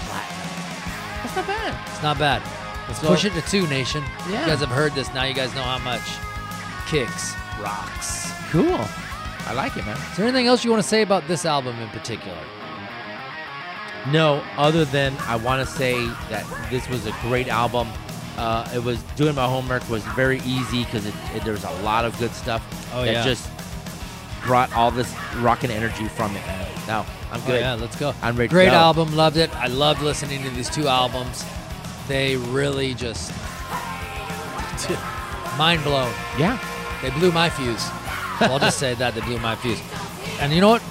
platinum. 0.07 1.23
That's 1.23 1.37
not 1.37 1.47
bad. 1.47 1.89
It's 1.89 2.03
not 2.03 2.19
bad. 2.19 2.43
Let's 2.89 3.01
So- 3.01 3.09
push 3.09 3.25
it 3.25 3.33
to 3.35 3.43
two, 3.43 3.67
nation. 3.69 4.05
Yeah. 4.29 4.41
You 4.41 4.47
guys 4.47 4.61
have 4.61 4.69
heard 4.69 4.95
this. 4.95 5.13
Now 5.15 5.25
you 5.25 5.35
guys 5.35 5.55
know 5.55 5.63
how 5.63 5.79
much 5.79 6.03
KIX 6.89 7.35
rocks. 7.61 8.33
Cool. 8.51 8.87
I 9.47 9.53
like 9.55 9.77
it, 9.77 9.85
man. 9.85 9.97
Is 10.11 10.17
there 10.17 10.27
anything 10.27 10.47
else 10.47 10.65
you 10.65 10.71
want 10.71 10.83
to 10.83 10.89
say 10.89 11.03
about 11.03 11.27
this 11.27 11.45
album 11.45 11.79
in 11.81 11.89
particular? 11.89 12.39
No, 14.11 14.43
other 14.57 14.85
than 14.85 15.17
I 15.29 15.37
want 15.37 15.67
to 15.67 15.75
say 15.75 15.95
that 16.29 16.45
this 16.71 16.89
was 16.89 17.07
a 17.07 17.13
great 17.23 17.49
album. 17.49 17.89
Uh, 18.37 18.69
it 18.75 18.83
was 18.83 19.01
doing 19.17 19.35
my 19.35 19.47
homework 19.47 19.89
was 19.89 20.03
very 20.17 20.41
easy 20.41 20.85
because 20.85 21.07
it, 21.07 21.15
it, 21.35 21.45
there 21.45 21.53
was 21.53 21.65
a 21.65 21.71
lot 21.83 22.05
of 22.05 22.19
good 22.19 22.33
stuff 22.33 22.63
Oh, 22.95 23.05
that 23.05 23.13
yeah. 23.13 23.25
just 23.25 23.49
brought 24.45 24.73
all 24.75 24.91
this 24.91 25.15
rockin' 25.37 25.71
energy 25.71 26.09
from 26.09 26.35
it. 26.37 26.45
Man. 26.47 26.69
No, 26.87 27.07
I'm 27.31 27.41
Oh, 27.43 27.47
good. 27.47 27.61
yeah, 27.61 27.75
let's 27.75 27.97
go. 27.97 28.13
I'm 28.23 28.37
ready 28.37 28.49
to 28.49 28.55
Great 28.55 28.69
album. 28.69 29.15
Loved 29.17 29.37
it. 29.37 29.55
I 29.57 29.69
loved 29.69 30.03
listening 30.03 30.43
to 30.43 30.51
these 30.51 30.69
two 30.69 30.89
albums. 30.89 31.45
They 32.09 32.37
really 32.37 32.95
just 32.95 33.31
mind 35.59 35.83
blown. 35.85 36.13
Yeah. 36.39 36.59
They 37.03 37.11
blew 37.11 37.33
my 37.33 37.49
fuse. 37.51 37.89
I'll 38.41 38.59
just 38.59 38.79
say 38.79 38.95
that 38.95 39.15
they 39.15 39.21
blew 39.21 39.39
my 39.39 39.55
fuse. 39.57 39.81
And 40.41 40.53
you 40.53 40.61
know 40.61 40.71
what? 40.71 40.83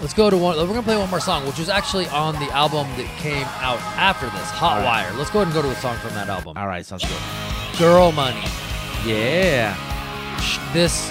Let's 0.00 0.14
go 0.14 0.30
to 0.30 0.36
one. 0.36 0.56
We're 0.56 0.66
gonna 0.66 0.82
play 0.82 0.96
one 0.96 1.10
more 1.10 1.20
song, 1.20 1.46
which 1.46 1.58
was 1.58 1.68
actually 1.68 2.08
on 2.08 2.34
the 2.34 2.50
album 2.52 2.86
that 2.96 3.06
came 3.18 3.46
out 3.60 3.78
after 3.96 4.26
this, 4.30 4.50
Hot 4.50 4.78
right. 4.78 4.84
Wire. 4.84 5.12
Let's 5.18 5.30
go 5.30 5.40
ahead 5.42 5.48
and 5.48 5.54
go 5.54 5.62
to 5.62 5.68
a 5.76 5.80
song 5.80 5.96
from 5.98 6.14
that 6.14 6.28
album. 6.28 6.56
All 6.56 6.66
right, 6.66 6.84
sounds 6.84 7.04
good. 7.04 7.78
Girl 7.78 8.10
Money. 8.12 8.42
Yeah. 9.04 9.76
This 10.72 11.10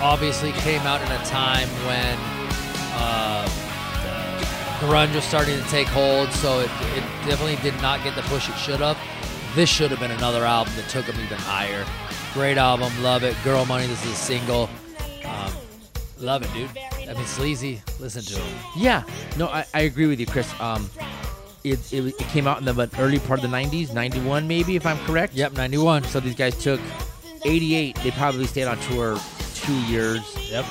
obviously 0.00 0.52
came 0.52 0.80
out 0.82 1.00
in 1.00 1.10
a 1.10 1.24
time 1.24 1.68
when 1.86 2.18
uh, 2.94 3.46
grunge 4.80 5.14
was 5.14 5.24
starting 5.24 5.58
to 5.60 5.68
take 5.68 5.88
hold, 5.88 6.30
so 6.32 6.60
it, 6.60 6.70
it 6.96 7.02
definitely 7.26 7.56
did 7.56 7.80
not 7.82 8.02
get 8.04 8.14
the 8.14 8.22
push 8.22 8.48
it 8.48 8.56
should 8.56 8.80
have. 8.80 8.98
This 9.54 9.68
should 9.68 9.90
have 9.90 9.98
been 9.98 10.12
another 10.12 10.44
album 10.44 10.72
that 10.76 10.88
took 10.88 11.06
them 11.06 11.16
even 11.20 11.38
higher. 11.38 11.84
Great 12.32 12.58
album, 12.58 12.92
love 13.02 13.24
it. 13.24 13.36
Girl 13.42 13.64
Money, 13.66 13.86
this 13.86 14.04
is 14.04 14.12
a 14.12 14.14
single. 14.14 14.70
Um, 15.24 15.52
love 16.20 16.42
it, 16.42 16.52
dude. 16.52 16.70
I 17.08 17.14
mean, 17.14 17.24
sleazy. 17.24 17.82
Listen 17.98 18.22
to 18.22 18.40
it. 18.40 18.54
Yeah. 18.76 19.02
No, 19.36 19.48
I, 19.48 19.64
I 19.74 19.80
agree 19.80 20.06
with 20.06 20.20
you, 20.20 20.26
Chris. 20.26 20.48
Um, 20.60 20.88
it, 21.64 21.92
it, 21.92 22.06
it 22.06 22.18
came 22.28 22.46
out 22.46 22.58
in 22.58 22.64
the 22.64 22.90
early 22.98 23.18
part 23.18 23.42
of 23.42 23.50
the 23.50 23.56
90s, 23.56 23.92
91 23.92 24.46
maybe, 24.46 24.76
if 24.76 24.86
I'm 24.86 24.98
correct. 25.06 25.34
Yep, 25.34 25.54
91. 25.54 26.04
So 26.04 26.20
these 26.20 26.36
guys 26.36 26.56
took 26.62 26.80
88. 27.44 27.96
They 27.96 28.10
probably 28.12 28.46
stayed 28.46 28.66
on 28.66 28.78
tour 28.80 29.18
two 29.68 29.80
years. 29.82 30.50
Yep. 30.50 30.64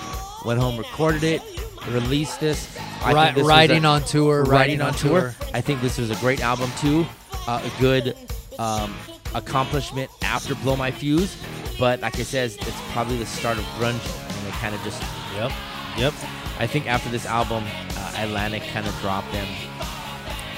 Went 0.45 0.59
home, 0.59 0.77
recorded 0.77 1.23
it, 1.23 1.41
released 1.89 2.39
this. 2.39 2.77
I 3.01 3.29
Ri- 3.29 3.35
this 3.35 3.45
riding 3.45 3.85
a- 3.85 3.89
on 3.89 4.03
tour, 4.03 4.39
riding 4.39 4.51
riding 4.51 4.81
on 4.81 4.87
on 4.87 4.93
tour. 4.95 5.21
tour. 5.21 5.35
I 5.53 5.61
think 5.61 5.81
this 5.81 5.97
was 5.97 6.09
a 6.09 6.15
great 6.15 6.41
album 6.41 6.71
too. 6.79 7.05
Uh, 7.47 7.61
a 7.63 7.81
good 7.81 8.15
um, 8.59 8.93
accomplishment 9.35 10.09
after 10.23 10.55
Blow 10.55 10.75
My 10.75 10.89
Fuse. 10.91 11.37
But 11.79 12.01
like 12.01 12.17
I 12.19 12.23
said, 12.23 12.51
it's 12.59 12.81
probably 12.91 13.17
the 13.17 13.25
start 13.27 13.57
of 13.59 13.63
grunge, 13.77 14.01
and 14.35 14.47
they 14.47 14.51
kind 14.57 14.73
of 14.73 14.81
just. 14.83 15.01
Yep. 15.35 15.51
Yep. 15.97 16.13
I 16.59 16.65
think 16.65 16.87
after 16.87 17.09
this 17.09 17.25
album, 17.27 17.63
uh, 17.95 18.13
Atlantic 18.17 18.63
kind 18.73 18.87
of 18.87 18.99
dropped 19.01 19.31
them. 19.31 19.47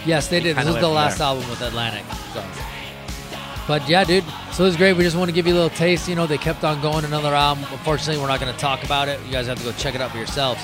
Yes, 0.05 0.29
they 0.29 0.39
did. 0.39 0.55
This 0.55 0.65
was 0.65 0.77
the 0.77 0.87
last 0.87 1.17
there. 1.17 1.27
album 1.27 1.49
with 1.49 1.61
Atlantic. 1.61 2.05
So. 2.33 2.41
But 3.69 3.87
yeah, 3.87 4.03
dude. 4.03 4.23
So 4.51 4.63
it 4.63 4.69
was 4.69 4.77
great. 4.77 4.93
We 4.93 5.03
just 5.03 5.15
want 5.15 5.29
to 5.29 5.31
give 5.31 5.45
you 5.45 5.53
a 5.53 5.59
little 5.61 5.69
taste. 5.69 6.09
You 6.09 6.15
know, 6.15 6.25
they 6.25 6.39
kept 6.39 6.63
on 6.63 6.81
going 6.81 7.05
another 7.05 7.35
album. 7.35 7.65
Unfortunately, 7.71 8.19
we're 8.19 8.27
not 8.27 8.39
going 8.39 8.51
to 8.51 8.59
talk 8.59 8.83
about 8.83 9.07
it. 9.07 9.23
You 9.27 9.31
guys 9.31 9.45
have 9.45 9.59
to 9.59 9.63
go 9.63 9.71
check 9.73 9.93
it 9.93 10.01
out 10.01 10.09
for 10.09 10.17
yourselves. 10.17 10.59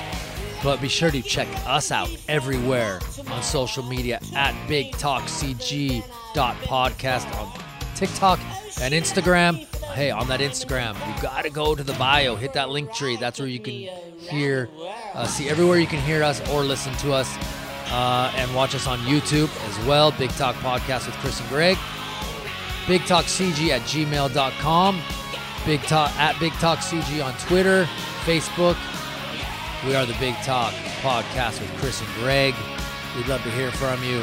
But 0.64 0.82
be 0.82 0.88
sure 0.88 1.12
to 1.12 1.22
check 1.22 1.48
us 1.68 1.92
out 1.92 2.10
everywhere 2.28 3.00
on 3.28 3.44
social 3.44 3.84
media 3.84 4.20
at 4.34 4.56
Big 4.68 4.94
Talk 4.94 5.22
CG 5.26 6.04
dot 6.34 6.56
podcast 6.64 7.32
on 7.40 7.54
TikTok 7.94 8.40
and 8.82 8.92
Instagram. 8.92 9.58
Hey, 9.94 10.10
on 10.10 10.28
that 10.30 10.40
Instagram, 10.40 10.96
you 10.96 11.22
got 11.22 11.44
to 11.44 11.52
go 11.52 11.76
to 11.76 11.84
the 11.84 11.94
bio, 11.94 12.36
hit 12.36 12.54
that 12.54 12.70
Linktree. 12.70 13.20
That's 13.20 13.38
where 13.38 13.48
you 13.48 13.60
can 13.60 13.74
hear, 14.18 14.68
uh, 15.14 15.28
see 15.28 15.48
everywhere 15.48 15.78
you 15.78 15.86
can 15.86 16.02
hear 16.02 16.24
us 16.24 16.42
or 16.50 16.64
listen 16.64 16.96
to 16.96 17.14
us, 17.14 17.38
uh, 17.92 18.34
and 18.36 18.54
watch 18.56 18.74
us 18.74 18.88
on 18.88 18.98
YouTube 19.02 19.52
as 19.70 19.86
well. 19.86 20.12
Big 20.14 20.32
Talk 20.32 20.56
Podcast 20.56 21.06
with 21.06 21.16
Chris 21.18 21.40
and 21.40 21.48
Greg. 21.50 21.78
Big 22.88 23.04
Talk 23.06 23.26
CG 23.26 23.70
at 23.70 23.82
gmail.com. 23.82 25.02
Big 25.66 25.82
Talk 25.84 26.12
at 26.18 26.40
Big 26.40 26.54
Talk 26.54 26.80
CG 26.80 27.24
on 27.26 27.34
Twitter, 27.40 27.86
Facebook. 28.26 28.78
We 29.86 29.96
are 29.96 30.06
the 30.06 30.16
Big 30.20 30.36
Talk 30.44 30.74
Podcast 31.02 31.60
with 31.62 31.72
Chris 31.78 32.00
and 32.02 32.10
Greg. 32.16 32.54
We'd 33.16 33.28
love 33.28 33.42
to 33.44 33.52
hear 33.52 33.72
from 33.72 34.04
you. 34.04 34.22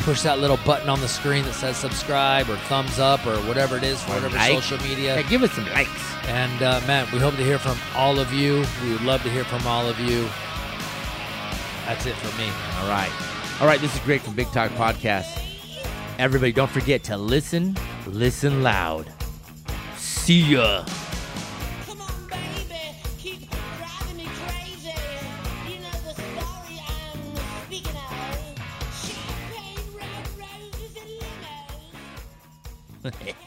Push 0.00 0.22
that 0.22 0.38
little 0.38 0.58
button 0.64 0.88
on 0.88 1.00
the 1.00 1.08
screen 1.08 1.44
that 1.44 1.54
says 1.54 1.76
subscribe 1.76 2.48
or 2.50 2.56
thumbs 2.56 2.98
up 2.98 3.24
or 3.26 3.36
whatever 3.48 3.76
it 3.76 3.84
is 3.84 4.02
for 4.02 4.12
whatever 4.12 4.36
like. 4.36 4.62
social 4.62 4.78
media. 4.86 5.16
Yeah, 5.16 5.22
give 5.22 5.42
us 5.42 5.52
some 5.52 5.66
likes. 5.70 6.14
And 6.26 6.62
uh, 6.62 6.80
man, 6.86 7.06
we 7.12 7.18
hope 7.18 7.36
to 7.36 7.44
hear 7.44 7.58
from 7.58 7.78
all 7.94 8.18
of 8.18 8.32
you. 8.32 8.64
We 8.82 8.92
would 8.92 9.02
love 9.02 9.22
to 9.22 9.30
hear 9.30 9.44
from 9.44 9.66
all 9.66 9.88
of 9.88 9.98
you. 10.00 10.28
That's 11.86 12.06
it 12.06 12.14
for 12.16 12.36
me. 12.38 12.46
All 12.80 12.88
right. 12.88 13.12
All 13.60 13.66
right, 13.66 13.80
this 13.80 13.94
is 13.94 14.00
Greg 14.00 14.20
from 14.20 14.34
Big 14.34 14.48
Talk 14.48 14.70
Podcast. 14.72 15.40
Everybody, 16.18 16.52
don't 16.52 16.70
forget 16.70 17.02
to 17.04 17.16
listen, 17.16 17.76
listen 18.06 18.62
loud. 18.62 19.06
See 19.96 20.54
ya. 20.54 20.84